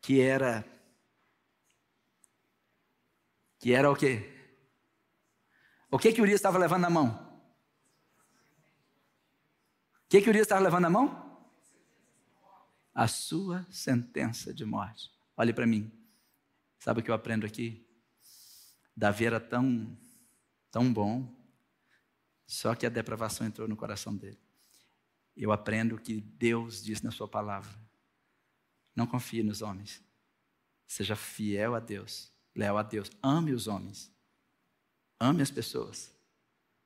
que 0.00 0.20
era 0.20 0.64
que 3.58 3.72
era 3.72 3.90
o 3.90 3.96
quê? 3.96 4.32
O 5.90 5.98
que 5.98 6.12
que 6.12 6.20
Urias 6.20 6.36
estava 6.38 6.58
levando 6.58 6.82
na 6.82 6.90
mão? 6.90 7.25
O 10.06 10.08
que, 10.08 10.22
que 10.22 10.28
Urias 10.28 10.44
estava 10.46 10.62
levando 10.62 10.82
na 10.82 10.90
mão? 10.90 11.44
A 12.94 13.08
sua 13.08 13.66
sentença 13.70 14.54
de 14.54 14.64
morte. 14.64 15.10
Olhe 15.36 15.52
para 15.52 15.66
mim. 15.66 15.90
Sabe 16.78 17.00
o 17.00 17.02
que 17.02 17.10
eu 17.10 17.14
aprendo 17.14 17.44
aqui? 17.44 17.84
Davi 18.96 19.26
era 19.26 19.40
tão, 19.40 19.98
tão 20.70 20.92
bom, 20.92 21.34
só 22.46 22.74
que 22.76 22.86
a 22.86 22.88
depravação 22.88 23.46
entrou 23.46 23.66
no 23.66 23.76
coração 23.76 24.16
dele. 24.16 24.38
Eu 25.36 25.50
aprendo 25.50 25.98
que 25.98 26.20
Deus 26.20 26.84
diz 26.84 27.02
na 27.02 27.10
sua 27.10 27.26
palavra. 27.26 27.76
Não 28.94 29.08
confie 29.08 29.42
nos 29.42 29.60
homens. 29.60 30.02
Seja 30.86 31.16
fiel 31.16 31.74
a 31.74 31.80
Deus, 31.80 32.32
leal 32.54 32.78
a 32.78 32.82
Deus. 32.84 33.10
Ame 33.20 33.52
os 33.52 33.66
homens. 33.66 34.10
Ame 35.18 35.42
as 35.42 35.50
pessoas. 35.50 36.14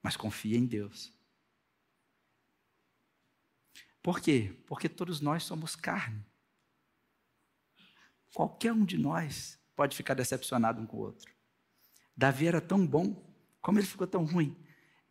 Mas 0.03 0.17
confie 0.17 0.57
em 0.57 0.65
Deus. 0.65 1.13
Por 4.03 4.21
quê? 4.21 4.57
Porque 4.67 4.89
todos 4.89 5.21
nós 5.21 5.43
somos 5.43 5.77
carne. 5.77 6.25
Qualquer 8.33 8.73
um 8.73 8.85
de 8.85 8.97
nós 8.97 9.59
pode 9.75 9.97
ficar 9.97 10.15
decepcionado 10.15 10.81
um 10.81 10.87
com 10.87 10.99
o 10.99 11.01
outro. 11.01 11.33
Davi 12.17 12.47
era 12.47 12.61
tão 12.61 12.87
bom, 12.87 13.17
como 13.61 13.79
ele 13.79 13.87
ficou 13.87 14.07
tão 14.07 14.25
ruim? 14.25 14.57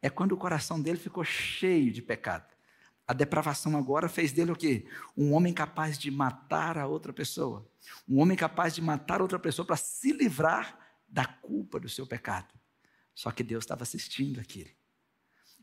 É 0.02 0.10
quando 0.10 0.32
o 0.32 0.38
coração 0.38 0.82
dele 0.82 0.98
ficou 0.98 1.24
cheio 1.24 1.92
de 1.92 2.02
pecado. 2.02 2.48
A 3.08 3.14
depravação 3.14 3.76
agora 3.76 4.08
fez 4.08 4.32
dele 4.32 4.52
o 4.52 4.56
quê? 4.56 4.88
Um 5.18 5.34
homem 5.34 5.54
capaz 5.54 5.98
de 5.98 6.12
matar 6.12 6.78
a 6.78 6.86
outra 6.86 7.12
pessoa. 7.12 7.68
Um 8.08 8.20
homem 8.20 8.38
capaz 8.38 8.76
de 8.76 8.82
matar 8.82 9.22
outra 9.22 9.40
pessoa 9.40 9.66
para 9.66 9.76
se 9.76 10.14
livrar 10.14 10.78
da 11.08 11.26
culpa 11.26 11.80
do 11.80 11.90
seu 11.90 12.06
pecado. 12.06 12.54
Só 13.16 13.32
que 13.32 13.44
Deus 13.44 13.64
estava 13.64 13.84
assistindo 13.84 14.40
aquilo. 14.40 14.70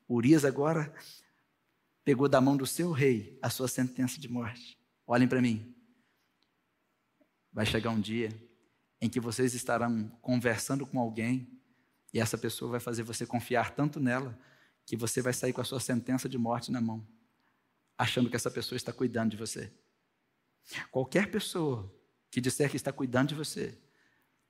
Urias 0.09 0.45
agora 0.45 0.93
pegou 2.07 2.29
da 2.29 2.41
mão 2.41 2.57
do 2.57 2.65
seu 2.65 2.93
rei 2.93 3.37
a 3.43 3.51
sua 3.51 3.67
sentença 3.67 4.21
de 4.21 4.29
morte. 4.29 4.79
Olhem 5.05 5.27
para 5.27 5.43
mim. 5.43 5.75
Vai 7.53 7.67
chegar 7.67 7.91
um 7.91 8.01
dia 8.01 8.31
em 9.01 9.11
que 9.11 9.19
vocês 9.19 9.55
estarão 9.55 10.09
conversando 10.23 10.87
com 10.87 11.01
alguém 11.01 11.61
e 12.15 12.21
essa 12.21 12.39
pessoa 12.39 12.71
vai 12.71 12.79
fazer 12.79 13.03
você 13.03 13.27
confiar 13.27 13.75
tanto 13.75 13.99
nela 13.99 14.39
que 14.87 14.97
você 14.97 15.21
vai 15.21 15.33
sair 15.33 15.53
com 15.53 15.61
a 15.61 15.65
sua 15.65 15.81
sentença 15.81 16.29
de 16.29 16.39
morte 16.39 16.71
na 16.71 16.81
mão, 16.81 17.05
achando 17.99 18.31
que 18.31 18.37
essa 18.37 18.53
pessoa 18.53 18.77
está 18.77 18.93
cuidando 18.93 19.33
de 19.33 19.37
você. 19.37 19.73
Qualquer 20.93 21.29
pessoa 21.29 21.93
que 22.31 22.41
disser 22.41 22.71
que 22.71 22.77
está 22.77 22.93
cuidando 22.93 23.31
de 23.31 23.35
você, 23.35 23.77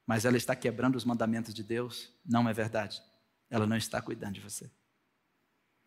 mas 0.07 0.27
ela 0.27 0.37
está 0.37 0.55
quebrando 0.55 0.97
os 0.97 1.07
mandamentos 1.07 1.55
de 1.55 1.63
Deus, 1.63 2.13
não 2.23 2.47
é 2.47 2.53
verdade. 2.53 3.03
Ela 3.49 3.67
não 3.67 3.79
está 3.79 4.03
cuidando 4.03 4.35
de 4.35 4.43
você. 4.43 4.71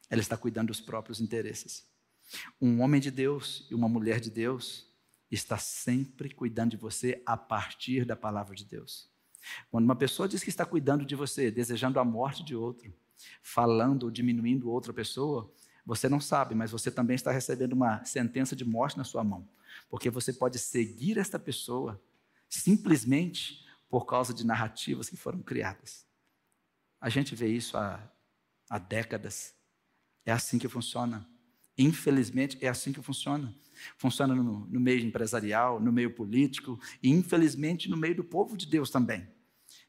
Ela 0.09 0.21
está 0.21 0.37
cuidando 0.37 0.67
dos 0.67 0.81
próprios 0.81 1.21
interesses. 1.21 1.85
Um 2.61 2.81
homem 2.81 3.01
de 3.01 3.11
Deus 3.11 3.67
e 3.69 3.75
uma 3.75 3.89
mulher 3.89 4.19
de 4.19 4.29
Deus 4.29 4.87
está 5.31 5.57
sempre 5.57 6.33
cuidando 6.33 6.71
de 6.71 6.77
você 6.77 7.21
a 7.25 7.37
partir 7.37 8.05
da 8.05 8.15
palavra 8.15 8.55
de 8.55 8.65
Deus. 8.65 9.09
Quando 9.69 9.85
uma 9.85 9.95
pessoa 9.95 10.27
diz 10.27 10.43
que 10.43 10.49
está 10.49 10.65
cuidando 10.65 11.05
de 11.05 11.15
você, 11.15 11.49
desejando 11.51 11.99
a 11.99 12.03
morte 12.05 12.43
de 12.43 12.55
outro, 12.55 12.93
falando 13.41 14.03
ou 14.03 14.11
diminuindo 14.11 14.69
outra 14.69 14.93
pessoa, 14.93 15.51
você 15.85 16.09
não 16.09 16.19
sabe, 16.19 16.53
mas 16.55 16.71
você 16.71 16.91
também 16.91 17.15
está 17.15 17.31
recebendo 17.31 17.73
uma 17.73 18.03
sentença 18.05 18.55
de 18.55 18.65
morte 18.65 18.97
na 18.97 19.03
sua 19.03 19.23
mão, 19.23 19.47
porque 19.89 20.09
você 20.09 20.33
pode 20.33 20.59
seguir 20.59 21.17
esta 21.17 21.39
pessoa 21.39 22.01
simplesmente 22.47 23.65
por 23.89 24.05
causa 24.05 24.33
de 24.33 24.45
narrativas 24.45 25.09
que 25.09 25.17
foram 25.17 25.41
criadas. 25.41 26.05
A 27.01 27.09
gente 27.09 27.35
vê 27.35 27.47
isso 27.47 27.77
há, 27.77 27.99
há 28.69 28.77
décadas. 28.77 29.55
É 30.25 30.31
assim 30.31 30.57
que 30.59 30.67
funciona. 30.67 31.27
Infelizmente, 31.77 32.57
é 32.61 32.67
assim 32.67 32.91
que 32.91 33.01
funciona. 33.01 33.55
Funciona 33.97 34.35
no, 34.35 34.67
no, 34.67 34.79
meio 34.79 34.99
empresarial, 34.99 35.79
no 35.79 35.91
meio 35.91 36.13
político 36.13 36.79
e, 37.01 37.09
infelizmente, 37.09 37.89
no 37.89 37.95
meio 37.95 38.15
do 38.15 38.23
povo 38.23 38.57
de 38.57 38.65
Deus 38.65 38.89
também. 38.89 39.27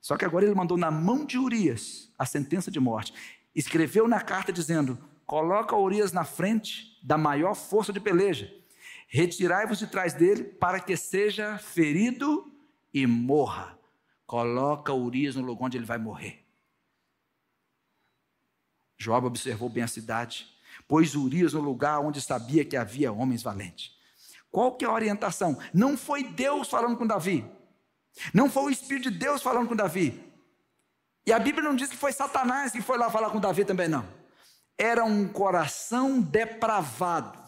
Só 0.01 0.17
que 0.17 0.25
agora 0.25 0.45
ele 0.45 0.55
mandou 0.55 0.77
na 0.77 0.91
mão 0.91 1.25
de 1.25 1.37
Urias 1.37 2.13
a 2.19 2.25
sentença 2.25 2.71
de 2.71 2.79
morte. 2.79 3.13
Escreveu 3.55 4.07
na 4.07 4.21
carta 4.21 4.53
dizendo: 4.53 4.99
Coloca 5.27 5.77
Urias 5.77 6.13
na 6.13 6.25
frente 6.25 6.99
da 7.03 7.19
maior 7.19 7.55
força 7.55 7.93
de 7.93 8.01
peleja. 8.01 8.53
Retirai-vos 9.09 9.79
de 9.79 9.89
trás 9.89 10.15
dele 10.15 10.45
para 10.45 10.79
que 10.79 10.97
seja 10.97 11.59
ferido 11.59 12.53
e 12.95 13.07
morra. 13.07 13.77
Coloca 14.27 14.95
Urias 14.95 15.35
no 15.35 15.43
lugar 15.43 15.67
onde 15.67 15.77
ele 15.77 15.85
vai 15.85 15.99
morrer. 15.99 16.40
Joab 19.01 19.27
observou 19.27 19.71
bem 19.71 19.83
a 19.83 19.89
cidade, 19.89 20.47
pôs 20.87 21.15
Urias 21.15 21.55
no 21.55 21.61
lugar 21.61 22.01
onde 22.01 22.21
sabia 22.21 22.67
que 22.67 22.77
havia 22.77 23.11
homens 23.11 23.43
valentes. 23.43 23.93
Qual 24.53 24.77
que 24.77 24.85
é 24.85 24.89
a 24.89 24.93
orientação? 24.93 25.59
Não 25.73 25.97
foi 25.97 26.23
Deus 26.23 26.69
falando 26.69 26.99
com 26.99 27.07
Davi. 27.07 27.51
Não 28.35 28.51
foi 28.51 28.65
o 28.65 28.71
Espírito 28.71 29.11
de 29.11 29.19
Deus 29.19 29.41
falando 29.41 29.69
com 29.69 29.75
Davi. 29.75 30.23
E 31.27 31.33
a 31.33 31.39
Bíblia 31.39 31.67
não 31.67 31.75
diz 31.75 31.89
que 31.89 31.97
foi 31.97 32.13
Satanás 32.13 32.73
que 32.73 32.83
foi 32.83 32.99
lá 32.99 33.11
falar 33.11 33.31
com 33.31 33.41
Davi 33.41 33.65
também, 33.65 33.89
não. 33.89 34.07
Era 34.77 35.03
um 35.03 35.27
coração 35.29 36.21
depravado. 36.21 37.39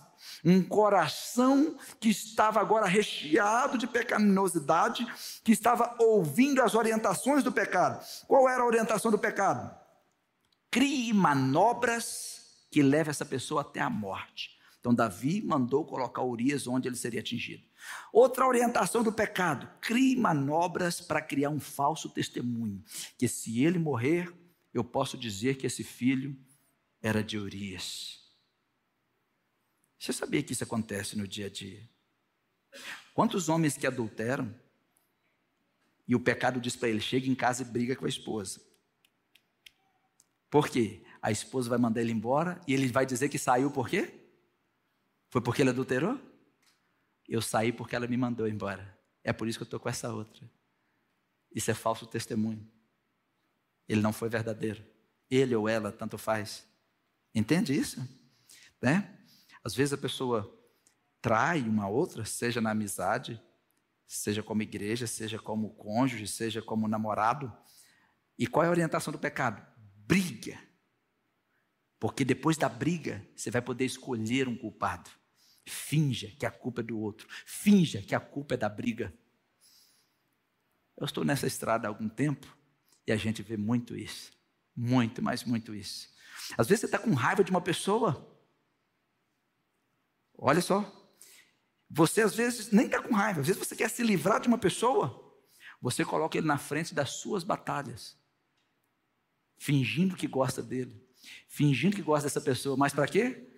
Um 0.43 0.63
coração 0.63 1.77
que 2.01 2.09
estava 2.09 2.61
agora 2.61 2.87
recheado 2.87 3.77
de 3.77 3.87
pecaminosidade, 3.87 5.07
que 5.45 5.53
estava 5.53 5.97
ouvindo 5.99 6.63
as 6.63 6.75
orientações 6.75 7.45
do 7.45 7.53
pecado. 7.53 8.03
Qual 8.27 8.49
era 8.49 8.63
a 8.63 8.67
orientação 8.67 9.11
do 9.11 9.19
pecado? 9.19 9.82
Crie 10.73 11.13
manobras 11.13 12.67
que 12.71 12.83
levem 12.83 13.11
essa 13.11 13.27
pessoa 13.27 13.61
até 13.61 13.79
a 13.79 13.91
morte. 13.91 14.59
Então, 14.81 14.95
Davi 14.95 15.43
mandou 15.43 15.85
colocar 15.85 16.25
Urias 16.25 16.67
onde 16.67 16.89
ele 16.89 16.97
seria 16.97 17.21
atingido. 17.21 17.63
Outra 18.11 18.49
orientação 18.49 19.03
do 19.03 19.13
pecado: 19.13 19.69
crie 19.83 20.17
manobras 20.17 20.99
para 20.99 21.21
criar 21.21 21.51
um 21.51 21.61
falso 21.61 22.09
testemunho. 22.09 22.83
Que 23.19 23.29
se 23.29 23.63
ele 23.63 23.79
morrer, 23.79 24.33
eu 24.73 24.83
posso 24.83 25.19
dizer 25.19 25.57
que 25.57 25.67
esse 25.67 25.85
filho 25.85 26.35
era 27.03 27.23
de 27.23 27.37
Urias. 27.37 28.23
Você 29.99 30.11
sabia 30.11 30.43
que 30.43 30.55
isso 30.55 30.65
acontece 30.65 31.19
no 31.19 31.29
dia 31.29 31.47
a 31.47 31.51
dia? 31.51 31.87
Quantos 33.13 33.51
homens 33.51 33.77
que 33.77 33.87
adulteram 33.87 34.59
e 36.09 36.17
o 36.17 36.21
pecado 36.21 36.59
diz 36.59 36.75
para 36.75 36.89
ele: 36.89 37.01
chega 37.01 37.29
em 37.29 37.35
casa 37.35 37.61
e 37.61 37.67
briga 37.67 37.95
com 37.95 38.07
a 38.07 38.09
esposa. 38.09 38.72
Por 40.53 40.69
quê? 40.69 41.03
A 41.23 41.31
esposa 41.31 41.71
vai 41.71 41.79
mandar 41.79 42.03
ele 42.03 42.13
embora 42.13 42.61
e 42.69 42.75
ele 42.75 42.87
vai 42.89 43.07
dizer 43.07 43.31
que 43.31 43.39
saiu 43.39 43.71
por 43.71 43.89
quê? 43.89 44.13
Foi 45.31 45.41
porque 45.41 45.63
ele 45.63 45.71
adulterou? 45.71 46.21
Eu 47.27 47.41
saí 47.41 47.73
porque 47.73 47.97
ela 47.97 48.07
me 48.07 48.19
mandou 48.19 48.47
embora. 48.47 48.95
É 49.25 49.33
por 49.33 49.49
isso 49.49 49.59
que 49.59 49.63
eu 49.63 49.65
estou 49.65 49.81
com 49.81 49.89
essa 49.89 50.13
outra. 50.13 50.47
Isso 51.55 51.71
é 51.71 51.75
falso 51.75 52.07
testemunho. 52.07 52.71
Ele 53.89 54.03
não 54.03 54.13
foi 54.13 54.29
verdadeiro. 54.29 54.85
Ele 55.31 55.57
ou 55.57 55.67
ela, 55.71 55.91
tanto 55.91 56.19
faz. 56.19 56.67
Entende 57.35 57.75
isso? 57.75 58.07
Né? 58.83 59.19
Às 59.65 59.75
vezes 59.75 59.95
a 59.95 59.99
pessoa 59.99 60.55
trai 61.23 61.63
uma 61.63 61.89
outra, 61.89 62.27
seja 62.27 62.61
na 62.61 62.73
amizade, 62.73 63.41
seja 64.07 64.43
como 64.43 64.61
igreja, 64.61 65.07
seja 65.07 65.39
como 65.39 65.71
cônjuge, 65.77 66.29
seja 66.29 66.61
como 66.61 66.87
namorado. 66.87 67.51
E 68.39 68.47
qual 68.47 68.67
é 68.67 68.69
a 68.69 68.71
orientação 68.71 69.11
do 69.11 69.19
pecado? 69.19 69.72
Briga. 70.13 70.61
Porque 71.99 72.23
depois 72.23 72.59
da 72.59 72.69
briga, 72.69 73.27
você 73.35 73.51
vai 73.51 73.63
poder 73.63 73.87
escolher 73.87 74.47
um 74.47 74.55
culpado. 74.55 75.09
Finja 75.65 76.31
que 76.39 76.45
a 76.45 76.51
culpa 76.51 76.83
é 76.83 76.85
do 76.85 76.99
outro. 76.99 77.27
Finja 77.47 78.03
que 78.03 78.15
a 78.15 78.21
culpa 78.21 78.53
é 78.53 78.57
da 78.59 78.69
briga. 78.69 79.11
Eu 80.99 81.07
estou 81.07 81.25
nessa 81.25 81.47
estrada 81.47 81.89
há 81.89 81.91
algum 81.91 82.11
tempo 82.11 82.47
e 83.07 83.13
a 83.13 83.17
gente 83.17 83.43
vê 83.43 83.57
muito 83.57 83.97
isso. 83.97 84.31
Muito, 84.77 85.23
mas 85.23 85.45
muito 85.45 85.75
isso. 85.75 86.11
Às 86.59 86.69
vezes 86.69 86.81
você 86.81 86.87
está 86.87 86.99
com 86.99 87.15
raiva 87.15 87.43
de 87.43 87.51
uma 87.51 87.63
pessoa. 87.63 88.39
Olha 90.37 90.61
só. 90.61 90.85
Você 91.89 92.21
às 92.21 92.35
vezes 92.35 92.71
nem 92.71 92.85
está 92.85 93.01
com 93.03 93.15
raiva. 93.15 93.41
Às 93.41 93.47
vezes 93.47 93.67
você 93.67 93.75
quer 93.75 93.89
se 93.89 94.03
livrar 94.03 94.43
de 94.43 94.49
uma 94.49 94.59
pessoa. 94.59 95.41
Você 95.81 96.05
coloca 96.05 96.37
ele 96.37 96.47
na 96.47 96.59
frente 96.59 96.95
das 96.95 97.13
suas 97.13 97.43
batalhas. 97.43 98.21
Fingindo 99.63 100.17
que 100.17 100.27
gosta 100.27 100.61
dele. 100.61 101.01
Fingindo 101.47 101.95
que 101.95 102.03
gosta 102.03 102.27
dessa 102.27 102.41
pessoa. 102.41 102.77
Mas 102.77 102.93
para 102.93 103.07
quê? 103.07 103.49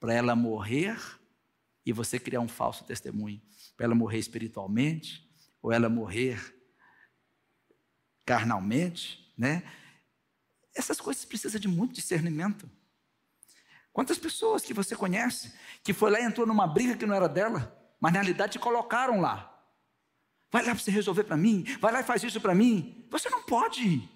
Para 0.00 0.14
ela 0.14 0.34
morrer 0.34 0.98
e 1.84 1.92
você 1.92 2.18
criar 2.18 2.40
um 2.40 2.48
falso 2.48 2.84
testemunho, 2.84 3.38
para 3.76 3.84
ela 3.84 3.94
morrer 3.94 4.18
espiritualmente, 4.18 5.30
ou 5.60 5.70
ela 5.70 5.90
morrer 5.90 6.40
carnalmente, 8.24 9.30
né? 9.36 9.62
Essas 10.74 10.98
coisas 10.98 11.22
precisam 11.22 11.60
de 11.60 11.68
muito 11.68 11.92
discernimento. 11.92 12.66
Quantas 13.92 14.16
pessoas 14.16 14.62
que 14.62 14.72
você 14.72 14.96
conhece 14.96 15.52
que 15.84 15.92
foi 15.92 16.10
lá 16.10 16.18
e 16.18 16.24
entrou 16.24 16.46
numa 16.46 16.66
briga 16.66 16.96
que 16.96 17.04
não 17.04 17.14
era 17.14 17.28
dela, 17.28 17.78
mas 18.00 18.10
na 18.10 18.20
realidade 18.20 18.52
te 18.52 18.58
colocaram 18.58 19.20
lá. 19.20 19.50
Vai 20.50 20.64
lá 20.64 20.74
para 20.74 20.82
você 20.82 20.90
resolver 20.90 21.24
para 21.24 21.36
mim, 21.36 21.64
vai 21.78 21.92
lá 21.92 22.00
e 22.00 22.04
faz 22.04 22.22
isso 22.22 22.40
para 22.40 22.54
mim. 22.54 23.06
Você 23.10 23.28
não 23.28 23.42
pode. 23.42 24.08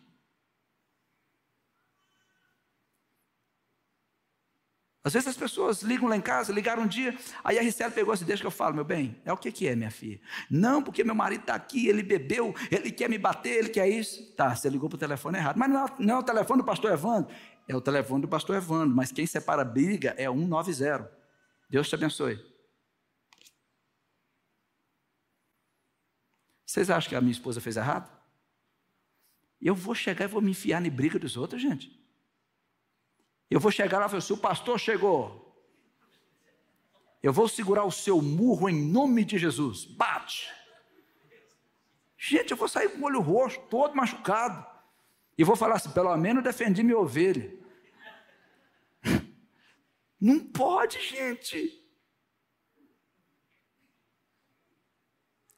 Às 5.06 5.12
vezes 5.12 5.28
as 5.28 5.36
pessoas 5.36 5.82
ligam 5.82 6.08
lá 6.08 6.16
em 6.16 6.20
casa, 6.20 6.52
ligaram 6.52 6.82
um 6.82 6.86
dia, 6.86 7.16
aí 7.44 7.60
a 7.60 7.62
Ricela 7.62 7.92
pegou 7.92 8.12
assim, 8.12 8.24
deixa 8.24 8.42
que 8.42 8.46
eu 8.48 8.50
falo, 8.50 8.74
meu 8.74 8.84
bem, 8.84 9.16
é 9.24 9.32
o 9.32 9.36
que, 9.36 9.52
que 9.52 9.68
é, 9.68 9.76
minha 9.76 9.88
filha? 9.88 10.20
Não, 10.50 10.82
porque 10.82 11.04
meu 11.04 11.14
marido 11.14 11.42
está 11.42 11.54
aqui, 11.54 11.86
ele 11.86 12.02
bebeu, 12.02 12.52
ele 12.72 12.90
quer 12.90 13.08
me 13.08 13.16
bater, 13.16 13.56
ele 13.56 13.68
quer 13.68 13.88
isso. 13.88 14.34
Tá, 14.34 14.52
você 14.52 14.68
ligou 14.68 14.88
para 14.88 14.96
o 14.96 14.98
telefone 14.98 15.38
errado. 15.38 15.58
Mas 15.58 15.70
não, 15.70 15.86
não 16.00 16.16
é 16.16 16.18
o 16.18 16.24
telefone 16.24 16.60
do 16.60 16.66
pastor 16.66 16.90
Evandro, 16.90 17.32
é 17.68 17.76
o 17.76 17.80
telefone 17.80 18.22
do 18.22 18.26
pastor 18.26 18.56
Evandro, 18.56 18.96
mas 18.96 19.12
quem 19.12 19.24
separa 19.24 19.64
briga 19.64 20.12
é 20.18 20.28
190. 20.28 21.08
Deus 21.70 21.88
te 21.88 21.94
abençoe. 21.94 22.44
Vocês 26.66 26.90
acham 26.90 27.10
que 27.10 27.14
a 27.14 27.20
minha 27.20 27.30
esposa 27.30 27.60
fez 27.60 27.76
errado? 27.76 28.10
Eu 29.62 29.76
vou 29.76 29.94
chegar 29.94 30.24
e 30.24 30.28
vou 30.28 30.42
me 30.42 30.50
enfiar 30.50 30.80
na 30.80 30.90
briga 30.90 31.16
dos 31.16 31.36
outros, 31.36 31.62
gente. 31.62 32.05
Eu 33.50 33.60
vou 33.60 33.70
chegar 33.70 33.98
lá 33.98 34.06
e 34.06 34.08
falar: 34.08 34.20
se 34.20 34.32
o 34.32 34.36
pastor 34.36 34.78
chegou, 34.78 35.46
eu 37.22 37.32
vou 37.32 37.48
segurar 37.48 37.84
o 37.84 37.92
seu 37.92 38.20
murro 38.20 38.68
em 38.68 38.90
nome 38.90 39.24
de 39.24 39.38
Jesus. 39.38 39.84
Bate. 39.84 40.52
Gente, 42.18 42.50
eu 42.50 42.56
vou 42.56 42.68
sair 42.68 42.88
com 42.88 42.98
o 42.98 43.04
olho 43.04 43.20
roxo, 43.20 43.60
todo 43.70 43.94
machucado. 43.94 44.66
E 45.38 45.44
vou 45.44 45.56
falar 45.56 45.76
assim: 45.76 45.90
pelo 45.90 46.16
menos 46.16 46.42
defendi 46.42 46.82
minha 46.82 46.98
ovelha. 46.98 47.54
Não 50.20 50.40
pode, 50.40 51.00
gente. 51.00 51.82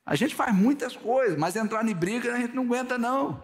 A 0.05 0.15
gente 0.15 0.35
faz 0.35 0.55
muitas 0.55 0.97
coisas, 0.97 1.39
mas 1.39 1.55
entrar 1.55 1.87
em 1.87 1.95
briga 1.95 2.35
a 2.35 2.39
gente 2.39 2.55
não 2.55 2.63
aguenta, 2.63 2.97
não. 2.97 3.43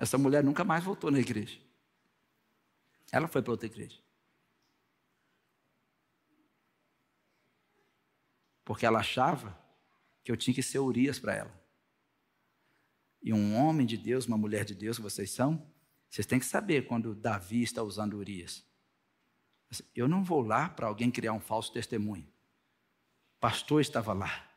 Essa 0.00 0.16
mulher 0.16 0.42
nunca 0.42 0.64
mais 0.64 0.82
voltou 0.82 1.10
na 1.10 1.18
igreja. 1.18 1.60
Ela 3.12 3.28
foi 3.28 3.42
para 3.42 3.50
outra 3.50 3.66
igreja. 3.66 4.00
Porque 8.64 8.86
ela 8.86 9.00
achava 9.00 9.54
que 10.24 10.32
eu 10.32 10.38
tinha 10.38 10.54
que 10.54 10.62
ser 10.62 10.78
Urias 10.78 11.18
para 11.18 11.34
ela. 11.34 11.64
E 13.22 13.30
um 13.30 13.54
homem 13.54 13.86
de 13.86 13.98
Deus, 13.98 14.24
uma 14.24 14.38
mulher 14.38 14.64
de 14.64 14.74
Deus 14.74 14.98
vocês 14.98 15.32
são, 15.32 15.70
vocês 16.08 16.26
têm 16.26 16.38
que 16.38 16.46
saber 16.46 16.86
quando 16.86 17.14
Davi 17.14 17.62
está 17.62 17.82
usando 17.82 18.14
Urias. 18.14 18.64
Eu 19.94 20.08
não 20.08 20.24
vou 20.24 20.40
lá 20.40 20.70
para 20.70 20.86
alguém 20.86 21.10
criar 21.10 21.34
um 21.34 21.40
falso 21.40 21.74
testemunho. 21.74 22.26
O 23.36 23.38
pastor 23.38 23.82
estava 23.82 24.14
lá. 24.14 24.48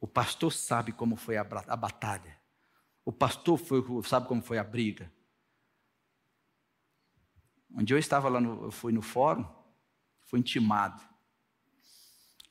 O 0.00 0.08
pastor 0.08 0.54
sabe 0.54 0.90
como 0.90 1.16
foi 1.16 1.36
a 1.36 1.44
batalha. 1.44 2.43
O 3.04 3.12
pastor 3.12 3.58
foi, 3.58 3.82
sabe 4.04 4.26
como 4.26 4.42
foi 4.42 4.58
a 4.58 4.64
briga. 4.64 5.12
Um 7.70 7.82
dia 7.82 7.96
eu 7.96 7.98
estava 7.98 8.28
lá, 8.28 8.40
no, 8.40 8.64
eu 8.64 8.70
fui 8.70 8.92
no 8.92 9.02
fórum, 9.02 9.44
fui 10.22 10.38
intimado. 10.38 11.02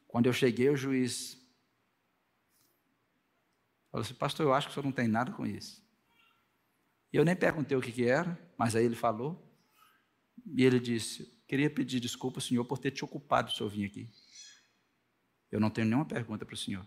Quando 0.07 0.27
eu 0.27 0.33
cheguei, 0.33 0.69
o 0.69 0.75
juiz 0.75 1.37
falou 3.89 4.03
assim, 4.03 4.13
pastor, 4.13 4.45
eu 4.45 4.53
acho 4.53 4.67
que 4.67 4.71
o 4.71 4.73
senhor 4.73 4.85
não 4.85 4.91
tem 4.91 5.07
nada 5.07 5.31
com 5.31 5.45
isso. 5.45 5.81
E 7.11 7.17
eu 7.17 7.23
nem 7.23 7.35
perguntei 7.35 7.77
o 7.77 7.81
que, 7.81 7.91
que 7.91 8.05
era, 8.05 8.37
mas 8.57 8.75
aí 8.75 8.85
ele 8.85 8.95
falou. 8.95 9.41
E 10.45 10.63
ele 10.63 10.79
disse, 10.79 11.25
queria 11.47 11.69
pedir 11.69 11.99
desculpa, 11.99 12.41
senhor, 12.41 12.65
por 12.65 12.77
ter 12.77 12.91
te 12.91 13.05
ocupado 13.05 13.49
o 13.49 13.55
senhor 13.55 13.69
vir 13.69 13.85
aqui. 13.85 14.11
Eu 15.51 15.59
não 15.59 15.69
tenho 15.69 15.87
nenhuma 15.87 16.05
pergunta 16.05 16.45
para 16.45 16.55
o 16.55 16.57
senhor. 16.57 16.85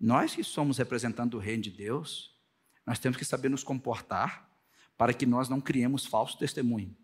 Nós 0.00 0.34
que 0.34 0.44
somos 0.44 0.78
representando 0.78 1.34
o 1.34 1.40
reino 1.40 1.62
de 1.62 1.70
Deus, 1.70 2.36
nós 2.86 2.98
temos 2.98 3.18
que 3.18 3.24
saber 3.24 3.48
nos 3.48 3.64
comportar 3.64 4.48
para 4.96 5.12
que 5.12 5.26
nós 5.26 5.48
não 5.48 5.60
criemos 5.60 6.06
falso 6.06 6.38
testemunho, 6.38 6.96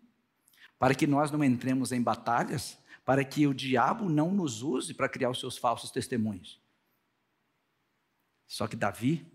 para 0.79 0.95
que 0.95 1.05
nós 1.05 1.31
não 1.31 1.43
entremos 1.43 1.91
em 1.91 2.01
batalhas, 2.01 2.77
para 3.03 3.23
que 3.23 3.45
o 3.45 3.53
diabo 3.53 4.09
não 4.09 4.31
nos 4.31 4.63
use 4.63 4.93
para 4.93 5.07
criar 5.07 5.29
os 5.29 5.39
seus 5.39 5.57
falsos 5.57 5.91
testemunhos. 5.91 6.59
Só 8.47 8.67
que 8.67 8.75
Davi, 8.75 9.25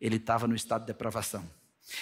ele 0.00 0.16
estava 0.16 0.46
no 0.46 0.54
estado 0.54 0.82
de 0.82 0.86
depravação. 0.88 1.48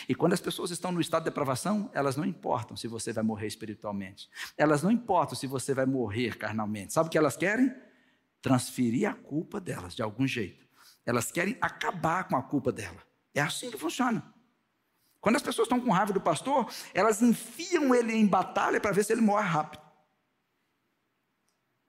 E 0.08 0.14
quando 0.14 0.32
as 0.32 0.40
pessoas 0.40 0.70
estão 0.70 0.92
no 0.92 1.00
estado 1.00 1.22
de 1.22 1.30
depravação, 1.30 1.90
elas 1.92 2.16
não 2.16 2.24
importam 2.24 2.76
se 2.76 2.86
você 2.86 3.12
vai 3.12 3.24
morrer 3.24 3.46
espiritualmente. 3.48 4.28
Elas 4.56 4.82
não 4.82 4.90
importam 4.90 5.36
se 5.36 5.46
você 5.46 5.74
vai 5.74 5.86
morrer 5.86 6.36
carnalmente. 6.36 6.92
Sabe 6.92 7.08
o 7.08 7.10
que 7.10 7.18
elas 7.18 7.36
querem? 7.36 7.74
Transferir 8.42 9.08
a 9.08 9.14
culpa 9.14 9.60
delas 9.60 9.94
de 9.94 10.02
algum 10.02 10.26
jeito. 10.26 10.66
Elas 11.06 11.30
querem 11.32 11.56
acabar 11.60 12.24
com 12.24 12.36
a 12.36 12.42
culpa 12.42 12.70
dela. 12.70 13.02
É 13.34 13.40
assim 13.40 13.70
que 13.70 13.78
funciona. 13.78 14.22
Quando 15.20 15.36
as 15.36 15.42
pessoas 15.42 15.66
estão 15.66 15.80
com 15.80 15.90
raiva 15.90 16.12
do 16.12 16.20
pastor, 16.20 16.68
elas 16.92 17.22
enfiam 17.22 17.94
ele 17.94 18.12
em 18.12 18.26
batalha 18.26 18.80
para 18.80 18.92
ver 18.92 19.04
se 19.04 19.12
ele 19.12 19.20
morre 19.20 19.46
rápido. 19.46 19.82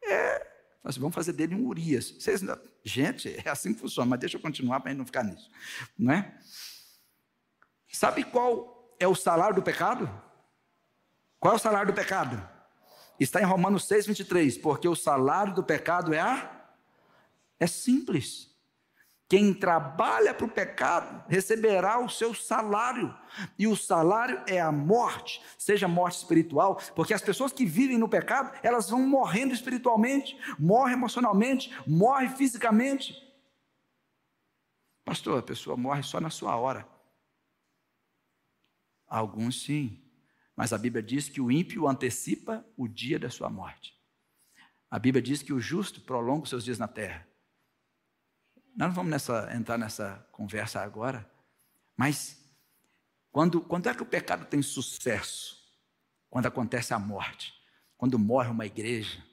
É, 0.03 0.47
nós 0.83 0.97
vamos 0.97 1.15
fazer 1.15 1.33
dele 1.33 1.55
um 1.55 1.65
Urias. 1.65 2.11
Vocês, 2.11 2.41
gente, 2.83 3.35
é 3.43 3.49
assim 3.49 3.73
que 3.73 3.79
funciona, 3.79 4.09
mas 4.09 4.19
deixa 4.19 4.37
eu 4.37 4.41
continuar 4.41 4.81
para 4.81 4.93
não 4.93 5.05
ficar 5.05 5.23
nisso. 5.23 5.49
Não 5.97 6.13
é? 6.13 6.37
Sabe 7.91 8.23
qual 8.23 8.95
é 8.99 9.07
o 9.07 9.15
salário 9.15 9.55
do 9.55 9.63
pecado? 9.63 10.07
Qual 11.39 11.53
é 11.53 11.57
o 11.57 11.59
salário 11.59 11.91
do 11.91 11.95
pecado? 11.95 12.52
Está 13.19 13.41
em 13.41 13.45
Romanos 13.45 13.85
6, 13.85 14.07
23. 14.07 14.57
Porque 14.57 14.87
o 14.87 14.95
salário 14.95 15.53
do 15.53 15.63
pecado 15.63 16.13
é 16.13 16.19
a. 16.19 16.51
É 17.59 17.67
simples. 17.67 18.53
Quem 19.33 19.51
trabalha 19.51 20.31
para 20.31 20.45
o 20.45 20.51
pecado 20.51 21.23
receberá 21.27 21.99
o 21.99 22.07
seu 22.07 22.35
salário, 22.35 23.17
e 23.57 23.65
o 23.65 23.75
salário 23.75 24.39
é 24.45 24.61
a 24.61 24.71
morte, 24.71 25.41
seja 25.57 25.87
morte 25.87 26.17
espiritual, 26.17 26.79
porque 26.95 27.15
as 27.15 27.21
pessoas 27.23 27.51
que 27.51 27.65
vivem 27.65 27.97
no 27.97 28.07
pecado, 28.07 28.55
elas 28.61 28.91
vão 28.91 29.01
morrendo 29.01 29.51
espiritualmente, 29.51 30.37
morrem 30.59 30.93
emocionalmente, 30.93 31.75
morrem 31.87 32.29
fisicamente. 32.29 33.15
Pastor, 35.03 35.39
a 35.39 35.41
pessoa 35.41 35.75
morre 35.75 36.03
só 36.03 36.21
na 36.21 36.29
sua 36.29 36.55
hora. 36.55 36.87
Alguns 39.07 39.63
sim, 39.63 39.99
mas 40.55 40.71
a 40.71 40.77
Bíblia 40.77 41.01
diz 41.01 41.27
que 41.29 41.41
o 41.41 41.51
ímpio 41.51 41.87
antecipa 41.87 42.65
o 42.77 42.87
dia 42.87 43.17
da 43.19 43.29
sua 43.29 43.49
morte. 43.49 43.97
A 44.89 44.99
Bíblia 44.99 45.21
diz 45.21 45.41
que 45.41 45.51
o 45.51 45.59
justo 45.59 46.01
prolonga 46.01 46.43
os 46.43 46.49
seus 46.49 46.63
dias 46.63 46.77
na 46.77 46.87
terra. 46.87 47.27
Nós 48.75 48.89
não 48.89 48.93
vamos 48.93 49.11
nessa, 49.11 49.49
entrar 49.55 49.77
nessa 49.77 50.27
conversa 50.31 50.81
agora, 50.81 51.29
mas 51.97 52.43
quando, 53.31 53.61
quando 53.61 53.89
é 53.89 53.95
que 53.95 54.03
o 54.03 54.05
pecado 54.05 54.45
tem 54.45 54.61
sucesso? 54.61 55.61
Quando 56.29 56.45
acontece 56.45 56.93
a 56.93 56.99
morte, 56.99 57.53
quando 57.97 58.19
morre 58.19 58.49
uma 58.49 58.65
igreja, 58.65 59.23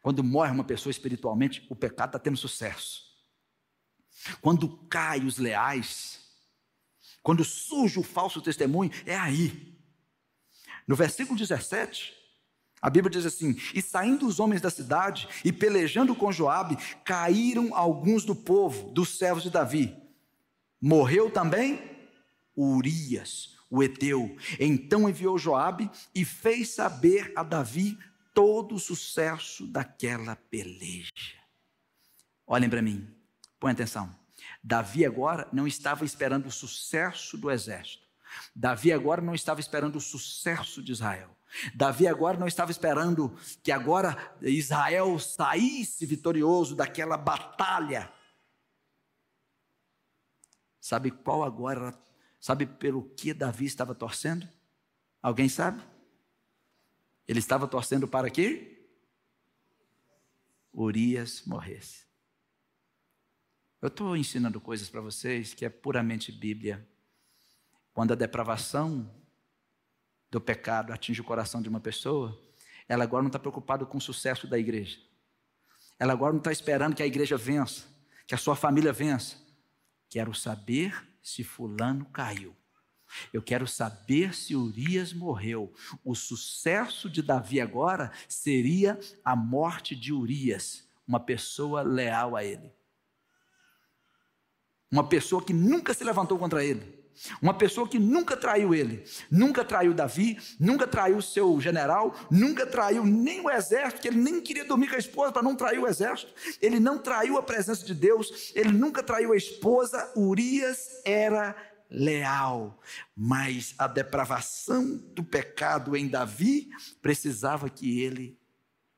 quando 0.00 0.22
morre 0.22 0.52
uma 0.52 0.64
pessoa 0.64 0.90
espiritualmente, 0.90 1.66
o 1.68 1.74
pecado 1.74 2.10
está 2.10 2.18
tendo 2.18 2.36
sucesso. 2.36 3.04
Quando 4.40 4.68
cai 4.86 5.20
os 5.20 5.38
leais, 5.38 6.24
quando 7.22 7.44
surge 7.44 7.98
o 7.98 8.04
falso 8.04 8.40
testemunho, 8.40 8.92
é 9.04 9.16
aí. 9.16 9.75
No 10.86 10.94
versículo 10.94 11.38
17, 11.38 12.14
a 12.80 12.88
Bíblia 12.88 13.10
diz 13.10 13.26
assim: 13.26 13.56
E 13.74 13.82
saindo 13.82 14.26
os 14.26 14.38
homens 14.38 14.60
da 14.60 14.70
cidade 14.70 15.28
e 15.44 15.52
pelejando 15.52 16.14
com 16.14 16.30
Joabe, 16.30 16.76
caíram 17.04 17.74
alguns 17.74 18.24
do 18.24 18.34
povo, 18.34 18.90
dos 18.90 19.18
servos 19.18 19.42
de 19.42 19.50
Davi. 19.50 19.96
Morreu 20.80 21.30
também 21.30 21.82
Urias, 22.56 23.56
o 23.70 23.82
heteu. 23.82 24.36
Então 24.60 25.08
enviou 25.08 25.38
Joabe 25.38 25.90
e 26.14 26.24
fez 26.24 26.70
saber 26.70 27.32
a 27.34 27.42
Davi 27.42 27.98
todo 28.32 28.74
o 28.74 28.78
sucesso 28.80 29.66
daquela 29.66 30.36
peleja. 30.36 31.10
Olhem 32.46 32.70
para 32.70 32.82
mim, 32.82 33.08
põe 33.58 33.72
atenção. 33.72 34.14
Davi 34.62 35.04
agora 35.04 35.48
não 35.52 35.66
estava 35.66 36.04
esperando 36.04 36.46
o 36.46 36.52
sucesso 36.52 37.36
do 37.36 37.50
exército. 37.50 38.05
Davi 38.54 38.92
agora 38.92 39.20
não 39.20 39.34
estava 39.34 39.60
esperando 39.60 39.96
o 39.96 40.00
sucesso 40.00 40.82
de 40.82 40.92
Israel. 40.92 41.36
Davi 41.74 42.06
agora 42.06 42.38
não 42.38 42.46
estava 42.46 42.70
esperando 42.70 43.36
que 43.62 43.72
agora 43.72 44.36
Israel 44.42 45.18
saísse 45.18 46.04
vitorioso 46.04 46.74
daquela 46.74 47.16
batalha. 47.16 48.12
Sabe 50.80 51.10
qual 51.10 51.42
agora? 51.42 51.98
Sabe 52.38 52.66
pelo 52.66 53.08
que 53.10 53.32
Davi 53.32 53.64
estava 53.64 53.94
torcendo? 53.94 54.48
Alguém 55.22 55.48
sabe? 55.48 55.82
Ele 57.26 57.40
estava 57.40 57.66
torcendo 57.66 58.06
para 58.06 58.30
que 58.30 58.88
Urias 60.72 61.42
morresse. 61.46 62.04
Eu 63.80 63.88
estou 63.88 64.16
ensinando 64.16 64.60
coisas 64.60 64.88
para 64.88 65.00
vocês 65.00 65.54
que 65.54 65.64
é 65.64 65.68
puramente 65.68 66.30
Bíblia. 66.30 66.86
Quando 67.96 68.12
a 68.12 68.14
depravação 68.14 69.10
do 70.30 70.38
pecado 70.38 70.92
atinge 70.92 71.22
o 71.22 71.24
coração 71.24 71.62
de 71.62 71.68
uma 71.70 71.80
pessoa, 71.80 72.38
ela 72.86 73.04
agora 73.04 73.22
não 73.22 73.30
está 73.30 73.38
preocupada 73.38 73.86
com 73.86 73.96
o 73.96 74.00
sucesso 74.02 74.46
da 74.46 74.58
igreja. 74.58 74.98
Ela 75.98 76.12
agora 76.12 76.34
não 76.34 76.40
está 76.40 76.52
esperando 76.52 76.94
que 76.94 77.02
a 77.02 77.06
igreja 77.06 77.38
vença, 77.38 77.86
que 78.26 78.34
a 78.34 78.38
sua 78.38 78.54
família 78.54 78.92
vença. 78.92 79.38
Quero 80.10 80.34
saber 80.34 81.08
se 81.22 81.42
Fulano 81.42 82.04
caiu. 82.12 82.54
Eu 83.32 83.40
quero 83.40 83.66
saber 83.66 84.34
se 84.34 84.54
Urias 84.54 85.14
morreu. 85.14 85.72
O 86.04 86.14
sucesso 86.14 87.08
de 87.08 87.22
Davi 87.22 87.62
agora 87.62 88.12
seria 88.28 89.00
a 89.24 89.34
morte 89.34 89.96
de 89.96 90.12
Urias, 90.12 90.86
uma 91.08 91.18
pessoa 91.18 91.80
leal 91.80 92.36
a 92.36 92.44
ele. 92.44 92.70
Uma 94.92 95.08
pessoa 95.08 95.42
que 95.42 95.54
nunca 95.54 95.94
se 95.94 96.04
levantou 96.04 96.38
contra 96.38 96.62
ele. 96.62 97.05
Uma 97.40 97.54
pessoa 97.54 97.88
que 97.88 97.98
nunca 97.98 98.36
traiu 98.36 98.74
ele, 98.74 99.04
nunca 99.30 99.64
traiu 99.64 99.94
Davi, 99.94 100.38
nunca 100.58 100.86
traiu 100.86 101.20
seu 101.20 101.60
general, 101.60 102.14
nunca 102.30 102.66
traiu 102.66 103.04
nem 103.04 103.40
o 103.40 103.50
exército, 103.50 104.02
que 104.02 104.08
ele 104.08 104.18
nem 104.18 104.40
queria 104.40 104.64
dormir 104.64 104.88
com 104.88 104.96
a 104.96 104.98
esposa 104.98 105.32
para 105.32 105.42
não 105.42 105.56
trair 105.56 105.78
o 105.78 105.86
exército. 105.86 106.32
Ele 106.60 106.80
não 106.80 106.98
traiu 106.98 107.38
a 107.38 107.42
presença 107.42 107.84
de 107.84 107.94
Deus, 107.94 108.52
ele 108.54 108.72
nunca 108.72 109.02
traiu 109.02 109.32
a 109.32 109.36
esposa. 109.36 110.12
Urias 110.16 111.02
era 111.04 111.56
leal, 111.90 112.80
mas 113.16 113.74
a 113.78 113.86
depravação 113.86 114.96
do 115.14 115.22
pecado 115.22 115.96
em 115.96 116.08
Davi 116.08 116.68
precisava 117.00 117.70
que 117.70 118.00
ele 118.00 118.38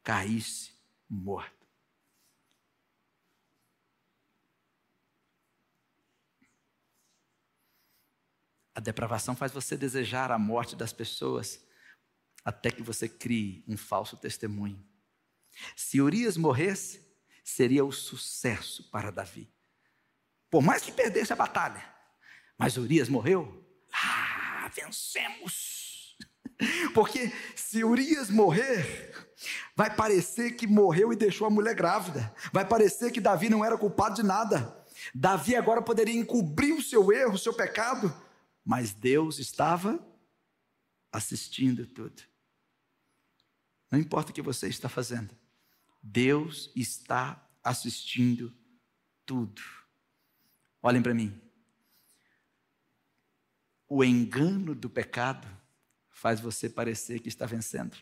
caísse 0.03 0.73
morto. 1.09 1.58
A 8.79 8.81
depravação 8.81 9.35
faz 9.35 9.51
você 9.51 9.77
desejar 9.77 10.31
a 10.31 10.39
morte 10.39 10.77
das 10.77 10.93
pessoas 10.93 11.61
até 12.45 12.71
que 12.71 12.81
você 12.81 13.09
crie 13.09 13.65
um 13.67 13.77
falso 13.77 14.17
testemunho. 14.17 14.81
Se 15.75 16.01
Urias 16.01 16.37
morresse, 16.37 17.05
seria 17.43 17.85
o 17.85 17.91
sucesso 17.91 18.89
para 18.89 19.11
Davi. 19.11 19.53
Por 20.49 20.63
mais 20.63 20.81
que 20.81 20.93
perdesse 20.93 21.33
a 21.33 21.37
batalha, 21.37 21.85
mas 22.57 22.77
Urias 22.77 23.09
morreu, 23.09 23.69
ah, 23.93 24.71
vencemos. 24.73 26.17
Porque 26.95 27.33
se 27.57 27.83
Urias 27.83 28.31
morrer, 28.31 29.13
vai 29.75 29.93
parecer 29.93 30.53
que 30.53 30.69
morreu 30.69 31.13
e 31.13 31.17
deixou 31.17 31.49
a 31.49 31.51
mulher 31.51 31.75
grávida. 31.75 32.33
Vai 32.53 32.65
parecer 32.65 33.11
que 33.11 33.21
Davi 33.21 33.49
não 33.49 33.65
era 33.65 33.77
culpado 33.77 34.15
de 34.15 34.23
nada. 34.23 34.87
Davi 35.13 35.57
agora 35.57 35.83
poderia 35.83 36.15
encobrir 36.15 36.75
o 36.75 36.83
seu 36.83 37.11
erro, 37.11 37.35
o 37.35 37.39
seu 37.39 37.53
pecado, 37.53 38.15
mas 38.65 38.93
Deus 38.93 39.39
estava 39.39 40.05
assistindo 41.11 41.87
tudo. 41.87 42.23
Não 43.91 43.99
importa 43.99 44.31
o 44.31 44.35
que 44.35 44.43
você 44.43 44.69
está 44.69 44.89
fazendo, 44.89 45.35
Deus 46.03 46.71
está 46.77 47.49
assistindo 47.63 48.55
tudo. 49.25 49.63
Olhem 50.83 51.03
para 51.03 51.15
mim. 51.15 51.41
O 53.89 54.05
engano 54.05 54.75
do 54.75 54.89
pecado 54.89 55.49
faz 56.11 56.41
você 56.41 56.69
parecer 56.69 57.21
que 57.21 57.29
está 57.29 57.47
vencendo. 57.47 57.97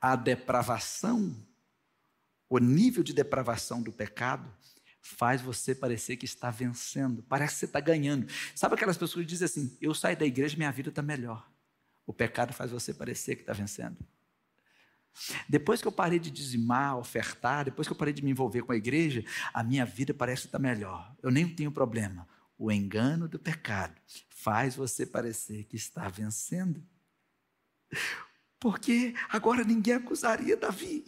A 0.00 0.16
depravação, 0.16 1.34
o 2.48 2.58
nível 2.58 3.02
de 3.02 3.12
depravação 3.12 3.82
do 3.82 3.92
pecado 3.92 4.50
faz 5.04 5.42
você 5.42 5.74
parecer 5.74 6.16
que 6.16 6.24
está 6.24 6.50
vencendo, 6.50 7.22
parece 7.24 7.54
que 7.54 7.58
você 7.60 7.64
está 7.66 7.78
ganhando. 7.78 8.26
Sabe 8.54 8.74
aquelas 8.74 8.96
pessoas 8.96 9.24
que 9.24 9.30
dizem 9.30 9.44
assim: 9.44 9.76
eu 9.80 9.94
saio 9.94 10.16
da 10.16 10.24
igreja, 10.24 10.56
minha 10.56 10.72
vida 10.72 10.88
está 10.88 11.02
melhor. 11.02 11.46
O 12.06 12.12
pecado 12.12 12.54
faz 12.54 12.70
você 12.70 12.94
parecer 12.94 13.36
que 13.36 13.42
está 13.42 13.52
vencendo. 13.52 13.98
Depois 15.48 15.80
que 15.80 15.86
eu 15.86 15.92
parei 15.92 16.18
de 16.18 16.30
dizimar, 16.30 16.96
ofertar, 16.96 17.66
depois 17.66 17.86
que 17.86 17.92
eu 17.92 17.96
parei 17.96 18.14
de 18.14 18.24
me 18.24 18.30
envolver 18.30 18.62
com 18.62 18.72
a 18.72 18.76
igreja, 18.76 19.22
a 19.52 19.62
minha 19.62 19.84
vida 19.84 20.12
parece 20.14 20.46
estar 20.46 20.58
melhor. 20.58 21.14
Eu 21.22 21.30
nem 21.30 21.46
tenho 21.48 21.70
problema. 21.70 22.26
O 22.56 22.72
engano 22.72 23.28
do 23.28 23.38
pecado 23.38 23.94
faz 24.30 24.74
você 24.74 25.04
parecer 25.04 25.64
que 25.64 25.76
está 25.76 26.08
vencendo. 26.08 26.82
Porque 28.58 29.14
agora 29.28 29.62
ninguém 29.64 29.94
acusaria 29.94 30.56
Davi. 30.56 31.04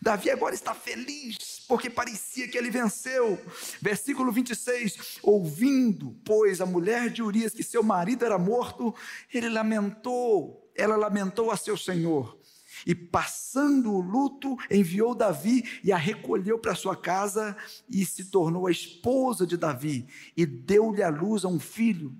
Davi 0.00 0.30
agora 0.30 0.54
está 0.54 0.74
feliz, 0.74 1.64
porque 1.66 1.90
parecia 1.90 2.48
que 2.48 2.56
ele 2.56 2.70
venceu. 2.70 3.38
Versículo 3.80 4.30
26: 4.30 5.18
Ouvindo, 5.22 6.16
pois, 6.24 6.60
a 6.60 6.66
mulher 6.66 7.10
de 7.10 7.22
Urias 7.22 7.52
que 7.52 7.62
seu 7.62 7.82
marido 7.82 8.24
era 8.24 8.38
morto, 8.38 8.94
ele 9.32 9.48
lamentou, 9.48 10.70
ela 10.74 10.96
lamentou 10.96 11.50
a 11.50 11.56
seu 11.56 11.76
senhor. 11.76 12.38
E 12.84 12.94
passando 12.94 13.92
o 13.92 14.00
luto, 14.00 14.56
enviou 14.70 15.14
Davi 15.14 15.64
e 15.82 15.92
a 15.92 15.96
recolheu 15.96 16.58
para 16.58 16.74
sua 16.74 16.96
casa 16.96 17.56
e 17.88 18.04
se 18.04 18.26
tornou 18.26 18.66
a 18.66 18.70
esposa 18.70 19.46
de 19.46 19.56
Davi 19.56 20.06
e 20.36 20.44
deu-lhe 20.44 21.02
a 21.02 21.08
luz 21.08 21.44
a 21.44 21.48
um 21.48 21.58
filho. 21.58 22.14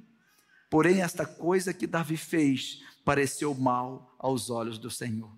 Porém, 0.70 1.02
esta 1.02 1.26
coisa 1.26 1.74
que 1.74 1.86
Davi 1.86 2.16
fez 2.16 2.80
pareceu 3.04 3.54
mal 3.54 4.14
aos 4.18 4.50
olhos 4.50 4.78
do 4.78 4.90
Senhor. 4.90 5.30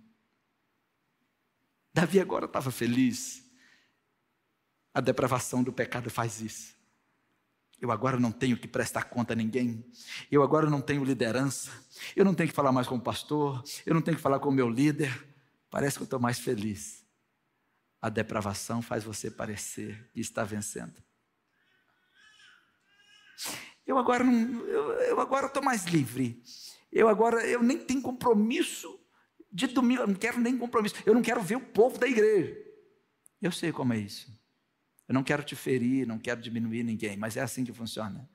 Davi 1.98 2.20
agora 2.20 2.44
estava 2.44 2.70
feliz. 2.70 3.42
A 4.94 5.00
depravação 5.00 5.64
do 5.64 5.72
pecado 5.72 6.08
faz 6.08 6.40
isso. 6.40 6.72
Eu 7.80 7.90
agora 7.90 8.20
não 8.20 8.30
tenho 8.30 8.56
que 8.56 8.68
prestar 8.68 9.02
conta 9.04 9.32
a 9.32 9.36
ninguém. 9.36 9.84
Eu 10.30 10.44
agora 10.44 10.70
não 10.70 10.80
tenho 10.80 11.04
liderança. 11.04 11.72
Eu 12.14 12.24
não 12.24 12.34
tenho 12.34 12.48
que 12.48 12.54
falar 12.54 12.70
mais 12.70 12.86
com 12.86 12.94
o 12.94 13.00
pastor. 13.00 13.64
Eu 13.84 13.94
não 13.94 14.00
tenho 14.00 14.16
que 14.16 14.22
falar 14.22 14.38
com 14.38 14.48
o 14.48 14.52
meu 14.52 14.70
líder. 14.70 15.26
Parece 15.68 15.96
que 15.96 16.02
eu 16.02 16.04
estou 16.04 16.20
mais 16.20 16.38
feliz. 16.38 17.04
A 18.00 18.08
depravação 18.08 18.80
faz 18.80 19.02
você 19.02 19.28
parecer 19.28 20.08
que 20.12 20.20
está 20.20 20.44
vencendo. 20.44 21.02
Eu 23.84 23.98
agora 23.98 24.22
não, 24.22 24.64
eu, 24.66 24.92
eu 25.00 25.20
agora 25.20 25.46
estou 25.46 25.64
mais 25.64 25.84
livre. 25.84 26.40
Eu 26.92 27.08
agora 27.08 27.44
eu 27.44 27.60
nem 27.60 27.76
tenho 27.76 28.00
compromisso 28.00 28.97
de 29.66 29.74
domingo. 29.74 30.02
Eu 30.02 30.06
não 30.06 30.14
quero 30.14 30.40
nem 30.40 30.56
compromisso. 30.56 30.94
Eu 31.04 31.14
não 31.14 31.22
quero 31.22 31.42
ver 31.42 31.56
o 31.56 31.60
povo 31.60 31.98
da 31.98 32.06
igreja. 32.06 32.56
Eu 33.42 33.52
sei 33.52 33.72
como 33.72 33.92
é 33.92 33.98
isso. 33.98 34.30
Eu 35.06 35.14
não 35.14 35.22
quero 35.22 35.42
te 35.42 35.56
ferir, 35.56 36.06
não 36.06 36.18
quero 36.18 36.40
diminuir 36.40 36.82
ninguém, 36.82 37.16
mas 37.16 37.36
é 37.36 37.40
assim 37.40 37.64
que 37.64 37.72
funciona. 37.72 38.28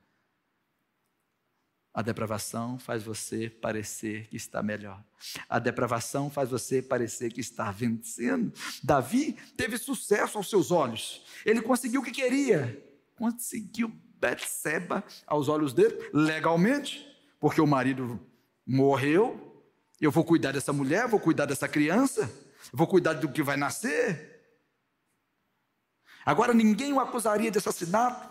A 1.93 2.01
depravação 2.01 2.79
faz 2.79 3.03
você 3.03 3.49
parecer 3.49 4.27
que 4.27 4.35
está 4.35 4.63
melhor. 4.63 5.03
A 5.47 5.59
depravação 5.59 6.29
faz 6.29 6.49
você 6.49 6.81
parecer 6.81 7.31
que 7.31 7.39
está 7.39 7.71
vencendo. 7.71 8.51
Davi 8.83 9.33
teve 9.55 9.77
sucesso 9.77 10.39
aos 10.39 10.49
seus 10.49 10.71
olhos. 10.71 11.23
Ele 11.45 11.61
conseguiu 11.61 12.01
o 12.01 12.03
que 12.03 12.11
queria. 12.11 12.83
Conseguiu 13.15 13.89
Betseba 14.19 15.03
aos 15.27 15.49
olhos 15.49 15.73
dele, 15.73 16.09
legalmente, 16.13 17.05
porque 17.41 17.59
o 17.59 17.67
marido 17.67 18.19
morreu. 18.65 19.52
Eu 20.03 20.11
vou 20.11 20.25
cuidar 20.25 20.51
dessa 20.51 20.73
mulher, 20.73 21.07
vou 21.07 21.17
cuidar 21.17 21.45
dessa 21.45 21.65
criança, 21.65 22.29
vou 22.73 22.85
cuidar 22.85 23.13
do 23.13 23.31
que 23.31 23.41
vai 23.41 23.55
nascer. 23.55 24.37
Agora 26.25 26.53
ninguém 26.53 26.91
o 26.91 26.99
acusaria 26.99 27.49
de 27.49 27.57
assassinato, 27.57 28.29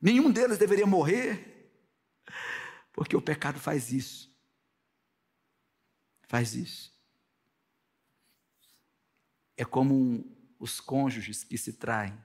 nenhum 0.00 0.28
deles 0.32 0.58
deveria 0.58 0.88
morrer, 0.88 1.72
porque 2.92 3.16
o 3.16 3.22
pecado 3.22 3.60
faz 3.60 3.92
isso. 3.92 4.36
Faz 6.26 6.52
isso. 6.52 6.92
É 9.56 9.64
como 9.64 10.36
os 10.58 10.80
cônjuges 10.80 11.44
que 11.44 11.56
se 11.56 11.74
traem. 11.74 12.18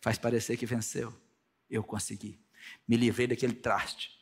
Faz 0.00 0.18
parecer 0.18 0.56
que 0.56 0.66
venceu. 0.66 1.16
Eu 1.70 1.84
consegui. 1.84 2.44
Me 2.88 2.96
livrei 2.96 3.28
daquele 3.28 3.54
traste. 3.54 4.19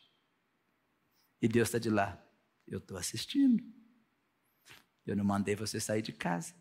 E 1.41 1.47
Deus 1.47 1.67
está 1.67 1.79
de 1.79 1.89
lá. 1.89 2.21
Eu 2.67 2.79
estou 2.79 2.97
assistindo. 2.97 3.63
Eu 5.05 5.15
não 5.15 5.25
mandei 5.25 5.55
você 5.55 5.79
sair 5.79 6.01
de 6.01 6.11
casa. 6.11 6.53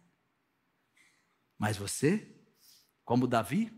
Mas 1.58 1.76
você, 1.76 2.34
como 3.04 3.26
Davi, 3.26 3.72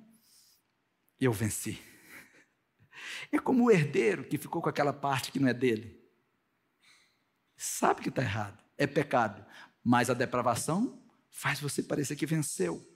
eu 1.19 1.33
venci. 1.33 1.81
É 3.33 3.39
como 3.39 3.65
o 3.65 3.71
herdeiro 3.71 4.25
que 4.25 4.39
ficou 4.39 4.61
com 4.61 4.69
aquela 4.69 4.93
parte 4.93 5.33
que 5.33 5.41
não 5.41 5.49
é 5.49 5.55
dele. 5.55 6.01
Sabe 7.57 8.03
que 8.03 8.09
está 8.09 8.23
errado, 8.23 8.63
é 8.77 8.87
pecado, 8.87 9.45
mas 9.83 10.09
a 10.09 10.15
depravação 10.15 11.03
faz 11.31 11.61
você 11.61 11.83
parecer 11.83 12.17
que 12.17 12.27
venceu. 12.27 12.87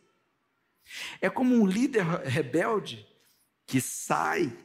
É 1.20 1.30
como 1.30 1.54
um 1.54 1.66
líder 1.66 2.04
rebelde 2.24 3.06
que 3.66 3.80
sai 3.80 4.56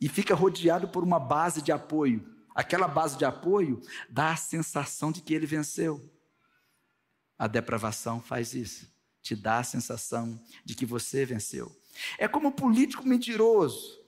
e 0.00 0.08
fica 0.08 0.34
rodeado 0.34 0.88
por 0.88 1.04
uma 1.04 1.20
base 1.20 1.62
de 1.62 1.72
apoio. 1.72 2.33
Aquela 2.54 2.86
base 2.86 3.18
de 3.18 3.24
apoio 3.24 3.82
dá 4.08 4.32
a 4.32 4.36
sensação 4.36 5.10
de 5.10 5.20
que 5.20 5.34
ele 5.34 5.46
venceu. 5.46 6.10
A 7.38 7.46
depravação 7.46 8.20
faz 8.20 8.54
isso 8.54 8.94
te 9.24 9.34
dá 9.34 9.58
a 9.58 9.64
sensação 9.64 10.38
de 10.66 10.74
que 10.74 10.84
você 10.84 11.24
venceu. 11.24 11.74
É 12.18 12.28
como 12.28 12.48
um 12.48 12.52
político 12.52 13.08
mentiroso, 13.08 13.98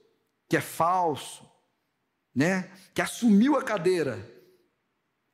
que 0.46 0.58
é 0.58 0.60
falso, 0.60 1.50
né? 2.34 2.70
Que 2.94 3.00
assumiu 3.00 3.56
a 3.56 3.64
cadeira. 3.64 4.30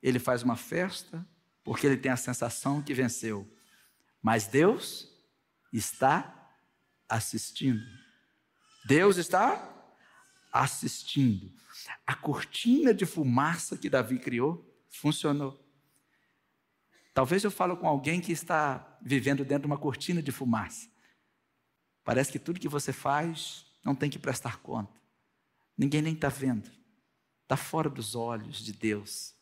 Ele 0.00 0.20
faz 0.20 0.44
uma 0.44 0.56
festa 0.56 1.26
porque 1.64 1.84
ele 1.84 1.96
tem 1.96 2.12
a 2.12 2.16
sensação 2.16 2.80
que 2.80 2.94
venceu. 2.94 3.52
Mas 4.22 4.46
Deus 4.46 5.08
está 5.72 6.54
assistindo. 7.08 7.82
Deus 8.86 9.16
está 9.16 9.68
assistindo. 10.52 11.52
A 12.06 12.14
cortina 12.14 12.92
de 12.92 13.06
fumaça 13.06 13.76
que 13.76 13.90
Davi 13.90 14.18
criou 14.18 14.68
funcionou. 14.88 15.62
Talvez 17.14 17.44
eu 17.44 17.50
falo 17.50 17.76
com 17.76 17.86
alguém 17.86 18.20
que 18.20 18.32
está 18.32 18.98
vivendo 19.02 19.44
dentro 19.44 19.62
de 19.62 19.66
uma 19.66 19.78
cortina 19.78 20.22
de 20.22 20.32
fumaça. 20.32 20.88
Parece 22.04 22.32
que 22.32 22.38
tudo 22.38 22.60
que 22.60 22.68
você 22.68 22.92
faz 22.92 23.66
não 23.84 23.94
tem 23.94 24.10
que 24.10 24.18
prestar 24.18 24.58
conta. 24.58 25.00
Ninguém 25.76 26.02
nem 26.02 26.14
está 26.14 26.28
vendo. 26.28 26.70
Está 27.42 27.56
fora 27.56 27.88
dos 27.88 28.14
olhos 28.14 28.58
de 28.58 28.72
Deus. 28.72 29.34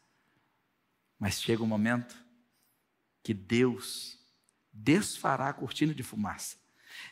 Mas 1.18 1.40
chega 1.40 1.62
um 1.62 1.66
momento 1.66 2.16
que 3.22 3.34
Deus 3.34 4.18
desfará 4.72 5.48
a 5.48 5.52
cortina 5.52 5.94
de 5.94 6.02
fumaça. 6.02 6.56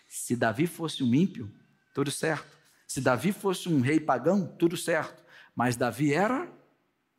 Se 0.09 0.35
Davi 0.35 0.67
fosse 0.67 1.03
um 1.03 1.15
ímpio, 1.15 1.53
tudo 1.95 2.11
certo. 2.11 2.57
Se 2.87 3.01
Davi 3.01 3.33
fosse 3.33 3.69
um 3.69 3.81
rei 3.81 4.01
pagão, 4.01 4.47
tudo 4.57 4.77
certo. 4.77 5.23
Mas 5.59 5.75
Davi 5.75 6.15
era 6.15 6.49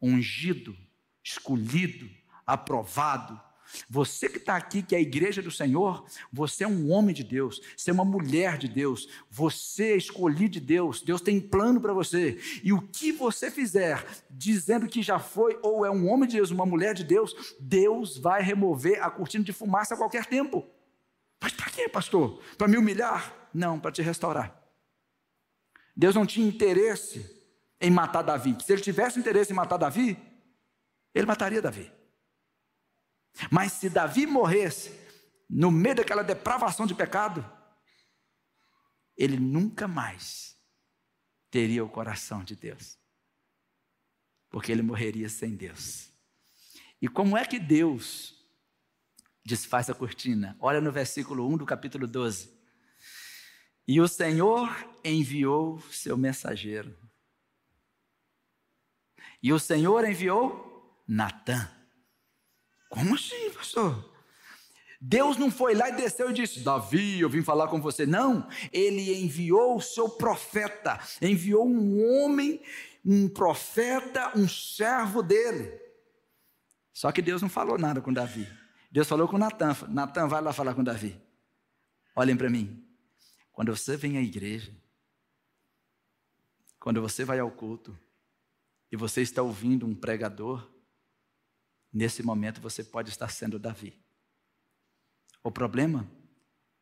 ungido, 0.01 0.73
escolhido, 1.21 2.09
aprovado. 2.47 3.37
Você 3.89 4.29
que 4.29 4.37
está 4.37 4.55
aqui, 4.55 4.81
que 4.81 4.95
é 4.95 4.97
a 4.97 5.01
igreja 5.01 5.41
do 5.41 5.51
Senhor, 5.51 6.05
você 6.31 6.63
é 6.63 6.67
um 6.67 6.89
homem 6.89 7.13
de 7.13 7.21
Deus, 7.21 7.59
você 7.75 7.89
é 7.89 7.93
uma 7.93 8.05
mulher 8.05 8.57
de 8.57 8.69
Deus, 8.69 9.09
você 9.29 9.91
é 9.91 9.97
escolhido 9.97 10.51
de 10.51 10.61
Deus, 10.61 11.01
Deus 11.01 11.19
tem 11.19 11.37
plano 11.41 11.81
para 11.81 11.91
você. 11.91 12.39
E 12.63 12.71
o 12.71 12.81
que 12.81 13.11
você 13.11 13.51
fizer, 13.51 14.07
dizendo 14.29 14.87
que 14.87 15.03
já 15.03 15.19
foi 15.19 15.59
ou 15.61 15.85
é 15.85 15.91
um 15.91 16.07
homem 16.07 16.29
de 16.29 16.37
Deus, 16.37 16.49
uma 16.49 16.65
mulher 16.65 16.95
de 16.95 17.03
Deus, 17.03 17.35
Deus 17.59 18.17
vai 18.17 18.41
remover 18.41 19.03
a 19.03 19.11
cortina 19.11 19.43
de 19.43 19.51
fumaça 19.51 19.95
a 19.95 19.97
qualquer 19.97 20.25
tempo. 20.25 20.65
Mas 21.41 21.51
para 21.51 21.69
quê, 21.69 21.89
pastor? 21.89 22.41
Para 22.57 22.69
me 22.69 22.77
humilhar? 22.77 23.49
Não, 23.53 23.77
para 23.77 23.91
te 23.91 24.01
restaurar. 24.01 24.63
Deus 25.93 26.15
não 26.15 26.25
tinha 26.25 26.47
interesse 26.47 27.37
em 27.81 27.89
matar 27.89 28.21
Davi. 28.21 28.55
Se 28.63 28.73
ele 28.73 28.81
tivesse 28.81 29.19
interesse 29.19 29.51
em 29.51 29.55
matar 29.55 29.77
Davi, 29.77 30.17
ele 31.13 31.25
mataria 31.25 31.61
Davi. 31.61 31.91
Mas 33.51 33.73
se 33.73 33.89
Davi 33.89 34.25
morresse 34.25 34.91
no 35.49 35.71
meio 35.71 35.95
daquela 35.95 36.23
depravação 36.23 36.85
de 36.85 36.93
pecado, 36.93 37.45
ele 39.17 39.37
nunca 39.37 39.87
mais 39.87 40.57
teria 41.49 41.83
o 41.83 41.89
coração 41.89 42.43
de 42.43 42.55
Deus. 42.55 42.97
Porque 44.49 44.71
ele 44.71 44.81
morreria 44.81 45.29
sem 45.29 45.55
Deus. 45.55 46.11
E 47.01 47.07
como 47.07 47.37
é 47.37 47.45
que 47.45 47.59
Deus 47.59 48.35
desfaz 49.45 49.89
a 49.89 49.93
cortina? 49.93 50.57
Olha 50.59 50.81
no 50.81 50.91
versículo 50.91 51.47
1 51.47 51.57
do 51.57 51.65
capítulo 51.65 52.07
12. 52.07 52.57
E 53.87 53.99
o 53.99 54.07
Senhor 54.07 54.69
enviou 55.03 55.81
seu 55.91 56.17
mensageiro. 56.17 56.95
E 59.41 59.53
o 59.53 59.59
Senhor 59.59 60.07
enviou 60.07 61.01
Natã 61.07 61.69
como 62.89 63.13
assim, 63.13 63.51
pastor? 63.51 64.03
Deus 64.99 65.37
não 65.37 65.49
foi 65.49 65.75
lá 65.75 65.89
e 65.89 65.95
desceu 65.95 66.31
e 66.31 66.33
disse: 66.33 66.61
Davi, 66.61 67.21
eu 67.21 67.29
vim 67.29 67.43
falar 67.43 67.67
com 67.67 67.79
você. 67.79 68.05
Não, 68.05 68.49
ele 68.73 69.23
enviou 69.23 69.77
o 69.77 69.81
seu 69.81 70.09
profeta, 70.09 70.99
enviou 71.21 71.65
um 71.65 72.23
homem, 72.23 72.61
um 73.05 73.29
profeta, 73.29 74.37
um 74.37 74.47
servo 74.47 75.21
dele. 75.21 75.79
Só 76.91 77.11
que 77.11 77.21
Deus 77.21 77.41
não 77.41 77.47
falou 77.47 77.77
nada 77.77 78.01
com 78.01 78.11
Davi. 78.11 78.45
Deus 78.91 79.07
falou 79.07 79.27
com 79.27 79.37
Natan. 79.37 79.77
Natan, 79.87 80.27
vai 80.27 80.41
lá 80.41 80.51
falar 80.51 80.73
com 80.73 80.83
Davi. 80.83 81.15
Olhem 82.15 82.35
para 82.35 82.49
mim. 82.49 82.83
Quando 83.53 83.75
você 83.75 83.95
vem 83.95 84.17
à 84.17 84.21
igreja, 84.21 84.75
quando 86.79 87.01
você 87.01 87.23
vai 87.23 87.39
ao 87.39 87.51
culto, 87.51 87.97
e 88.91 88.97
você 88.97 89.21
está 89.21 89.41
ouvindo 89.41 89.85
um 89.85 89.95
pregador, 89.95 90.67
Nesse 91.91 92.21
momento 92.21 92.61
você 92.61 92.83
pode 92.83 93.09
estar 93.09 93.29
sendo 93.29 93.57
Davi. 93.57 93.99
O 95.43 95.51
problema 95.51 96.09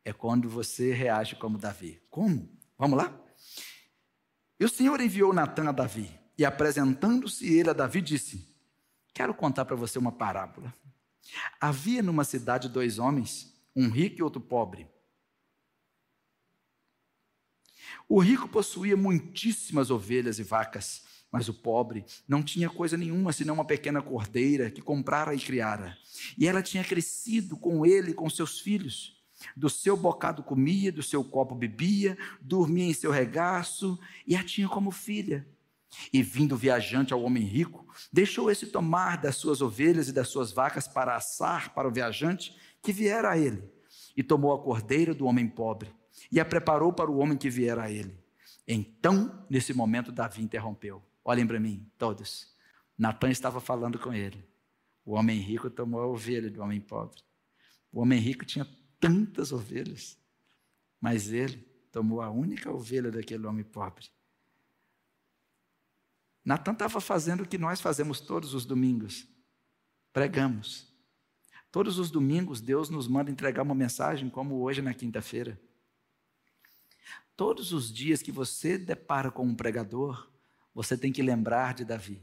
é 0.04 0.12
quando 0.12 0.48
você 0.48 0.92
reage 0.92 1.36
como 1.36 1.58
Davi. 1.58 2.02
Como? 2.10 2.48
Vamos 2.76 2.98
lá? 2.98 3.18
E 4.60 4.64
o 4.64 4.68
Senhor 4.68 5.00
enviou 5.00 5.32
Natan 5.32 5.68
a 5.68 5.72
Davi, 5.72 6.10
e 6.36 6.44
apresentando-se 6.44 7.52
ele 7.52 7.70
a 7.70 7.72
Davi, 7.72 8.02
disse: 8.02 8.54
Quero 9.14 9.32
contar 9.32 9.64
para 9.64 9.76
você 9.76 9.98
uma 9.98 10.12
parábola. 10.12 10.74
Havia 11.60 12.02
numa 12.02 12.24
cidade 12.24 12.68
dois 12.68 12.98
homens, 12.98 13.54
um 13.74 13.88
rico 13.88 14.18
e 14.18 14.22
outro 14.22 14.40
pobre. 14.40 14.88
O 18.08 18.20
rico 18.20 18.48
possuía 18.48 18.96
muitíssimas 18.96 19.90
ovelhas 19.90 20.38
e 20.38 20.42
vacas, 20.42 21.04
mas 21.30 21.48
o 21.48 21.54
pobre 21.54 22.04
não 22.26 22.42
tinha 22.42 22.70
coisa 22.70 22.96
nenhuma 22.96 23.32
senão 23.32 23.54
uma 23.54 23.64
pequena 23.64 24.00
cordeira 24.00 24.70
que 24.70 24.80
comprara 24.80 25.34
e 25.34 25.38
criara. 25.38 25.96
E 26.36 26.46
ela 26.46 26.62
tinha 26.62 26.82
crescido 26.82 27.56
com 27.56 27.84
ele 27.84 28.12
e 28.12 28.14
com 28.14 28.28
seus 28.30 28.60
filhos. 28.60 29.16
Do 29.56 29.70
seu 29.70 29.96
bocado 29.96 30.42
comia, 30.42 30.90
do 30.90 31.02
seu 31.02 31.22
copo 31.22 31.54
bebia, 31.54 32.18
dormia 32.40 32.86
em 32.86 32.94
seu 32.94 33.10
regaço 33.10 33.98
e 34.26 34.34
a 34.34 34.42
tinha 34.42 34.68
como 34.68 34.90
filha. 34.90 35.46
E 36.12 36.22
vindo 36.22 36.56
viajante 36.56 37.12
ao 37.12 37.22
homem 37.22 37.44
rico, 37.44 37.86
deixou 38.12 38.50
esse 38.50 38.66
tomar 38.66 39.16
das 39.16 39.36
suas 39.36 39.62
ovelhas 39.62 40.08
e 40.08 40.12
das 40.12 40.28
suas 40.28 40.52
vacas 40.52 40.88
para 40.88 41.16
assar 41.16 41.72
para 41.72 41.88
o 41.88 41.92
viajante 41.92 42.54
que 42.82 42.92
viera 42.92 43.30
a 43.30 43.38
ele. 43.38 43.62
E 44.16 44.22
tomou 44.22 44.52
a 44.52 44.62
cordeira 44.62 45.14
do 45.14 45.26
homem 45.26 45.46
pobre 45.46 45.88
e 46.30 46.40
a 46.40 46.44
preparou 46.44 46.92
para 46.92 47.10
o 47.10 47.18
homem 47.18 47.38
que 47.38 47.48
viera 47.48 47.84
a 47.84 47.90
ele. 47.90 48.14
Então, 48.66 49.46
nesse 49.48 49.72
momento, 49.72 50.12
Davi 50.12 50.42
interrompeu. 50.42 51.02
Olhem 51.28 51.46
para 51.46 51.60
mim, 51.60 51.86
todos. 51.98 52.56
Natan 52.96 53.28
estava 53.28 53.60
falando 53.60 53.98
com 53.98 54.14
ele. 54.14 54.48
O 55.04 55.12
homem 55.12 55.38
rico 55.38 55.68
tomou 55.68 56.00
a 56.00 56.06
ovelha 56.06 56.50
do 56.50 56.62
homem 56.62 56.80
pobre. 56.80 57.20
O 57.92 58.00
homem 58.00 58.18
rico 58.18 58.46
tinha 58.46 58.66
tantas 58.98 59.52
ovelhas, 59.52 60.16
mas 60.98 61.30
ele 61.30 61.58
tomou 61.92 62.22
a 62.22 62.30
única 62.30 62.72
ovelha 62.72 63.10
daquele 63.10 63.46
homem 63.46 63.62
pobre. 63.62 64.06
Natan 66.42 66.72
estava 66.72 66.98
fazendo 66.98 67.42
o 67.42 67.46
que 67.46 67.58
nós 67.58 67.78
fazemos 67.78 68.22
todos 68.22 68.54
os 68.54 68.64
domingos: 68.64 69.28
pregamos. 70.14 70.90
Todos 71.70 71.98
os 71.98 72.10
domingos 72.10 72.62
Deus 72.62 72.88
nos 72.88 73.06
manda 73.06 73.30
entregar 73.30 73.64
uma 73.64 73.74
mensagem, 73.74 74.30
como 74.30 74.62
hoje 74.62 74.80
na 74.80 74.94
quinta-feira. 74.94 75.60
Todos 77.36 77.70
os 77.70 77.92
dias 77.92 78.22
que 78.22 78.32
você 78.32 78.78
depara 78.78 79.30
com 79.30 79.44
um 79.44 79.54
pregador, 79.54 80.37
você 80.78 80.96
tem 80.96 81.10
que 81.10 81.20
lembrar 81.20 81.74
de 81.74 81.84
Davi. 81.84 82.22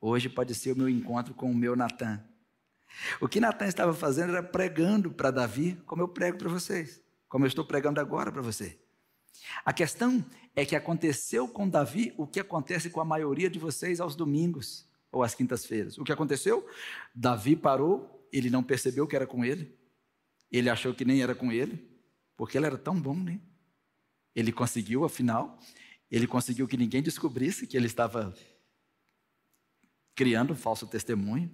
Hoje 0.00 0.28
pode 0.28 0.52
ser 0.56 0.72
o 0.72 0.76
meu 0.76 0.88
encontro 0.88 1.32
com 1.32 1.48
o 1.48 1.54
meu 1.54 1.76
Natan. 1.76 2.20
O 3.20 3.28
que 3.28 3.38
Natan 3.38 3.66
estava 3.68 3.94
fazendo 3.94 4.30
era 4.30 4.42
pregando 4.42 5.12
para 5.12 5.30
Davi, 5.30 5.80
como 5.86 6.02
eu 6.02 6.08
prego 6.08 6.36
para 6.36 6.48
vocês, 6.48 7.00
como 7.28 7.44
eu 7.44 7.46
estou 7.46 7.64
pregando 7.64 8.00
agora 8.00 8.32
para 8.32 8.42
você. 8.42 8.76
A 9.64 9.72
questão 9.72 10.24
é 10.56 10.66
que 10.66 10.74
aconteceu 10.74 11.46
com 11.46 11.68
Davi 11.68 12.12
o 12.16 12.26
que 12.26 12.40
acontece 12.40 12.90
com 12.90 13.00
a 13.00 13.04
maioria 13.04 13.48
de 13.48 13.60
vocês 13.60 14.00
aos 14.00 14.16
domingos 14.16 14.84
ou 15.12 15.22
às 15.22 15.36
quintas-feiras. 15.36 15.96
O 15.96 16.02
que 16.02 16.10
aconteceu? 16.10 16.68
Davi 17.14 17.54
parou, 17.54 18.26
ele 18.32 18.50
não 18.50 18.64
percebeu 18.64 19.06
que 19.06 19.14
era 19.14 19.28
com 19.28 19.44
ele, 19.44 19.72
ele 20.50 20.68
achou 20.68 20.92
que 20.92 21.04
nem 21.04 21.22
era 21.22 21.36
com 21.36 21.52
ele, 21.52 21.88
porque 22.36 22.58
ele 22.58 22.66
era 22.66 22.76
tão 22.76 23.00
bom, 23.00 23.14
né? 23.14 23.40
Ele 24.34 24.50
conseguiu, 24.50 25.04
afinal, 25.04 25.56
ele 26.10 26.26
conseguiu 26.26 26.66
que 26.66 26.76
ninguém 26.76 27.02
descobrisse 27.02 27.66
que 27.66 27.76
ele 27.76 27.86
estava 27.86 28.34
criando 30.14 30.52
um 30.52 30.56
falso 30.56 30.86
testemunho. 30.86 31.50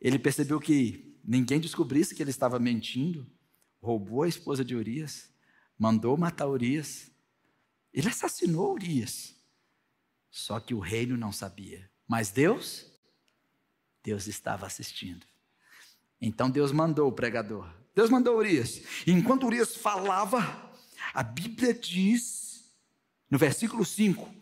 Ele 0.00 0.18
percebeu 0.18 0.60
que 0.60 1.18
ninguém 1.24 1.60
descobrisse 1.60 2.14
que 2.14 2.22
ele 2.22 2.30
estava 2.30 2.58
mentindo, 2.58 3.30
roubou 3.80 4.24
a 4.24 4.28
esposa 4.28 4.64
de 4.64 4.74
Urias, 4.74 5.30
mandou 5.78 6.16
matar 6.16 6.48
Urias. 6.48 7.10
Ele 7.92 8.08
assassinou 8.08 8.74
Urias. 8.74 9.34
Só 10.30 10.60
que 10.60 10.74
o 10.74 10.80
reino 10.80 11.16
não 11.16 11.32
sabia. 11.32 11.90
Mas 12.06 12.30
Deus, 12.30 12.90
Deus 14.02 14.26
estava 14.26 14.66
assistindo. 14.66 15.26
Então 16.20 16.50
Deus 16.50 16.72
mandou 16.72 17.08
o 17.08 17.12
pregador. 17.12 17.72
Deus 17.94 18.10
mandou 18.10 18.36
Urias. 18.36 18.82
E 19.06 19.12
enquanto 19.12 19.46
Urias 19.46 19.76
falava, 19.76 20.70
a 21.14 21.22
Bíblia 21.22 21.72
diz, 21.72 22.45
no 23.30 23.38
versículo 23.38 23.84
5, 23.84 24.36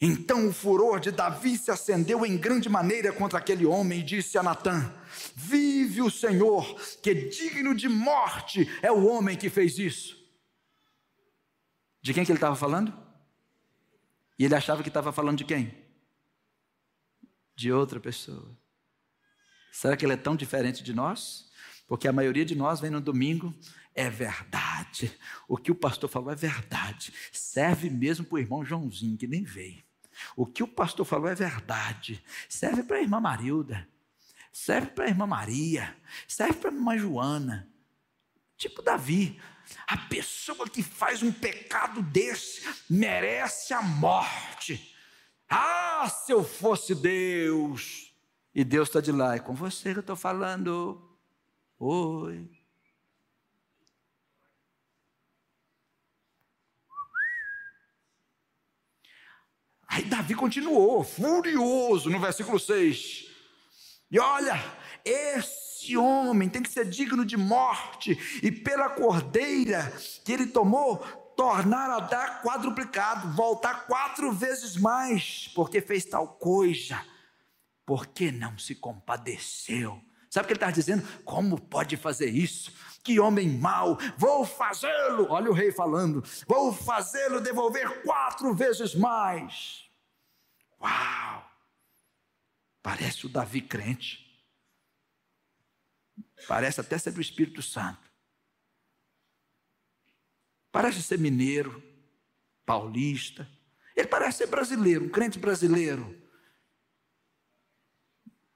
então 0.00 0.48
o 0.48 0.52
furor 0.52 1.00
de 1.00 1.10
Davi 1.10 1.58
se 1.58 1.70
acendeu 1.70 2.24
em 2.24 2.36
grande 2.36 2.68
maneira 2.68 3.12
contra 3.12 3.38
aquele 3.38 3.66
homem 3.66 4.00
e 4.00 4.04
disse 4.04 4.38
a 4.38 4.42
Natã: 4.42 4.94
Vive 5.34 6.02
o 6.02 6.10
Senhor, 6.10 6.80
que 7.02 7.14
digno 7.14 7.74
de 7.74 7.88
morte 7.88 8.68
é 8.80 8.92
o 8.92 9.06
homem 9.06 9.36
que 9.36 9.50
fez 9.50 9.78
isso. 9.78 10.16
De 12.00 12.14
quem 12.14 12.24
que 12.24 12.30
ele 12.30 12.36
estava 12.36 12.54
falando? 12.54 12.96
E 14.38 14.44
ele 14.44 14.54
achava 14.54 14.82
que 14.82 14.88
estava 14.88 15.12
falando 15.12 15.38
de 15.38 15.44
quem? 15.44 15.74
De 17.56 17.72
outra 17.72 17.98
pessoa. 17.98 18.56
Será 19.72 19.96
que 19.96 20.04
ele 20.04 20.12
é 20.12 20.16
tão 20.16 20.36
diferente 20.36 20.82
de 20.82 20.94
nós? 20.94 21.50
Porque 21.88 22.06
a 22.06 22.12
maioria 22.12 22.44
de 22.44 22.54
nós 22.54 22.78
vem 22.78 22.90
no 22.90 23.00
domingo, 23.00 23.52
é 23.98 24.08
verdade. 24.08 25.12
O 25.48 25.56
que 25.56 25.72
o 25.72 25.74
pastor 25.74 26.08
falou 26.08 26.30
é 26.30 26.36
verdade. 26.36 27.12
Serve 27.32 27.90
mesmo 27.90 28.24
para 28.24 28.36
o 28.36 28.38
irmão 28.38 28.64
Joãozinho, 28.64 29.18
que 29.18 29.26
nem 29.26 29.42
veio. 29.42 29.82
O 30.36 30.46
que 30.46 30.62
o 30.62 30.68
pastor 30.68 31.04
falou 31.04 31.28
é 31.28 31.34
verdade. 31.34 32.22
Serve 32.48 32.84
para 32.84 32.98
a 32.98 33.00
irmã 33.02 33.18
Marilda, 33.18 33.88
serve 34.52 34.90
para 34.90 35.06
a 35.06 35.08
irmã 35.08 35.26
Maria, 35.26 35.96
serve 36.28 36.54
para 36.54 36.70
a 36.70 36.72
irmã 36.72 36.96
Joana. 36.96 37.68
Tipo 38.56 38.82
Davi. 38.82 39.40
A 39.86 39.96
pessoa 39.96 40.68
que 40.68 40.82
faz 40.82 41.22
um 41.22 41.32
pecado 41.32 42.00
desse 42.00 42.62
merece 42.88 43.74
a 43.74 43.82
morte. 43.82 44.94
Ah, 45.48 46.08
se 46.08 46.32
eu 46.32 46.44
fosse 46.44 46.94
Deus! 46.94 48.14
E 48.54 48.64
Deus 48.64 48.88
está 48.88 49.00
de 49.00 49.12
lá, 49.12 49.34
é 49.34 49.38
com 49.40 49.54
você 49.54 49.92
que 49.92 49.98
eu 49.98 50.00
estou 50.00 50.16
falando. 50.16 51.18
Oi. 51.78 52.57
Aí 59.88 60.04
Davi 60.04 60.34
continuou, 60.34 61.02
furioso, 61.02 62.10
no 62.10 62.20
versículo 62.20 62.60
6. 62.60 63.24
E 64.10 64.18
olha, 64.18 64.62
esse 65.04 65.96
homem 65.96 66.48
tem 66.48 66.62
que 66.62 66.70
ser 66.70 66.84
digno 66.84 67.24
de 67.24 67.36
morte, 67.36 68.18
e 68.42 68.52
pela 68.52 68.90
cordeira 68.90 69.90
que 70.24 70.32
ele 70.32 70.46
tomou, 70.46 70.98
tornar 71.36 71.90
a 71.90 72.00
dar 72.00 72.42
quadruplicado, 72.42 73.32
voltar 73.34 73.86
quatro 73.86 74.32
vezes 74.32 74.76
mais, 74.76 75.50
porque 75.54 75.80
fez 75.80 76.04
tal 76.04 76.28
coisa, 76.28 77.02
porque 77.86 78.30
não 78.30 78.58
se 78.58 78.74
compadeceu. 78.74 80.00
Sabe 80.28 80.44
o 80.44 80.46
que 80.48 80.52
ele 80.52 80.58
está 80.58 80.70
dizendo? 80.70 81.06
Como 81.24 81.58
pode 81.58 81.96
fazer 81.96 82.28
isso? 82.28 82.72
Que 83.08 83.18
homem 83.18 83.48
mau, 83.48 83.96
vou 84.18 84.44
fazê-lo, 84.44 85.28
olha 85.30 85.50
o 85.50 85.54
rei 85.54 85.72
falando, 85.72 86.22
vou 86.46 86.74
fazê-lo 86.74 87.40
devolver 87.40 88.02
quatro 88.02 88.52
vezes 88.54 88.94
mais. 88.94 89.88
Uau! 90.78 91.50
Parece 92.82 93.24
o 93.24 93.30
Davi 93.30 93.62
crente. 93.62 94.46
Parece 96.46 96.82
até 96.82 96.98
ser 96.98 97.12
do 97.12 97.20
Espírito 97.22 97.62
Santo. 97.62 98.12
Parece 100.70 101.02
ser 101.02 101.18
mineiro, 101.18 101.82
paulista. 102.66 103.48
Ele 103.96 104.06
parece 104.06 104.36
ser 104.36 104.48
brasileiro, 104.48 105.06
um 105.06 105.08
crente 105.08 105.38
brasileiro. 105.38 106.14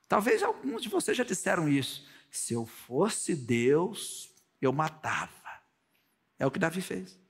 Talvez 0.06 0.42
alguns 0.42 0.82
de 0.82 0.90
vocês 0.90 1.16
já 1.16 1.24
disseram 1.24 1.70
isso. 1.70 2.06
Se 2.30 2.52
eu 2.52 2.66
fosse 2.66 3.34
Deus, 3.34 4.31
eu 4.62 4.72
matava. 4.72 5.32
É 6.38 6.46
o 6.46 6.50
que 6.50 6.58
Davi 6.58 6.80
fez. 6.80 7.20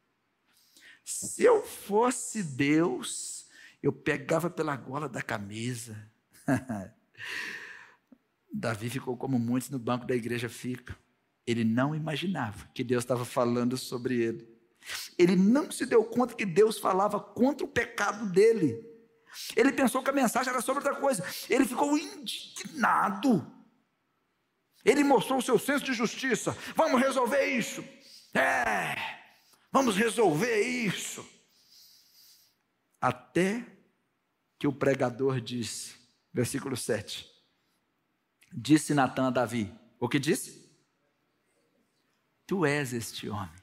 Se 1.04 1.42
eu 1.42 1.62
fosse 1.62 2.42
Deus, 2.42 3.46
eu 3.82 3.92
pegava 3.92 4.48
pela 4.48 4.76
gola 4.76 5.08
da 5.08 5.22
camisa. 5.22 6.10
Davi 8.52 8.90
ficou 8.90 9.16
como 9.16 9.38
muitos 9.38 9.70
no 9.70 9.78
banco 9.78 10.06
da 10.06 10.14
igreja 10.14 10.48
ficam. 10.48 10.94
Ele 11.46 11.64
não 11.64 11.94
imaginava 11.94 12.68
que 12.74 12.84
Deus 12.84 13.02
estava 13.02 13.24
falando 13.24 13.76
sobre 13.76 14.22
ele. 14.22 14.48
Ele 15.18 15.34
não 15.34 15.70
se 15.70 15.86
deu 15.86 16.04
conta 16.04 16.34
que 16.34 16.46
Deus 16.46 16.78
falava 16.78 17.18
contra 17.18 17.64
o 17.64 17.68
pecado 17.68 18.26
dele. 18.30 18.88
Ele 19.56 19.72
pensou 19.72 20.02
que 20.02 20.10
a 20.10 20.12
mensagem 20.12 20.52
era 20.52 20.60
sobre 20.60 20.84
outra 20.84 21.00
coisa. 21.00 21.24
Ele 21.48 21.64
ficou 21.64 21.96
indignado. 21.96 23.50
Ele 24.84 25.04
mostrou 25.04 25.38
o 25.38 25.42
seu 25.42 25.58
senso 25.58 25.84
de 25.84 25.92
justiça. 25.92 26.56
Vamos 26.74 27.00
resolver 27.00 27.44
isso. 27.46 27.84
É, 28.34 28.96
vamos 29.70 29.96
resolver 29.96 30.60
isso. 30.60 31.26
Até 33.00 33.64
que 34.58 34.66
o 34.66 34.72
pregador 34.72 35.40
disse, 35.40 35.94
versículo 36.32 36.76
7. 36.76 37.30
Disse 38.52 38.94
Natan 38.94 39.28
a 39.28 39.30
Davi: 39.30 39.72
O 39.98 40.08
que 40.08 40.18
disse? 40.18 40.70
Tu 42.46 42.66
és 42.66 42.92
este 42.92 43.28
homem. 43.28 43.62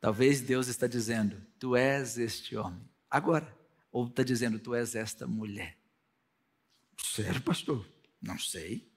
Talvez 0.00 0.40
Deus 0.40 0.68
está 0.68 0.86
dizendo: 0.86 1.40
Tu 1.58 1.76
és 1.76 2.16
este 2.16 2.56
homem. 2.56 2.88
Agora, 3.10 3.56
ou 3.90 4.06
está 4.06 4.22
dizendo: 4.22 4.58
Tu 4.58 4.74
és 4.74 4.94
esta 4.94 5.26
mulher. 5.26 5.76
Sério, 6.98 7.42
pastor? 7.42 7.86
Não 8.20 8.38
sei. 8.38 8.90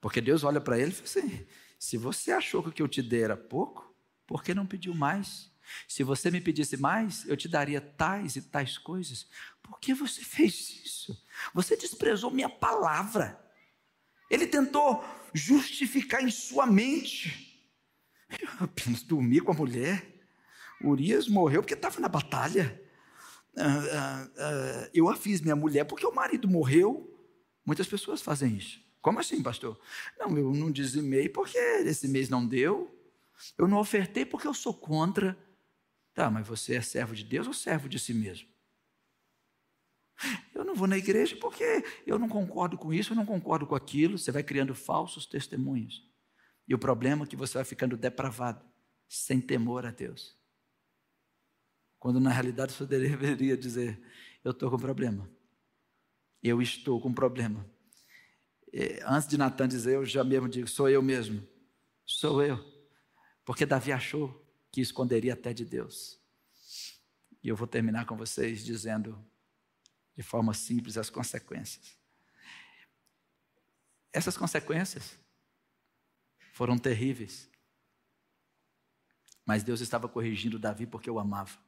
Porque 0.00 0.20
Deus 0.20 0.44
olha 0.44 0.60
para 0.60 0.78
ele 0.78 0.90
e 0.90 0.94
fala 0.94 1.04
assim: 1.04 1.46
se 1.78 1.96
você 1.96 2.32
achou 2.32 2.62
que 2.62 2.68
o 2.68 2.72
que 2.72 2.82
eu 2.82 2.88
te 2.88 3.02
dei 3.02 3.22
era 3.22 3.36
pouco, 3.36 3.94
por 4.26 4.42
que 4.42 4.54
não 4.54 4.66
pediu 4.66 4.94
mais? 4.94 5.50
Se 5.86 6.02
você 6.02 6.30
me 6.30 6.40
pedisse 6.40 6.76
mais, 6.76 7.26
eu 7.26 7.36
te 7.36 7.48
daria 7.48 7.80
tais 7.80 8.36
e 8.36 8.42
tais 8.42 8.78
coisas. 8.78 9.26
Por 9.62 9.78
que 9.78 9.92
você 9.92 10.22
fez 10.22 10.82
isso? 10.84 11.22
Você 11.54 11.76
desprezou 11.76 12.30
minha 12.30 12.48
palavra. 12.48 13.38
Ele 14.30 14.46
tentou 14.46 15.04
justificar 15.32 16.22
em 16.22 16.30
sua 16.30 16.66
mente. 16.66 17.46
Eu 18.40 18.48
apenas 18.60 19.02
dormi 19.02 19.40
com 19.40 19.52
a 19.52 19.54
mulher. 19.54 20.06
Urias 20.82 21.28
morreu 21.28 21.62
porque 21.62 21.74
estava 21.74 22.00
na 22.00 22.08
batalha. 22.08 22.80
Ah, 23.56 23.84
ah, 23.92 24.28
ah, 24.38 24.90
eu 24.94 25.08
a 25.08 25.16
fiz 25.16 25.40
minha 25.40 25.56
mulher 25.56 25.84
porque 25.84 26.06
o 26.06 26.14
marido 26.14 26.48
morreu. 26.48 27.14
Muitas 27.64 27.86
pessoas 27.86 28.22
fazem 28.22 28.56
isso. 28.56 28.80
Como 29.08 29.20
assim, 29.20 29.42
pastor? 29.42 29.80
Não, 30.18 30.36
eu 30.36 30.52
não 30.52 30.70
dizimei 30.70 31.30
porque 31.30 31.56
esse 31.56 32.06
mês 32.06 32.28
não 32.28 32.46
deu. 32.46 32.94
Eu 33.56 33.66
não 33.66 33.78
ofertei 33.78 34.26
porque 34.26 34.46
eu 34.46 34.52
sou 34.52 34.74
contra. 34.74 35.34
Tá, 36.12 36.30
mas 36.30 36.46
você 36.46 36.74
é 36.74 36.82
servo 36.82 37.14
de 37.14 37.24
Deus 37.24 37.46
ou 37.46 37.54
servo 37.54 37.88
de 37.88 37.98
si 37.98 38.12
mesmo? 38.12 38.46
Eu 40.54 40.62
não 40.62 40.74
vou 40.74 40.86
na 40.86 40.98
igreja 40.98 41.34
porque 41.36 41.82
eu 42.06 42.18
não 42.18 42.28
concordo 42.28 42.76
com 42.76 42.92
isso, 42.92 43.14
eu 43.14 43.16
não 43.16 43.24
concordo 43.24 43.66
com 43.66 43.74
aquilo. 43.74 44.18
Você 44.18 44.30
vai 44.30 44.42
criando 44.42 44.74
falsos 44.74 45.24
testemunhos. 45.24 46.06
E 46.68 46.74
o 46.74 46.78
problema 46.78 47.24
é 47.24 47.26
que 47.26 47.34
você 47.34 47.54
vai 47.54 47.64
ficando 47.64 47.96
depravado, 47.96 48.62
sem 49.08 49.40
temor 49.40 49.86
a 49.86 49.90
Deus. 49.90 50.36
Quando 51.98 52.20
na 52.20 52.28
realidade 52.28 52.74
você 52.74 52.84
deveria 52.84 53.56
dizer: 53.56 53.98
Eu 54.44 54.50
estou 54.50 54.70
com 54.70 54.76
problema. 54.76 55.26
Eu 56.42 56.60
estou 56.60 57.00
com 57.00 57.10
problema. 57.10 57.77
Antes 59.06 59.28
de 59.28 59.38
Natan 59.38 59.68
dizer, 59.68 59.94
eu 59.94 60.04
já 60.04 60.22
mesmo 60.22 60.48
digo: 60.48 60.68
Sou 60.68 60.88
eu 60.88 61.02
mesmo. 61.02 61.46
Sou 62.04 62.42
eu. 62.42 62.58
Porque 63.44 63.64
Davi 63.64 63.92
achou 63.92 64.46
que 64.70 64.80
esconderia 64.80 65.32
até 65.32 65.52
de 65.52 65.64
Deus. 65.64 66.18
E 67.42 67.48
eu 67.48 67.56
vou 67.56 67.66
terminar 67.66 68.04
com 68.06 68.16
vocês 68.16 68.64
dizendo, 68.64 69.24
de 70.16 70.22
forma 70.22 70.52
simples, 70.52 70.98
as 70.98 71.08
consequências. 71.08 71.96
Essas 74.12 74.36
consequências 74.36 75.18
foram 76.52 76.76
terríveis. 76.76 77.48
Mas 79.46 79.62
Deus 79.62 79.80
estava 79.80 80.08
corrigindo 80.08 80.58
Davi 80.58 80.86
porque 80.86 81.10
o 81.10 81.18
amava. 81.18 81.58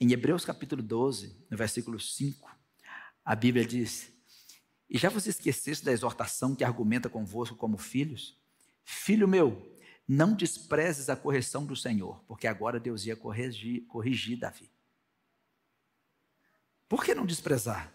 Em 0.00 0.10
Hebreus 0.10 0.44
capítulo 0.44 0.82
12, 0.82 1.46
no 1.50 1.56
versículo 1.56 2.00
5, 2.00 2.56
a 3.24 3.36
Bíblia 3.36 3.64
diz: 3.64 4.12
E 4.88 4.96
já 4.96 5.08
vos 5.08 5.26
esqueceste 5.26 5.84
da 5.84 5.92
exortação 5.92 6.54
que 6.54 6.64
argumenta 6.64 7.08
convosco 7.08 7.56
como 7.56 7.76
filhos? 7.76 8.38
Filho 8.84 9.28
meu, 9.28 9.76
não 10.06 10.34
desprezes 10.34 11.08
a 11.08 11.16
correção 11.16 11.66
do 11.66 11.76
Senhor, 11.76 12.22
porque 12.26 12.46
agora 12.46 12.80
Deus 12.80 13.04
ia 13.04 13.14
corrigir, 13.14 13.84
corrigir 13.86 14.38
Davi. 14.38 14.70
Por 16.88 17.04
que 17.04 17.14
não 17.14 17.26
desprezar? 17.26 17.92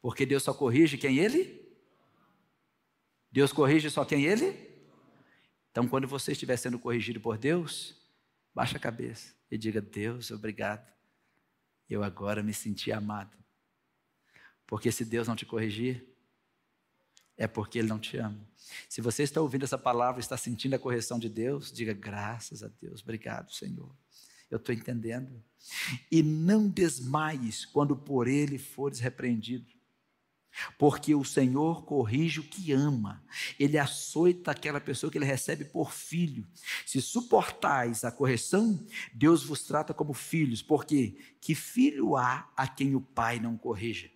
Porque 0.00 0.26
Deus 0.26 0.42
só 0.42 0.52
corrige 0.52 0.98
quem 0.98 1.18
ele? 1.18 1.62
Deus 3.30 3.52
corrige 3.52 3.88
só 3.88 4.04
quem 4.04 4.24
ele? 4.24 4.70
Então, 5.70 5.86
quando 5.86 6.08
você 6.08 6.32
estiver 6.32 6.56
sendo 6.56 6.78
corrigido 6.78 7.20
por 7.20 7.38
Deus, 7.38 8.02
Baixa 8.54 8.76
a 8.76 8.80
cabeça 8.80 9.34
e 9.50 9.56
diga: 9.56 9.80
Deus, 9.80 10.30
obrigado. 10.30 10.92
Eu 11.88 12.02
agora 12.02 12.42
me 12.42 12.52
senti 12.52 12.92
amado. 12.92 13.36
Porque 14.66 14.92
se 14.92 15.04
Deus 15.04 15.26
não 15.26 15.36
te 15.36 15.46
corrigir, 15.46 16.06
é 17.42 17.48
porque 17.48 17.78
Ele 17.78 17.88
não 17.88 17.98
te 17.98 18.16
ama. 18.16 18.38
Se 18.88 19.00
você 19.00 19.22
está 19.22 19.40
ouvindo 19.40 19.64
essa 19.64 19.76
palavra, 19.76 20.20
está 20.20 20.36
sentindo 20.36 20.74
a 20.74 20.78
correção 20.78 21.18
de 21.18 21.28
Deus, 21.28 21.72
diga 21.72 21.92
graças 21.92 22.62
a 22.62 22.68
Deus, 22.80 23.02
obrigado, 23.02 23.52
Senhor. 23.52 23.92
Eu 24.50 24.58
estou 24.58 24.74
entendendo. 24.74 25.42
E 26.10 26.22
não 26.22 26.68
desmaies 26.68 27.64
quando 27.64 27.96
por 27.96 28.28
Ele 28.28 28.58
fores 28.58 29.00
repreendido. 29.00 29.66
Porque 30.78 31.14
o 31.14 31.24
Senhor 31.24 31.84
corrige 31.84 32.40
o 32.40 32.44
que 32.44 32.72
ama, 32.72 33.24
ele 33.58 33.78
açoita 33.78 34.50
aquela 34.50 34.82
pessoa 34.82 35.10
que 35.10 35.16
ele 35.16 35.24
recebe 35.24 35.64
por 35.64 35.90
filho. 35.90 36.46
Se 36.84 37.00
suportais 37.00 38.04
a 38.04 38.12
correção, 38.12 38.78
Deus 39.14 39.42
vos 39.42 39.62
trata 39.62 39.94
como 39.94 40.12
filhos, 40.12 40.60
porque 40.60 41.16
que 41.40 41.54
filho 41.54 42.18
há 42.18 42.52
a 42.54 42.68
quem 42.68 42.94
o 42.94 43.00
pai 43.00 43.40
não 43.40 43.56
corrija? 43.56 44.10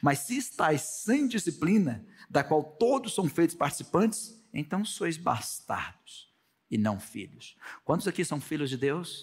Mas 0.00 0.20
se 0.20 0.36
estáis 0.36 0.82
sem 0.82 1.26
disciplina, 1.26 2.06
da 2.28 2.42
qual 2.42 2.62
todos 2.62 3.14
são 3.14 3.28
feitos 3.28 3.56
participantes, 3.56 4.40
então 4.52 4.84
sois 4.84 5.16
bastardos 5.16 6.32
e 6.70 6.78
não 6.78 6.98
filhos. 6.98 7.56
Quantos 7.84 8.08
aqui 8.08 8.24
são 8.24 8.40
filhos 8.40 8.70
de 8.70 8.76
Deus? 8.76 9.22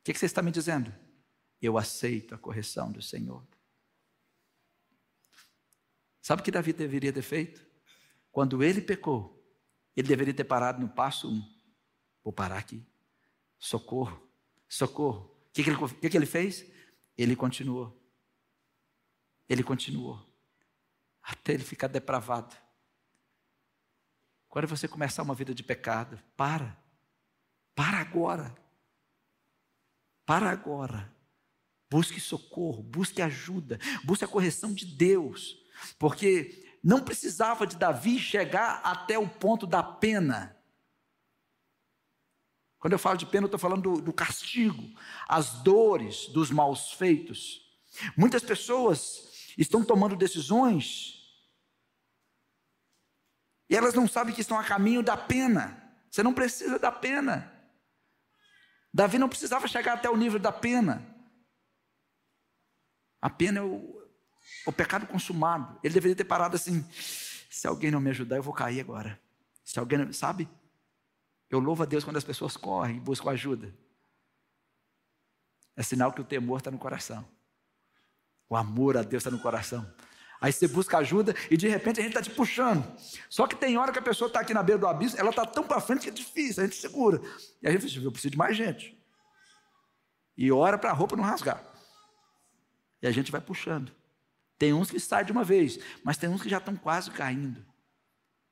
O 0.00 0.04
que, 0.04 0.14
você 0.14 0.26
está 0.26 0.42
me 0.42 0.50
dizendo? 0.50 0.94
Eu 1.60 1.78
aceito 1.78 2.34
a 2.34 2.38
correção 2.38 2.92
do 2.92 3.00
Senhor. 3.00 3.42
Sabe 6.20 6.42
o 6.42 6.44
que 6.44 6.50
Davi 6.50 6.72
deveria 6.72 7.12
ter 7.12 7.22
feito? 7.22 7.66
Quando 8.30 8.62
ele 8.62 8.80
pecou, 8.80 9.42
ele 9.96 10.08
deveria 10.08 10.34
ter 10.34 10.44
parado 10.44 10.80
no 10.80 10.88
passo 10.88 11.30
um. 11.30 11.42
Vou 12.22 12.32
parar 12.32 12.58
aqui. 12.58 12.84
Socorro, 13.58 14.20
socorro. 14.68 15.30
O 15.48 15.52
que, 15.52 15.62
ele, 15.62 16.10
que 16.10 16.16
ele 16.16 16.26
fez? 16.26 16.66
Ele 17.16 17.36
continuou. 17.36 17.96
Ele 19.48 19.62
continuou. 19.62 20.20
Até 21.22 21.52
ele 21.52 21.64
ficar 21.64 21.88
depravado. 21.88 22.54
Quando 24.48 24.68
você 24.68 24.86
começar 24.86 25.22
uma 25.22 25.34
vida 25.34 25.54
de 25.54 25.62
pecado, 25.62 26.20
para. 26.36 26.76
Para 27.74 27.98
agora. 27.98 28.54
Para 30.24 30.50
agora. 30.50 31.12
Busque 31.90 32.20
socorro, 32.20 32.82
busque 32.82 33.22
ajuda, 33.22 33.78
busque 34.04 34.24
a 34.24 34.28
correção 34.28 34.72
de 34.72 34.86
Deus 34.86 35.64
porque 35.98 36.64
não 36.82 37.02
precisava 37.02 37.66
de 37.66 37.76
Davi 37.76 38.18
chegar 38.18 38.80
até 38.84 39.18
o 39.18 39.28
ponto 39.28 39.66
da 39.66 39.82
pena. 39.82 40.56
Quando 42.84 42.92
eu 42.92 42.98
falo 42.98 43.16
de 43.16 43.24
pena, 43.24 43.44
eu 43.44 43.46
estou 43.46 43.58
falando 43.58 43.80
do, 43.80 44.02
do 44.02 44.12
castigo, 44.12 44.94
as 45.26 45.62
dores 45.62 46.26
dos 46.26 46.50
maus 46.50 46.92
feitos. 46.92 47.62
Muitas 48.14 48.42
pessoas 48.42 49.54
estão 49.56 49.82
tomando 49.82 50.14
decisões 50.14 51.14
e 53.70 53.74
elas 53.74 53.94
não 53.94 54.06
sabem 54.06 54.34
que 54.34 54.42
estão 54.42 54.58
a 54.58 54.62
caminho 54.62 55.02
da 55.02 55.16
pena. 55.16 55.82
Você 56.10 56.22
não 56.22 56.34
precisa 56.34 56.78
da 56.78 56.92
pena. 56.92 57.50
Davi 58.92 59.18
não 59.18 59.30
precisava 59.30 59.66
chegar 59.66 59.94
até 59.94 60.10
o 60.10 60.16
nível 60.18 60.38
da 60.38 60.52
pena. 60.52 61.02
A 63.18 63.30
pena 63.30 63.60
é 63.60 63.62
o, 63.62 63.98
o 64.66 64.72
pecado 64.72 65.06
consumado. 65.06 65.80
Ele 65.82 65.94
deveria 65.94 66.16
ter 66.16 66.24
parado 66.24 66.54
assim: 66.54 66.86
se 67.48 67.66
alguém 67.66 67.90
não 67.90 67.98
me 67.98 68.10
ajudar, 68.10 68.36
eu 68.36 68.42
vou 68.42 68.52
cair 68.52 68.78
agora. 68.78 69.18
Se 69.64 69.78
alguém 69.78 70.00
não, 70.00 70.12
sabe? 70.12 70.46
Eu 71.50 71.58
louvo 71.58 71.82
a 71.82 71.86
Deus 71.86 72.04
quando 72.04 72.16
as 72.16 72.24
pessoas 72.24 72.56
correm 72.56 72.96
e 72.96 73.00
buscam 73.00 73.30
ajuda. 73.30 73.74
É 75.76 75.82
sinal 75.82 76.12
que 76.12 76.20
o 76.20 76.24
temor 76.24 76.58
está 76.58 76.70
no 76.70 76.78
coração. 76.78 77.26
O 78.48 78.56
amor 78.56 78.96
a 78.96 79.02
Deus 79.02 79.20
está 79.20 79.30
no 79.30 79.40
coração. 79.40 79.86
Aí 80.40 80.52
você 80.52 80.68
busca 80.68 80.98
ajuda 80.98 81.34
e 81.50 81.56
de 81.56 81.68
repente 81.68 82.00
a 82.00 82.02
gente 82.02 82.16
está 82.16 82.22
te 82.22 82.30
puxando. 82.30 82.84
Só 83.28 83.46
que 83.46 83.56
tem 83.56 83.78
hora 83.78 83.92
que 83.92 83.98
a 83.98 84.02
pessoa 84.02 84.28
está 84.28 84.40
aqui 84.40 84.52
na 84.52 84.62
beira 84.62 84.78
do 84.78 84.86
abismo, 84.86 85.18
ela 85.18 85.30
está 85.30 85.46
tão 85.46 85.64
para 85.64 85.80
frente 85.80 86.02
que 86.02 86.10
é 86.10 86.12
difícil, 86.12 86.62
a 86.62 86.66
gente 86.66 86.76
segura. 86.76 87.20
E 87.62 87.66
a 87.66 87.70
gente 87.70 87.88
fala, 87.88 88.04
eu 88.04 88.12
preciso 88.12 88.32
de 88.32 88.36
mais 88.36 88.56
gente. 88.56 88.96
E 90.36 90.50
ora 90.52 90.76
para 90.76 90.90
a 90.90 90.92
roupa 90.92 91.16
não 91.16 91.24
rasgar. 91.24 91.64
E 93.00 93.06
a 93.06 93.10
gente 93.10 93.32
vai 93.32 93.40
puxando. 93.40 93.90
Tem 94.58 94.72
uns 94.72 94.90
que 94.90 95.00
saem 95.00 95.24
de 95.24 95.32
uma 95.32 95.44
vez, 95.44 95.78
mas 96.02 96.16
tem 96.16 96.28
uns 96.28 96.42
que 96.42 96.48
já 96.48 96.58
estão 96.58 96.76
quase 96.76 97.10
caindo. 97.10 97.64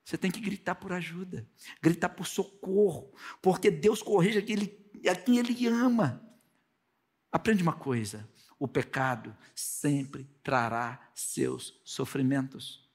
Você 0.05 0.19
tem 0.19 0.31
que 0.31 0.41
gritar 0.41 0.75
por 0.75 0.93
ajuda, 0.93 1.49
gritar 1.81 2.09
por 2.09 2.27
socorro, 2.27 3.15
porque 3.41 3.71
Deus 3.71 4.03
corrige 4.03 4.39
a 4.39 4.43
quem 4.43 4.57
Ele, 4.57 5.09
a 5.09 5.15
quem 5.15 5.39
ele 5.39 5.67
ama. 5.67 6.23
Aprende 7.31 7.63
uma 7.63 7.73
coisa: 7.73 8.29
o 8.59 8.67
pecado 8.67 9.37
sempre 9.55 10.25
trará 10.43 11.01
seus 11.15 11.81
sofrimentos. 11.85 12.91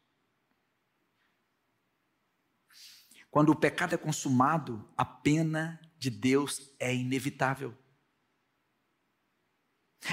Quando 3.30 3.50
o 3.50 3.56
pecado 3.56 3.94
é 3.94 3.98
consumado, 3.98 4.88
a 4.98 5.06
pena 5.06 5.80
de 5.98 6.10
Deus 6.10 6.74
é 6.80 6.96
inevitável. 6.96 7.78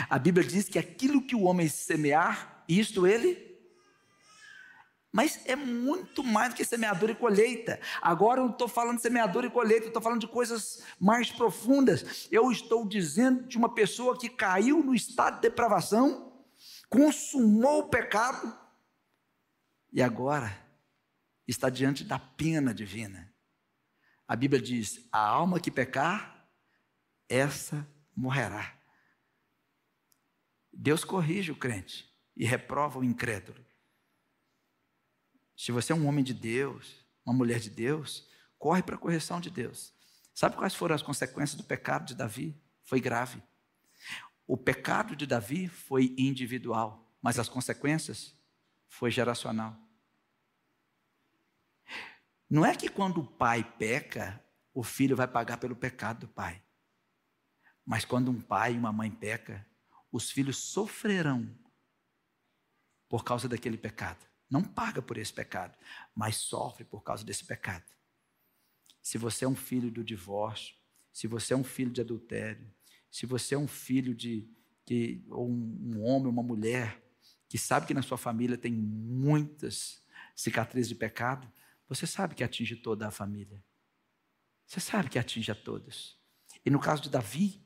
A 0.08 0.18
Bíblia 0.18 0.46
diz 0.46 0.68
que 0.68 0.78
aquilo 0.78 1.24
que 1.26 1.36
o 1.36 1.42
homem 1.42 1.68
semear, 1.68 2.64
isto 2.68 3.06
ele. 3.06 3.53
Mas 5.14 5.40
é 5.46 5.54
muito 5.54 6.24
mais 6.24 6.48
do 6.52 6.56
que 6.56 6.64
semeadura 6.64 7.12
e 7.12 7.14
colheita. 7.14 7.80
Agora 8.02 8.40
eu 8.40 8.46
não 8.46 8.52
estou 8.52 8.66
falando 8.66 8.96
de 8.96 9.02
semeadura 9.02 9.46
e 9.46 9.50
colheita, 9.50 9.84
eu 9.84 9.88
estou 9.90 10.02
falando 10.02 10.20
de 10.20 10.26
coisas 10.26 10.82
mais 10.98 11.30
profundas. 11.30 12.26
Eu 12.32 12.50
estou 12.50 12.84
dizendo 12.84 13.46
de 13.46 13.56
uma 13.56 13.72
pessoa 13.72 14.18
que 14.18 14.28
caiu 14.28 14.82
no 14.82 14.92
estado 14.92 15.36
de 15.36 15.42
depravação, 15.42 16.32
consumou 16.90 17.82
o 17.82 17.88
pecado 17.88 18.58
e 19.92 20.02
agora 20.02 20.52
está 21.46 21.70
diante 21.70 22.02
da 22.02 22.18
pena 22.18 22.74
divina. 22.74 23.32
A 24.26 24.34
Bíblia 24.34 24.60
diz: 24.60 25.06
a 25.12 25.20
alma 25.20 25.60
que 25.60 25.70
pecar, 25.70 26.50
essa 27.28 27.86
morrerá. 28.16 28.76
Deus 30.72 31.04
corrige 31.04 31.52
o 31.52 31.56
crente 31.56 32.12
e 32.36 32.44
reprova 32.44 32.98
o 32.98 33.04
incrédulo. 33.04 33.64
Se 35.56 35.72
você 35.72 35.92
é 35.92 35.96
um 35.96 36.06
homem 36.06 36.24
de 36.24 36.34
Deus, 36.34 37.04
uma 37.24 37.34
mulher 37.34 37.60
de 37.60 37.70
Deus, 37.70 38.28
corre 38.58 38.82
para 38.82 38.96
a 38.96 38.98
correção 38.98 39.40
de 39.40 39.50
Deus. 39.50 39.92
Sabe 40.34 40.56
quais 40.56 40.74
foram 40.74 40.94
as 40.94 41.02
consequências 41.02 41.56
do 41.56 41.64
pecado 41.64 42.06
de 42.06 42.14
Davi? 42.14 42.60
Foi 42.82 43.00
grave. 43.00 43.42
O 44.46 44.56
pecado 44.56 45.14
de 45.14 45.26
Davi 45.26 45.68
foi 45.68 46.14
individual, 46.18 47.14
mas 47.22 47.38
as 47.38 47.48
consequências 47.48 48.34
foi 48.88 49.10
geracional. 49.10 49.76
Não 52.50 52.64
é 52.64 52.76
que 52.76 52.88
quando 52.88 53.20
o 53.20 53.26
pai 53.26 53.64
peca, 53.78 54.42
o 54.72 54.82
filho 54.82 55.16
vai 55.16 55.26
pagar 55.26 55.56
pelo 55.56 55.74
pecado 55.74 56.20
do 56.20 56.28
pai. 56.28 56.62
Mas 57.84 58.04
quando 58.04 58.30
um 58.30 58.40
pai 58.40 58.74
e 58.74 58.78
uma 58.78 58.92
mãe 58.92 59.10
peca, 59.10 59.66
os 60.10 60.30
filhos 60.30 60.56
sofrerão 60.56 61.48
por 63.08 63.24
causa 63.24 63.48
daquele 63.48 63.76
pecado. 63.76 64.24
Não 64.50 64.62
paga 64.62 65.02
por 65.02 65.16
esse 65.16 65.32
pecado, 65.32 65.76
mas 66.14 66.36
sofre 66.36 66.84
por 66.84 67.02
causa 67.02 67.24
desse 67.24 67.44
pecado. 67.44 67.84
Se 69.02 69.18
você 69.18 69.44
é 69.44 69.48
um 69.48 69.54
filho 69.54 69.90
do 69.90 70.04
divórcio, 70.04 70.74
se 71.12 71.26
você 71.26 71.54
é 71.54 71.56
um 71.56 71.64
filho 71.64 71.90
de 71.90 72.00
adultério, 72.00 72.72
se 73.10 73.26
você 73.26 73.54
é 73.54 73.58
um 73.58 73.68
filho 73.68 74.14
de 74.14 74.48
que 74.84 75.24
ou 75.30 75.48
um, 75.48 75.96
um 75.96 76.04
homem, 76.04 76.28
uma 76.28 76.42
mulher 76.42 77.02
que 77.48 77.56
sabe 77.56 77.86
que 77.86 77.94
na 77.94 78.02
sua 78.02 78.18
família 78.18 78.58
tem 78.58 78.72
muitas 78.72 80.02
cicatrizes 80.34 80.88
de 80.88 80.94
pecado, 80.94 81.50
você 81.88 82.06
sabe 82.06 82.34
que 82.34 82.42
atinge 82.44 82.76
toda 82.76 83.06
a 83.06 83.10
família. 83.10 83.62
Você 84.66 84.80
sabe 84.80 85.08
que 85.08 85.18
atinge 85.18 85.50
a 85.52 85.54
todos. 85.54 86.18
E 86.64 86.70
no 86.70 86.80
caso 86.80 87.02
de 87.02 87.10
Davi, 87.10 87.64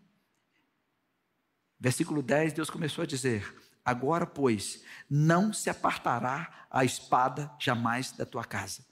Versículo 1.80 2.22
10, 2.22 2.54
Deus 2.54 2.70
começou 2.70 3.02
a 3.02 3.06
dizer: 3.06 3.54
Agora, 3.84 4.26
pois, 4.26 4.82
não 5.08 5.52
se 5.52 5.70
apartará 5.70 6.66
a 6.70 6.84
espada 6.84 7.50
jamais 7.58 8.12
da 8.12 8.26
tua 8.26 8.44
casa. 8.44 8.84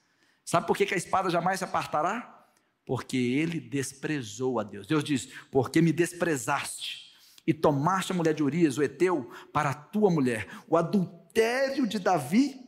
Sabe 0.44 0.66
por 0.66 0.76
que 0.76 0.94
a 0.94 0.96
espada 0.96 1.28
jamais 1.28 1.58
se 1.58 1.64
apartará? 1.64 2.46
Porque 2.86 3.16
ele 3.16 3.58
desprezou 3.58 4.60
a 4.60 4.62
Deus. 4.62 4.86
Deus 4.86 5.02
diz: 5.02 5.28
Porque 5.50 5.82
me 5.82 5.92
desprezaste 5.92 7.06
e 7.46 7.52
tomaste 7.52 8.12
a 8.12 8.14
mulher 8.14 8.32
de 8.32 8.42
Urias, 8.42 8.78
o 8.78 8.82
Eteu, 8.82 9.30
para 9.52 9.70
a 9.70 9.74
tua 9.74 10.10
mulher. 10.10 10.48
O 10.68 10.76
adultério 10.76 11.86
de 11.86 11.98
Davi, 11.98 12.60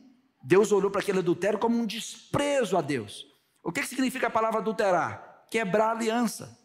Deus 0.43 0.71
olhou 0.71 0.91
para 0.91 1.01
aquele 1.01 1.19
adultério 1.19 1.57
como 1.57 1.77
um 1.77 1.85
desprezo 1.85 2.77
a 2.77 2.81
Deus. 2.81 3.25
O 3.63 3.71
que 3.71 3.83
significa 3.83 4.27
a 4.27 4.31
palavra 4.31 4.59
adulterar? 4.59 5.45
Quebrar 5.49 5.91
aliança. 5.91 6.57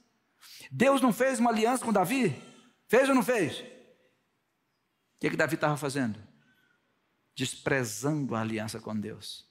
Deus 0.71 1.01
não 1.01 1.13
fez 1.13 1.39
uma 1.39 1.51
aliança 1.51 1.85
com 1.85 1.93
Davi? 1.93 2.35
Fez 2.89 3.09
ou 3.09 3.15
não 3.15 3.23
fez? 3.23 3.65
Que, 5.25 5.31
que 5.31 5.37
Davi 5.39 5.55
estava 5.55 5.75
fazendo? 5.75 6.23
Desprezando 7.35 8.35
a 8.35 8.43
aliança 8.43 8.79
com 8.79 8.95
Deus. 8.95 9.49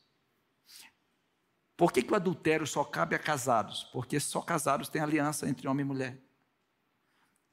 Por 1.76 1.92
que, 1.92 2.04
que 2.04 2.14
o 2.14 2.16
adultério 2.16 2.68
só 2.68 2.84
cabe 2.84 3.16
a 3.16 3.20
casados? 3.20 3.84
Porque 3.86 4.20
só 4.20 4.40
casados 4.40 4.88
têm 4.88 5.02
aliança 5.02 5.50
entre 5.50 5.68
homem 5.68 5.84
e 5.84 5.88
mulher. 5.88 6.22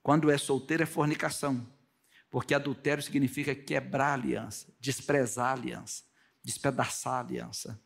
Quando 0.02 0.30
é 0.30 0.36
solteiro 0.36 0.82
é 0.82 0.86
fornicação. 0.86 1.66
Porque 2.28 2.52
adultério 2.52 3.02
significa 3.02 3.55
quebrar 3.55 4.09
a 4.09 4.12
aliança, 4.12 4.66
desprezar 4.78 5.47
a 5.47 5.52
aliança, 5.52 6.05
despedaçar 6.44 7.14
a 7.14 7.20
aliança. 7.20 7.80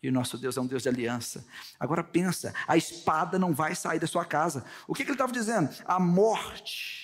E 0.00 0.08
o 0.08 0.12
nosso 0.12 0.38
Deus 0.38 0.56
é 0.56 0.60
um 0.60 0.66
Deus 0.68 0.84
de 0.84 0.88
aliança. 0.88 1.44
Agora 1.80 2.04
pensa, 2.04 2.54
a 2.68 2.76
espada 2.76 3.36
não 3.36 3.52
vai 3.52 3.74
sair 3.74 3.98
da 3.98 4.06
sua 4.06 4.24
casa. 4.24 4.64
O 4.86 4.94
que, 4.94 5.02
que 5.02 5.10
ele 5.10 5.16
estava 5.16 5.32
dizendo? 5.32 5.74
A 5.86 5.98
morte 5.98 7.01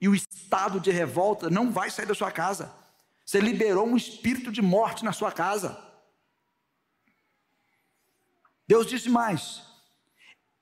e 0.00 0.08
o 0.08 0.14
estado 0.14 0.80
de 0.80 0.90
revolta 0.90 1.50
não 1.50 1.70
vai 1.70 1.90
sair 1.90 2.06
da 2.06 2.14
sua 2.14 2.30
casa. 2.30 2.72
Você 3.24 3.38
liberou 3.38 3.86
um 3.86 3.96
espírito 3.96 4.50
de 4.50 4.62
morte 4.62 5.04
na 5.04 5.12
sua 5.12 5.30
casa. 5.30 5.78
Deus 8.66 8.86
disse 8.86 9.08
mais: 9.08 9.62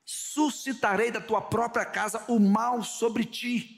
suscitarei 0.05 1.11
da 1.11 1.21
tua 1.21 1.41
própria 1.41 1.85
casa 1.85 2.25
o 2.29 2.39
mal 2.39 2.83
sobre 2.83 3.25
ti. 3.25 3.75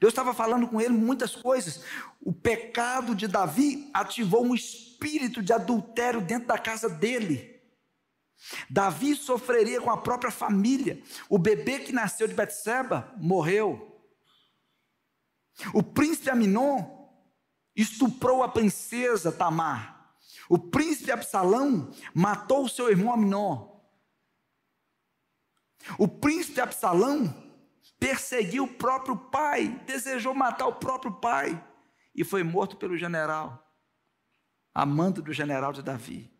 Deus 0.00 0.12
estava 0.12 0.32
falando 0.34 0.66
com 0.68 0.80
ele 0.80 0.94
muitas 0.94 1.34
coisas. 1.34 1.84
O 2.20 2.32
pecado 2.32 3.14
de 3.14 3.28
Davi 3.28 3.90
ativou 3.92 4.44
um 4.44 4.54
espírito 4.54 5.42
de 5.42 5.52
adultério 5.52 6.20
dentro 6.20 6.48
da 6.48 6.58
casa 6.58 6.88
dele. 6.88 7.60
Davi 8.68 9.14
sofreria 9.14 9.80
com 9.80 9.90
a 9.90 9.96
própria 9.96 10.30
família. 10.30 11.02
O 11.28 11.38
bebê 11.38 11.78
que 11.80 11.92
nasceu 11.92 12.26
de 12.26 12.34
Betseba 12.34 13.12
morreu. 13.16 13.91
O 15.72 15.82
príncipe 15.82 16.30
Aminon 16.30 17.10
estuprou 17.74 18.42
a 18.42 18.48
princesa 18.48 19.30
Tamar. 19.30 20.16
O 20.48 20.58
príncipe 20.58 21.10
Absalão 21.10 21.90
matou 22.14 22.68
seu 22.68 22.90
irmão 22.90 23.12
Aminon. 23.12 23.70
O 25.98 26.06
príncipe 26.06 26.60
Absalão 26.60 27.34
perseguiu 27.98 28.64
o 28.64 28.74
próprio 28.74 29.16
pai, 29.16 29.80
desejou 29.86 30.34
matar 30.34 30.66
o 30.66 30.74
próprio 30.74 31.12
pai 31.12 31.62
e 32.14 32.24
foi 32.24 32.42
morto 32.42 32.76
pelo 32.76 32.96
general, 32.96 33.74
amando 34.74 35.22
do 35.22 35.32
general 35.32 35.72
de 35.72 35.82
Davi. 35.82 36.30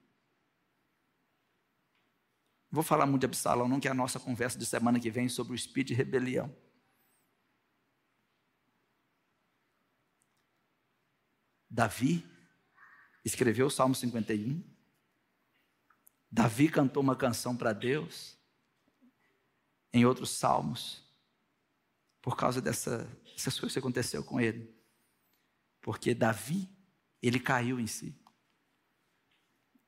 Vou 2.71 2.83
falar 2.83 3.07
muito 3.07 3.21
de 3.21 3.27
Absalão, 3.27 3.69
não 3.69 3.79
que 3.79 3.87
é 3.87 3.91
a 3.91 3.95
nossa 3.95 4.19
conversa 4.19 4.59
de 4.59 4.65
semana 4.65 4.99
que 4.99 5.11
vem 5.11 5.29
sobre 5.29 5.53
o 5.53 5.55
espírito 5.55 5.89
de 5.89 5.95
rebelião. 5.95 6.55
Davi 11.73 12.23
escreveu 13.25 13.69
o 13.69 13.71
Salmo 13.71 13.95
51. 13.95 14.63
Davi 16.31 16.69
cantou 16.69 17.03
uma 17.03 17.17
canção 17.17 17.57
para 17.57 17.73
Deus. 17.73 18.39
Em 19.91 20.05
outros 20.05 20.31
salmos, 20.31 21.03
por 22.21 22.37
causa 22.37 22.61
dessa, 22.61 23.05
dessas 23.25 23.59
coisas 23.59 23.73
que 23.73 23.79
aconteceu 23.79 24.23
com 24.23 24.39
ele. 24.39 24.75
Porque 25.81 26.15
Davi, 26.15 26.69
ele 27.23 27.41
caiu 27.41 27.81
em 27.81 27.87
si. 27.87 28.19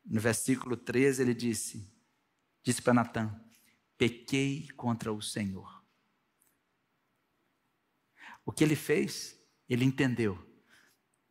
No 0.04 0.20
versículo 0.20 0.76
13 0.76 1.22
ele 1.22 1.34
disse, 1.34 1.90
disse 2.62 2.80
para 2.80 2.94
Natan, 2.94 3.42
pequei 3.96 4.68
contra 4.72 5.12
o 5.12 5.22
Senhor. 5.22 5.84
O 8.44 8.52
que 8.52 8.64
ele 8.64 8.76
fez, 8.76 9.38
ele 9.68 9.84
entendeu. 9.84 10.53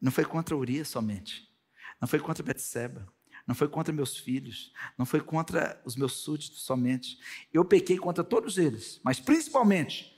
Não 0.03 0.11
foi 0.11 0.25
contra 0.25 0.53
Urias 0.53 0.89
somente. 0.89 1.49
Não 2.01 2.09
foi 2.09 2.19
contra 2.19 2.43
Betseba. 2.43 3.07
Não 3.47 3.55
foi 3.55 3.69
contra 3.69 3.93
meus 3.93 4.17
filhos. 4.17 4.73
Não 4.97 5.05
foi 5.05 5.21
contra 5.21 5.81
os 5.85 5.95
meus 5.95 6.11
súditos 6.17 6.63
somente. 6.63 7.17
Eu 7.53 7.63
pequei 7.63 7.97
contra 7.97 8.21
todos 8.21 8.57
eles. 8.57 8.99
Mas 9.01 9.21
principalmente 9.21 10.13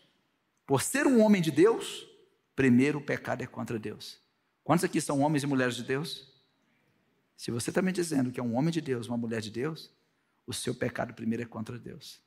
por 0.65 0.81
ser 0.81 1.05
um 1.05 1.21
homem 1.21 1.39
de 1.39 1.51
Deus, 1.51 2.07
primeiro 2.55 2.97
o 2.97 3.05
pecado 3.05 3.43
é 3.43 3.45
contra 3.45 3.77
Deus. 3.77 4.19
Quantos 4.63 4.83
aqui 4.83 4.99
são 4.99 5.19
homens 5.19 5.43
e 5.43 5.47
mulheres 5.47 5.75
de 5.75 5.83
Deus? 5.83 6.33
Se 7.37 7.51
você 7.51 7.69
está 7.69 7.79
me 7.79 7.91
dizendo 7.91 8.31
que 8.31 8.39
é 8.39 8.43
um 8.43 8.55
homem 8.55 8.71
de 8.71 8.81
Deus, 8.81 9.07
uma 9.07 9.17
mulher 9.17 9.39
de 9.39 9.51
Deus, 9.51 9.93
o 10.47 10.53
seu 10.53 10.73
pecado 10.73 11.13
primeiro 11.13 11.43
é 11.43 11.45
contra 11.45 11.77
Deus. 11.77 12.19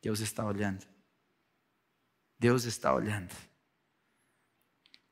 Deus 0.00 0.20
está 0.20 0.46
olhando. 0.46 0.86
Deus 2.38 2.62
está 2.62 2.94
olhando. 2.94 3.34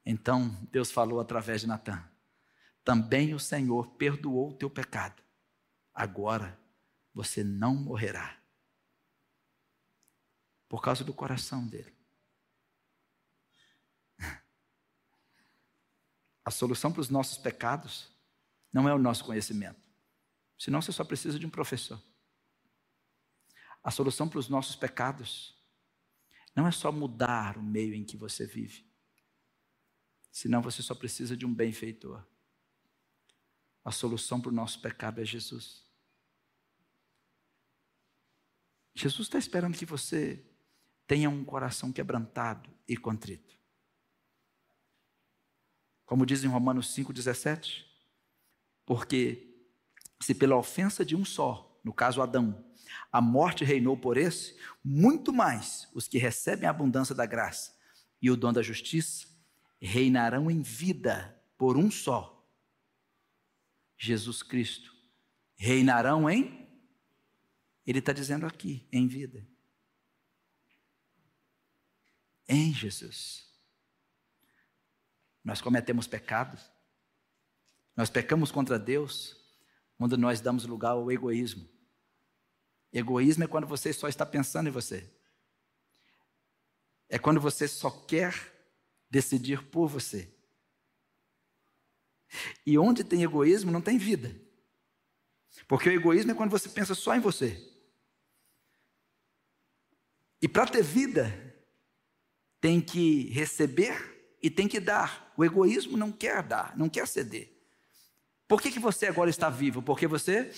Então, 0.05 0.51
Deus 0.71 0.91
falou 0.91 1.21
através 1.21 1.61
de 1.61 1.67
Natan: 1.67 2.03
Também 2.85 3.35
o 3.35 3.39
Senhor 3.39 3.95
perdoou 3.97 4.51
o 4.51 4.55
teu 4.55 4.71
pecado. 4.71 5.23
Agora 5.95 6.59
você 7.13 7.45
não 7.45 7.75
morrerá 7.75 8.41
por 10.69 10.81
causa 10.81 11.03
do 11.05 11.13
coração 11.13 11.67
dele. 11.67 11.95
A 16.45 16.51
solução 16.51 16.93
para 16.93 17.01
os 17.01 17.11
nossos 17.11 17.37
pecados 17.39 18.09
não 18.73 18.89
é 18.89 18.95
o 18.95 18.99
nosso 18.99 19.25
conhecimento. 19.25 19.81
Senão 20.59 20.81
você 20.81 20.93
só 20.93 21.05
precisa 21.05 21.39
de 21.39 21.47
um 21.47 21.51
professor. 21.51 22.01
A 23.83 23.91
solução 23.91 24.29
para 24.29 24.39
os 24.39 24.49
nossos 24.49 24.77
pecados 24.77 25.59
não 26.55 26.67
é 26.67 26.71
só 26.71 26.93
mudar 26.93 27.57
o 27.57 27.63
meio 27.63 27.95
em 27.95 28.05
que 28.05 28.17
você 28.17 28.47
vive. 28.47 28.90
Senão 30.31 30.63
você 30.63 30.83
só 30.83 30.95
precisa 30.95 31.37
de 31.37 31.45
um 31.45 31.53
benfeitor. 31.53 32.25
A 33.85 33.91
solução 33.91 34.41
para 34.41 34.51
o 34.51 34.55
nosso 34.55 34.81
pecado 34.81 35.21
é 35.21 35.25
Jesus. 35.25 35.85
Jesus 38.95 39.27
está 39.29 39.39
esperando 39.39 39.77
que 39.77 39.87
você 39.87 40.45
tenha 41.07 41.31
um 41.31 41.45
coração 41.45 41.93
quebrantado 41.93 42.71
e 42.87 42.97
contrito. 42.97 43.59
Como 46.05 46.27
diz 46.27 46.45
em 46.45 46.49
Romanos 46.49 46.95
5,17. 46.95 47.87
Porque 48.85 49.51
se 50.21 50.35
pela 50.35 50.57
ofensa 50.57 51.05
de 51.05 51.15
um 51.15 51.25
só, 51.25 51.81
no 51.85 51.93
caso 51.93 52.21
Adão, 52.21 52.65
a 53.13 53.21
morte 53.21 53.65
reinou 53.65 53.97
por 53.97 54.17
esse, 54.17 54.59
muito 54.83 55.33
mais 55.33 55.89
os 55.95 56.09
que 56.09 56.19
recebem 56.19 56.67
a 56.67 56.71
abundância 56.71 57.15
da 57.15 57.25
graça 57.25 57.79
e 58.21 58.31
o 58.31 58.37
dom 58.37 58.53
da 58.53 58.63
justiça 58.63 59.30
reinarão 59.81 60.51
em 60.51 60.61
vida 60.61 61.41
por 61.57 61.77
um 61.77 61.91
só, 61.91 62.47
Jesus 63.97 64.43
Cristo. 64.43 64.95
Reinarão 65.57 66.29
em? 66.29 66.69
Ele 67.87 67.99
está 67.99 68.13
dizendo 68.13 68.47
aqui, 68.47 68.87
em 68.93 69.07
vida. 69.07 69.47
Em 72.49 72.73
Jesus. 72.73 73.49
Nós 75.43 75.61
cometemos 75.61 76.07
pecados, 76.07 76.71
nós 77.97 78.11
pecamos 78.11 78.51
contra 78.51 78.79
Deus 78.79 79.37
quando 79.97 80.17
nós 80.17 80.41
damos 80.41 80.65
lugar 80.65 80.93
ao 80.93 81.11
egoísmo. 81.11 81.69
Egoísmo 82.93 83.45
é 83.45 83.47
quando 83.47 83.67
você 83.67 83.93
só 83.93 84.09
está 84.09 84.27
pensando 84.27 84.69
em 84.69 84.73
você. 84.73 85.11
É 87.09 87.19
quando 87.19 87.41
você 87.41 87.67
só 87.69 87.91
quer 87.91 88.60
decidir 89.11 89.63
por 89.69 89.89
você. 89.89 90.33
E 92.65 92.79
onde 92.79 93.03
tem 93.03 93.23
egoísmo 93.23 93.73
não 93.73 93.81
tem 93.81 93.99
vida. 93.99 94.35
Porque 95.67 95.89
o 95.89 95.93
egoísmo 95.93 96.31
é 96.31 96.35
quando 96.35 96.51
você 96.51 96.69
pensa 96.69 96.95
só 96.95 97.15
em 97.15 97.21
você. 97.21 97.69
E 100.41 100.49
para 100.49 100.67
ter 100.67 100.83
vida, 100.83 101.51
tem 102.61 102.81
que 102.81 103.25
receber 103.31 104.37
e 104.43 104.49
tem 104.49 104.69
que 104.69 104.79
dar. 104.79 105.33
O 105.37 105.45
egoísmo 105.45 105.97
não 105.97 106.13
quer 106.13 106.43
dar, 106.43 106.77
não 106.77 106.89
quer 106.89 107.07
ceder. 107.07 107.51
Por 108.47 108.61
que, 108.61 108.71
que 108.71 108.79
você 108.79 109.07
agora 109.07 109.31
está 109.31 109.51
vivo? 109.51 109.83
Porque 109.83 110.07
você 110.07 110.51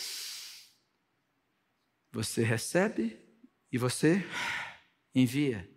você 2.11 2.43
recebe 2.43 3.19
e 3.70 3.79
você 3.79 4.23
envia. 5.15 5.72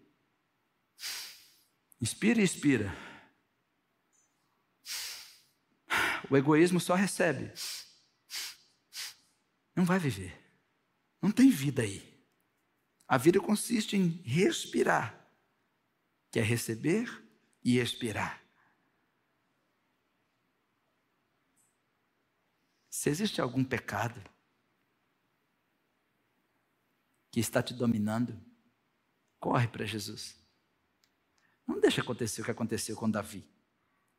Inspira 2.02 2.42
e 2.42 2.44
expira. 2.44 2.92
O 6.30 6.36
egoísmo 6.36 6.80
só 6.80 6.96
recebe. 6.96 7.52
Não 9.76 9.86
vai 9.86 10.00
viver. 10.00 10.42
Não 11.22 11.32
tem 11.32 11.50
vida 11.50 11.82
aí. 11.82 12.16
A 13.08 13.18
vida 13.18 13.40
consiste 13.40 13.96
em 13.96 14.22
respirar, 14.24 15.30
que 16.32 16.40
é 16.40 16.42
receber 16.42 17.08
e 17.64 17.78
expirar. 17.78 18.44
Se 22.90 23.10
existe 23.10 23.40
algum 23.40 23.64
pecado 23.64 24.20
que 27.30 27.40
está 27.40 27.62
te 27.62 27.74
dominando, 27.74 28.44
corre 29.40 29.68
para 29.68 29.86
Jesus. 29.86 30.45
Não 31.68 31.80
deixe 31.80 32.02
acontecer 32.02 32.42
o 32.42 32.46
que 32.46 32.52
aconteceu 32.52 32.96
com 32.96 33.10
Davi. 33.10 33.48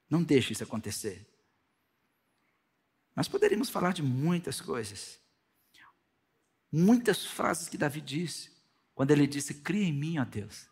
Não 0.08 0.22
deixe 0.22 0.52
isso 0.52 0.62
acontecer. 0.62 1.26
Nós 3.14 3.28
poderíamos 3.28 3.70
falar 3.70 3.92
de 3.92 4.02
muitas 4.02 4.60
coisas. 4.60 5.18
Muitas 6.70 7.24
frases 7.24 7.68
que 7.68 7.78
Davi 7.78 8.00
disse, 8.00 8.50
quando 8.94 9.10
ele 9.10 9.26
disse: 9.26 9.54
Cria 9.54 9.84
em 9.84 9.92
mim, 9.92 10.18
ó 10.18 10.24
Deus, 10.24 10.66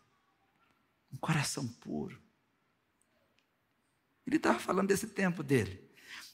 um 1.11 1.17
coração 1.17 1.67
puro. 1.67 2.21
Ele 4.27 4.37
estava 4.37 4.59
falando 4.59 4.87
desse 4.87 5.07
tempo 5.07 5.43
dele. 5.43 5.83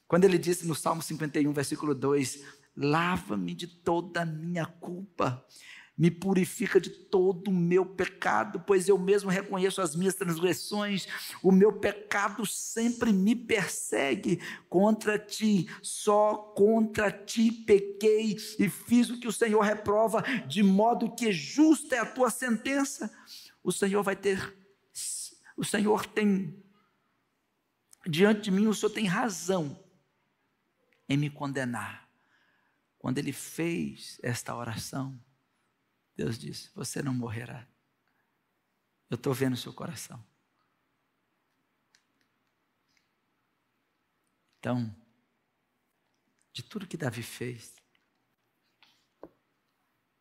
Quando 0.08 0.26
ele 0.26 0.38
disse 0.38 0.66
no 0.66 0.76
Salmo 0.76 1.02
51, 1.02 1.54
versículo 1.54 1.96
2: 1.96 2.44
Lava-me 2.76 3.54
de 3.54 3.68
toda 3.68 4.22
a 4.22 4.26
minha 4.26 4.66
culpa, 4.66 5.46
me 6.02 6.10
purifica 6.10 6.82
de 6.82 6.90
todo 6.90 7.50
o 7.50 7.54
meu 7.54 7.86
pecado, 7.86 8.60
pois 8.66 8.90
eu 8.90 8.98
mesmo 8.98 9.30
reconheço 9.30 9.84
as 9.84 9.96
minhas 9.96 10.16
transgressões, 10.16 11.08
o 11.44 11.52
meu 11.52 11.74
pecado 11.74 12.44
sempre 12.44 13.14
me 13.14 13.36
persegue. 13.36 14.42
Contra 14.68 15.20
ti, 15.20 15.70
só 15.80 16.36
contra 16.56 17.12
ti 17.12 17.52
pequei 17.52 18.36
e 18.58 18.68
fiz 18.68 19.12
o 19.12 19.20
que 19.20 19.28
o 19.28 19.32
Senhor 19.32 19.62
reprova, 19.62 20.24
de 20.48 20.64
modo 20.64 21.14
que 21.14 21.32
justa 21.32 21.96
é 21.96 22.00
a 22.00 22.06
tua 22.08 22.32
sentença. 22.32 23.16
O 23.64 23.72
Senhor 23.72 24.02
vai 24.02 24.16
ter, 24.16 24.58
o 25.56 25.64
Senhor 25.64 26.08
tem, 26.08 26.60
diante 28.08 28.42
de 28.42 28.50
mim, 28.50 28.66
o 28.66 28.74
Senhor 28.74 28.92
tem 28.92 29.06
razão 29.06 29.80
em 31.08 31.16
me 31.16 31.30
condenar. 31.30 32.10
Quando 32.98 33.20
ele 33.20 33.32
fez 33.32 34.20
esta 34.24 34.56
oração, 34.56 35.16
Deus 36.16 36.38
disse: 36.38 36.70
Você 36.76 37.02
não 37.02 37.14
morrerá. 37.14 37.68
Eu 39.10 39.16
estou 39.16 39.34
vendo 39.34 39.54
o 39.54 39.58
seu 39.58 39.74
coração. 39.74 40.24
Então, 44.60 44.96
de 46.54 46.62
tudo 46.62 46.88
que 46.88 46.96
Davi 46.96 47.24
fez, 47.24 47.76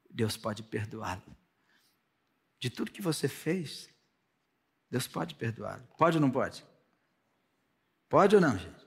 Deus 0.09 0.37
pode 0.37 0.63
perdoá-lo. 0.63 1.37
De 2.59 2.71
tudo 2.71 2.91
que 2.91 3.03
você 3.03 3.29
fez, 3.29 3.91
Deus 4.91 5.07
pode 5.07 5.35
perdoá-lo. 5.35 5.87
Pode 5.97 6.17
ou 6.17 6.21
não 6.21 6.31
pode? 6.31 6.65
Pode 8.09 8.35
ou 8.35 8.41
não, 8.41 8.59
gente? 8.59 8.87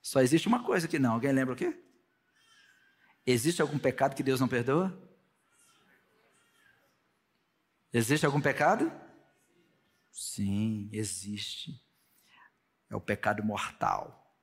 Só 0.00 0.20
existe 0.20 0.48
uma 0.48 0.64
coisa 0.64 0.88
que 0.88 0.98
não. 0.98 1.14
Alguém 1.14 1.32
lembra 1.32 1.54
o 1.54 1.56
quê? 1.56 1.78
Existe 3.26 3.60
algum 3.60 3.78
pecado 3.78 4.14
que 4.14 4.22
Deus 4.22 4.40
não 4.40 4.48
perdoa? 4.48 4.92
Existe 7.96 8.26
algum 8.26 8.40
pecado? 8.40 8.90
Sim, 10.10 10.88
existe. 10.92 11.80
É 12.90 12.96
o 12.96 13.00
pecado 13.00 13.44
mortal. 13.44 14.36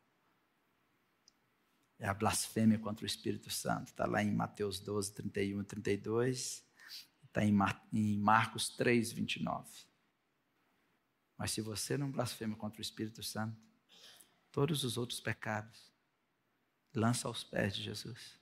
É 1.99 2.07
a 2.07 2.13
blasfêmia 2.13 2.79
contra 2.79 3.03
o 3.03 3.05
Espírito 3.05 3.49
Santo. 3.49 3.89
Está 3.89 4.05
lá 4.05 4.23
em 4.23 4.33
Mateus 4.33 4.79
12, 4.79 5.13
31 5.15 5.59
e 5.59 5.63
32. 5.65 6.65
Está 7.25 7.43
em, 7.43 7.51
Mar 7.51 7.85
em 7.91 8.17
Marcos 8.17 8.69
3, 8.69 9.11
29. 9.11 9.69
Mas 11.37 11.51
se 11.51 11.59
você 11.59 11.97
não 11.97 12.09
blasfema 12.09 12.55
contra 12.55 12.79
o 12.79 12.81
Espírito 12.81 13.21
Santo, 13.21 13.61
todos 14.49 14.85
os 14.85 14.97
outros 14.97 15.19
pecados, 15.19 15.91
lança 16.93 17.27
aos 17.27 17.43
pés 17.43 17.75
de 17.75 17.83
Jesus. 17.83 18.39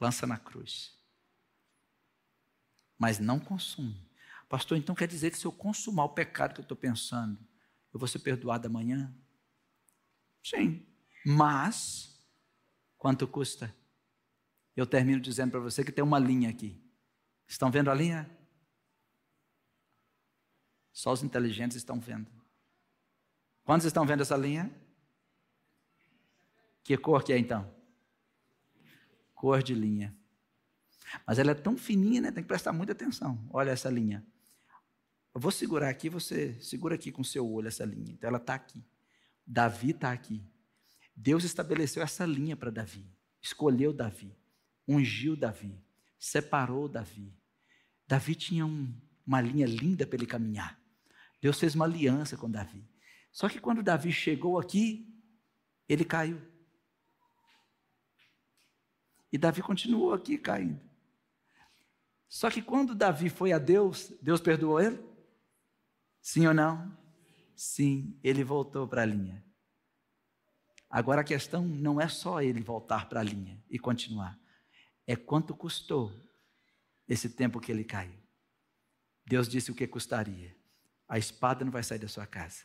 Lança 0.00 0.28
na 0.28 0.38
cruz. 0.38 0.96
Mas 2.96 3.18
não 3.18 3.40
consume. 3.40 4.11
Pastor, 4.52 4.76
então 4.76 4.94
quer 4.94 5.08
dizer 5.08 5.30
que 5.30 5.38
se 5.38 5.46
eu 5.46 5.50
consumar 5.50 6.04
o 6.04 6.10
pecado 6.10 6.52
que 6.52 6.60
eu 6.60 6.62
estou 6.62 6.76
pensando, 6.76 7.38
eu 7.90 7.98
vou 7.98 8.06
ser 8.06 8.18
perdoado 8.18 8.66
amanhã? 8.66 9.10
Sim. 10.44 10.86
Mas, 11.24 12.22
quanto 12.98 13.26
custa? 13.26 13.74
Eu 14.76 14.86
termino 14.86 15.22
dizendo 15.22 15.52
para 15.52 15.60
você 15.60 15.82
que 15.82 15.90
tem 15.90 16.04
uma 16.04 16.18
linha 16.18 16.50
aqui. 16.50 16.78
Estão 17.48 17.70
vendo 17.70 17.90
a 17.90 17.94
linha? 17.94 18.30
Só 20.92 21.14
os 21.14 21.22
inteligentes 21.22 21.78
estão 21.78 21.98
vendo. 21.98 22.30
Quantos 23.64 23.86
estão 23.86 24.04
vendo 24.04 24.20
essa 24.20 24.36
linha? 24.36 24.70
Que 26.84 26.98
cor 26.98 27.24
que 27.24 27.32
é 27.32 27.38
então? 27.38 27.74
Cor 29.34 29.62
de 29.62 29.74
linha. 29.74 30.14
Mas 31.26 31.38
ela 31.38 31.52
é 31.52 31.54
tão 31.54 31.74
fininha, 31.74 32.20
né? 32.20 32.30
Tem 32.30 32.44
que 32.44 32.48
prestar 32.48 32.74
muita 32.74 32.92
atenção. 32.92 33.48
Olha 33.50 33.70
essa 33.70 33.88
linha. 33.88 34.22
Eu 35.34 35.40
vou 35.40 35.50
segurar 35.50 35.88
aqui, 35.88 36.08
você 36.08 36.54
segura 36.60 36.94
aqui 36.94 37.10
com 37.10 37.24
seu 37.24 37.48
olho 37.50 37.68
essa 37.68 37.84
linha. 37.84 38.12
Então 38.12 38.28
ela 38.28 38.38
está 38.38 38.54
aqui. 38.54 38.84
Davi 39.46 39.90
está 39.90 40.12
aqui. 40.12 40.44
Deus 41.16 41.44
estabeleceu 41.44 42.02
essa 42.02 42.26
linha 42.26 42.56
para 42.56 42.70
Davi. 42.70 43.06
Escolheu 43.40 43.92
Davi. 43.92 44.36
Ungiu 44.86 45.34
Davi. 45.34 45.82
Separou 46.18 46.88
Davi. 46.88 47.34
Davi 48.06 48.34
tinha 48.34 48.66
um, 48.66 48.92
uma 49.26 49.40
linha 49.40 49.66
linda 49.66 50.06
para 50.06 50.16
ele 50.16 50.26
caminhar. 50.26 50.78
Deus 51.40 51.58
fez 51.58 51.74
uma 51.74 51.86
aliança 51.86 52.36
com 52.36 52.50
Davi. 52.50 52.86
Só 53.32 53.48
que 53.48 53.58
quando 53.58 53.82
Davi 53.82 54.12
chegou 54.12 54.58
aqui, 54.58 55.08
ele 55.88 56.04
caiu. 56.04 56.40
E 59.32 59.38
Davi 59.38 59.62
continuou 59.62 60.12
aqui 60.12 60.36
caindo. 60.36 60.80
Só 62.28 62.50
que 62.50 62.60
quando 62.60 62.94
Davi 62.94 63.30
foi 63.30 63.52
a 63.52 63.58
Deus, 63.58 64.12
Deus 64.20 64.40
perdoou 64.40 64.78
ele? 64.80 65.11
Sim 66.22 66.46
ou 66.46 66.54
não? 66.54 66.96
Sim, 67.56 68.18
ele 68.22 68.44
voltou 68.44 68.86
para 68.86 69.02
a 69.02 69.06
linha. 69.06 69.44
Agora 70.88 71.22
a 71.22 71.24
questão 71.24 71.66
não 71.66 72.00
é 72.00 72.08
só 72.08 72.40
ele 72.40 72.60
voltar 72.60 73.08
para 73.08 73.20
a 73.20 73.22
linha 73.24 73.62
e 73.68 73.78
continuar, 73.78 74.38
é 75.06 75.16
quanto 75.16 75.54
custou 75.54 76.12
esse 77.08 77.28
tempo 77.28 77.60
que 77.60 77.72
ele 77.72 77.82
caiu. 77.82 78.22
Deus 79.26 79.48
disse 79.48 79.70
o 79.70 79.74
que 79.74 79.86
custaria. 79.86 80.56
A 81.08 81.18
espada 81.18 81.64
não 81.64 81.72
vai 81.72 81.82
sair 81.82 81.98
da 81.98 82.08
sua 82.08 82.26
casa. 82.26 82.64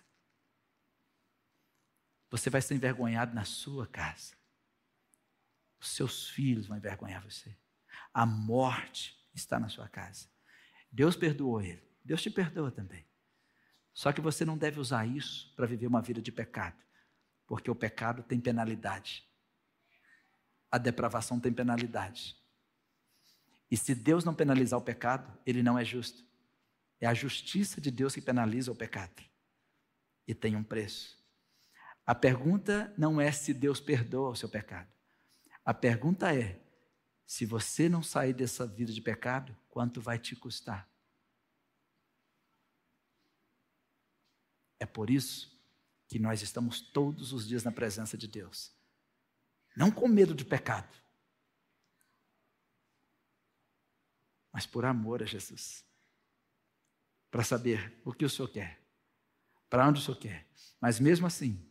você 2.30 2.50
vai 2.50 2.62
ser 2.62 2.76
envergonhado 2.76 3.34
na 3.34 3.46
sua 3.46 3.88
casa. 3.88 4.36
Os 5.80 5.90
seus 5.90 6.30
filhos 6.30 6.68
vão 6.68 6.78
envergonhar 6.78 7.24
você. 7.24 7.58
A 8.14 8.26
morte 8.26 9.18
está 9.34 9.60
na 9.60 9.70
sua 9.70 9.88
casa. 9.88 10.30
Deus 10.92 11.16
perdoou 11.16 11.62
ele. 11.62 11.82
Deus 12.04 12.22
te 12.22 12.30
perdoa 12.30 12.72
também. 12.72 13.08
Só 13.98 14.14
que 14.14 14.22
você 14.22 14.46
não 14.46 14.56
deve 14.56 14.80
usar 14.80 15.08
isso 15.08 15.52
para 15.56 15.66
viver 15.66 15.88
uma 15.88 16.04
vida 16.04 16.22
de 16.22 16.32
pecado, 16.32 16.78
porque 17.48 17.72
o 17.72 17.74
pecado 17.74 18.22
tem 18.22 18.40
penalidade. 18.40 19.28
A 20.70 20.78
depravação 20.78 21.40
tem 21.40 21.52
penalidade. 21.52 22.38
E 23.72 23.76
se 23.76 23.96
Deus 23.96 24.24
não 24.24 24.36
penalizar 24.36 24.78
o 24.78 24.84
pecado, 24.84 25.36
ele 25.48 25.64
não 25.64 25.80
é 25.80 25.84
justo. 25.84 26.24
É 27.02 27.08
a 27.08 27.14
justiça 27.16 27.82
de 27.82 27.90
Deus 27.90 28.14
que 28.14 28.22
penaliza 28.22 28.72
o 28.72 28.76
pecado. 28.76 29.20
E 30.28 30.36
tem 30.36 30.56
um 30.56 30.64
preço. 30.64 31.18
A 32.06 32.14
pergunta 32.14 32.94
não 33.00 33.20
é 33.20 33.32
se 33.32 33.52
Deus 33.52 33.80
perdoa 33.80 34.30
o 34.30 34.36
seu 34.36 34.48
pecado. 34.48 34.94
A 35.66 35.74
pergunta 35.74 36.36
é: 36.36 36.62
se 37.26 37.48
você 37.48 37.90
não 37.90 38.04
sair 38.04 38.34
dessa 38.34 38.68
vida 38.68 38.94
de 38.94 39.02
pecado, 39.02 39.58
quanto 39.72 40.00
vai 40.00 40.20
te 40.20 40.36
custar? 40.36 40.88
É 44.80 44.86
por 44.86 45.10
isso 45.10 45.56
que 46.08 46.20
nós 46.20 46.42
estamos 46.42 46.80
todos 46.80 47.34
os 47.34 47.48
dias 47.48 47.64
na 47.64 47.72
presença 47.72 48.18
de 48.18 48.28
Deus. 48.28 48.72
Não 49.76 49.92
com 49.92 50.08
medo 50.08 50.34
de 50.34 50.46
pecado, 50.46 50.96
mas 54.52 54.66
por 54.66 54.86
amor 54.86 55.22
a 55.22 55.26
Jesus. 55.26 55.86
Para 57.30 57.44
saber 57.44 58.02
o 58.04 58.14
que 58.14 58.26
o 58.26 58.30
Senhor 58.30 58.48
quer, 58.48 58.82
para 59.70 59.88
onde 59.88 60.00
o 60.00 60.04
Senhor 60.04 60.18
quer. 60.18 60.48
Mas 60.80 61.00
mesmo 61.00 61.28
assim, 61.28 61.64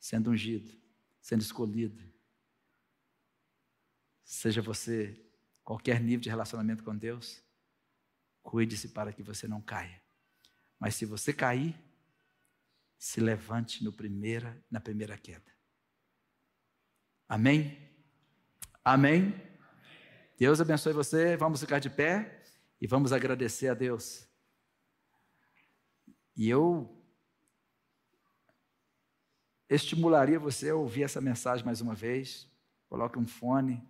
sendo 0.00 0.30
ungido, 0.30 0.76
sendo 1.20 1.42
escolhido, 1.42 2.02
seja 4.24 4.62
você 4.62 5.24
qualquer 5.62 6.00
nível 6.00 6.20
de 6.20 6.28
relacionamento 6.28 6.82
com 6.82 6.96
Deus, 6.96 7.42
cuide-se 8.42 8.88
para 8.88 9.12
que 9.12 9.22
você 9.22 9.46
não 9.46 9.60
caia. 9.60 10.02
Mas 10.78 10.94
se 10.96 11.06
você 11.06 11.32
cair, 11.32 11.74
se 13.04 13.20
levante 13.20 13.84
no 13.84 13.92
primeira, 13.92 14.64
na 14.70 14.80
primeira 14.80 15.18
queda. 15.18 15.54
Amém? 17.28 17.78
Amém? 18.82 19.34
Deus 20.38 20.58
abençoe 20.58 20.94
você. 20.94 21.36
Vamos 21.36 21.60
ficar 21.60 21.80
de 21.80 21.90
pé 21.90 22.42
e 22.80 22.86
vamos 22.86 23.12
agradecer 23.12 23.68
a 23.68 23.74
Deus. 23.74 24.26
E 26.34 26.48
eu 26.48 26.98
estimularia 29.68 30.38
você 30.38 30.70
a 30.70 30.74
ouvir 30.74 31.02
essa 31.02 31.20
mensagem 31.20 31.62
mais 31.62 31.82
uma 31.82 31.94
vez. 31.94 32.50
Coloque 32.88 33.18
um 33.18 33.26
fone 33.26 33.86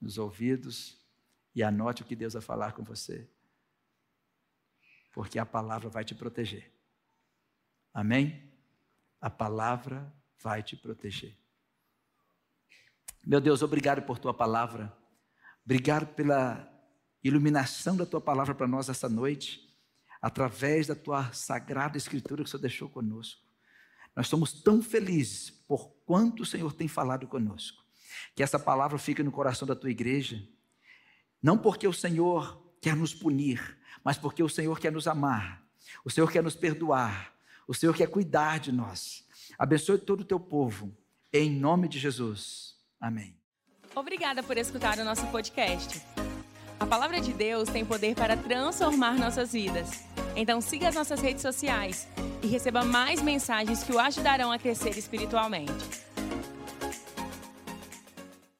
nos 0.00 0.18
ouvidos 0.18 1.04
e 1.52 1.64
anote 1.64 2.02
o 2.02 2.06
que 2.06 2.14
Deus 2.14 2.34
vai 2.34 2.42
falar 2.42 2.74
com 2.74 2.84
você. 2.84 3.28
Porque 5.12 5.36
a 5.36 5.44
palavra 5.44 5.88
vai 5.88 6.04
te 6.04 6.14
proteger. 6.14 6.71
Amém? 7.92 8.50
A 9.20 9.28
palavra 9.28 10.12
vai 10.40 10.62
te 10.62 10.76
proteger. 10.76 11.36
Meu 13.24 13.40
Deus, 13.40 13.62
obrigado 13.62 14.02
por 14.02 14.18
tua 14.18 14.34
palavra. 14.34 14.92
Obrigado 15.64 16.06
pela 16.14 16.68
iluminação 17.22 17.96
da 17.96 18.04
tua 18.04 18.20
palavra 18.20 18.54
para 18.54 18.66
nós 18.66 18.88
essa 18.88 19.08
noite, 19.08 19.60
através 20.20 20.88
da 20.88 20.94
tua 20.94 21.32
sagrada 21.32 21.96
escritura 21.96 22.42
que 22.42 22.48
o 22.48 22.50
Senhor 22.50 22.60
deixou 22.60 22.88
conosco. 22.88 23.40
Nós 24.14 24.26
somos 24.28 24.52
tão 24.52 24.82
felizes 24.82 25.50
por 25.50 25.88
quanto 26.04 26.42
o 26.42 26.46
Senhor 26.46 26.72
tem 26.72 26.88
falado 26.88 27.26
conosco. 27.26 27.82
Que 28.34 28.42
essa 28.42 28.58
palavra 28.58 28.98
fique 28.98 29.22
no 29.22 29.32
coração 29.32 29.66
da 29.66 29.76
tua 29.76 29.90
igreja, 29.90 30.42
não 31.42 31.56
porque 31.56 31.86
o 31.86 31.92
Senhor 31.92 32.74
quer 32.80 32.94
nos 32.94 33.14
punir, 33.14 33.78
mas 34.04 34.18
porque 34.18 34.42
o 34.42 34.48
Senhor 34.48 34.78
quer 34.78 34.92
nos 34.92 35.06
amar, 35.06 35.64
o 36.04 36.10
Senhor 36.10 36.30
quer 36.30 36.42
nos 36.42 36.54
perdoar, 36.54 37.31
o 37.66 37.74
Senhor 37.74 37.94
quer 37.94 38.08
cuidar 38.08 38.58
de 38.60 38.72
nós. 38.72 39.24
Abençoe 39.58 39.98
todo 39.98 40.20
o 40.20 40.24
teu 40.24 40.40
povo, 40.40 40.96
em 41.32 41.50
nome 41.50 41.88
de 41.88 41.98
Jesus. 41.98 42.74
Amém. 43.00 43.36
Obrigada 43.94 44.42
por 44.42 44.56
escutar 44.56 44.98
o 44.98 45.04
nosso 45.04 45.26
podcast. 45.26 46.02
A 46.80 46.86
palavra 46.86 47.20
de 47.20 47.32
Deus 47.32 47.68
tem 47.68 47.84
poder 47.84 48.14
para 48.14 48.36
transformar 48.36 49.16
nossas 49.16 49.52
vidas. 49.52 50.04
Então 50.34 50.60
siga 50.60 50.88
as 50.88 50.94
nossas 50.94 51.20
redes 51.20 51.42
sociais 51.42 52.08
e 52.42 52.46
receba 52.46 52.84
mais 52.84 53.22
mensagens 53.22 53.84
que 53.84 53.92
o 53.92 54.00
ajudarão 54.00 54.50
a 54.50 54.58
crescer 54.58 54.96
espiritualmente. 54.98 55.72